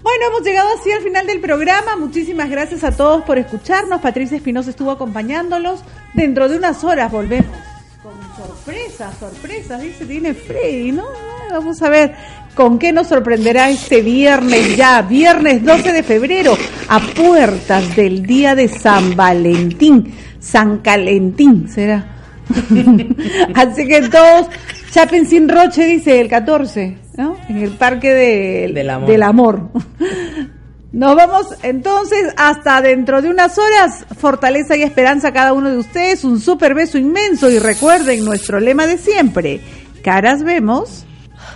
Bueno, 0.03 0.27
hemos 0.29 0.43
llegado 0.43 0.69
así 0.79 0.93
al 0.93 1.03
final 1.03 1.27
del 1.27 1.41
programa. 1.41 1.97
Muchísimas 1.97 2.49
gracias 2.49 2.85
a 2.85 2.93
todos 2.93 3.25
por 3.25 3.39
escucharnos. 3.39 4.01
Patricia 4.01 4.37
Espinosa 4.37 4.71
estuvo 4.71 4.91
acompañándolos. 4.91 5.81
Dentro 6.15 6.49
de 6.49 6.57
unas 6.57 6.85
horas 6.85 7.11
volvemos 7.11 7.57
con 8.03 8.13
sorpresas, 8.37 9.15
sorpresas, 9.19 9.83
dice, 9.83 10.07
tiene 10.07 10.33
Freddy, 10.33 10.93
¿no? 10.93 11.05
Vamos 11.51 11.83
a 11.83 11.89
ver 11.89 12.15
con 12.55 12.79
qué 12.79 12.93
nos 12.93 13.09
sorprenderá 13.09 13.71
este 13.71 14.03
viernes 14.03 14.77
ya, 14.77 15.03
viernes 15.03 15.65
12 15.65 15.93
de 15.93 16.03
febrero, 16.03 16.57
a 16.89 17.01
puertas 17.01 17.97
del 17.97 18.25
día 18.25 18.55
de 18.55 18.69
San 18.69 19.17
Valentín, 19.17 20.15
San 20.39 20.79
Calentín, 20.79 21.69
será. 21.69 22.07
Así 23.55 23.87
que 23.87 24.09
todos, 24.09 24.47
chapen 24.91 25.27
sin 25.27 25.49
roche, 25.49 25.85
dice 25.87 26.21
el 26.21 26.29
14, 26.29 26.97
¿no? 27.17 27.37
En 27.49 27.59
el 27.63 27.71
Parque 27.73 28.13
de- 28.13 28.73
Del 28.75 28.91
Amor. 28.91 29.09
Del 29.09 29.23
amor. 29.23 29.69
Nos 30.93 31.15
vamos 31.17 31.47
entonces 31.63 32.33
hasta 32.39 32.81
dentro 32.81 33.21
de 33.21 33.29
unas 33.29 33.59
horas. 33.59 34.07
Fortaleza 34.19 34.75
y 34.77 34.83
esperanza 34.83 35.29
a 35.29 35.33
cada 35.33 35.53
uno 35.53 35.71
de 35.71 35.77
ustedes. 35.77 36.25
Un 36.25 36.41
super 36.41 36.75
beso 36.75 36.97
inmenso 36.97 37.51
y 37.51 37.59
recuerden 37.59 38.25
nuestro 38.25 38.59
lema 38.59 38.87
de 38.87 38.97
siempre. 38.97 39.61
Caras 40.03 40.43
vemos, 40.43 41.05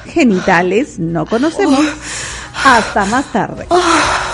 genitales 0.06 0.98
no 0.98 1.24
conocemos. 1.24 1.80
Hasta 2.64 3.06
más 3.06 3.24
tarde. 3.32 3.66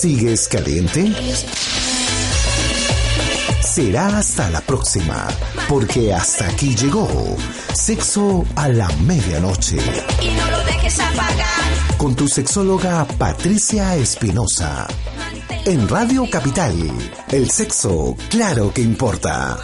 ¿Sigues 0.00 0.48
caliente? 0.48 1.12
Será 3.62 4.16
hasta 4.18 4.48
la 4.48 4.62
próxima, 4.62 5.28
porque 5.68 6.14
hasta 6.14 6.46
aquí 6.48 6.74
llegó 6.74 7.36
Sexo 7.74 8.46
a 8.56 8.68
la 8.68 8.88
Medianoche, 9.04 9.76
Y 10.22 10.30
no 10.30 10.50
lo 10.50 10.64
dejes 10.64 10.98
apagar. 11.00 11.96
con 11.98 12.16
tu 12.16 12.28
sexóloga 12.28 13.04
Patricia 13.18 13.94
Espinosa. 13.96 14.86
En 15.66 15.86
Radio 15.86 16.26
Capital, 16.30 16.74
el 17.30 17.50
sexo, 17.50 18.16
claro 18.30 18.72
que 18.72 18.80
importa. 18.80 19.58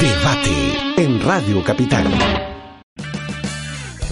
Debate 0.00 1.02
en 1.02 1.20
Radio 1.22 1.62
Capital. 1.62 2.51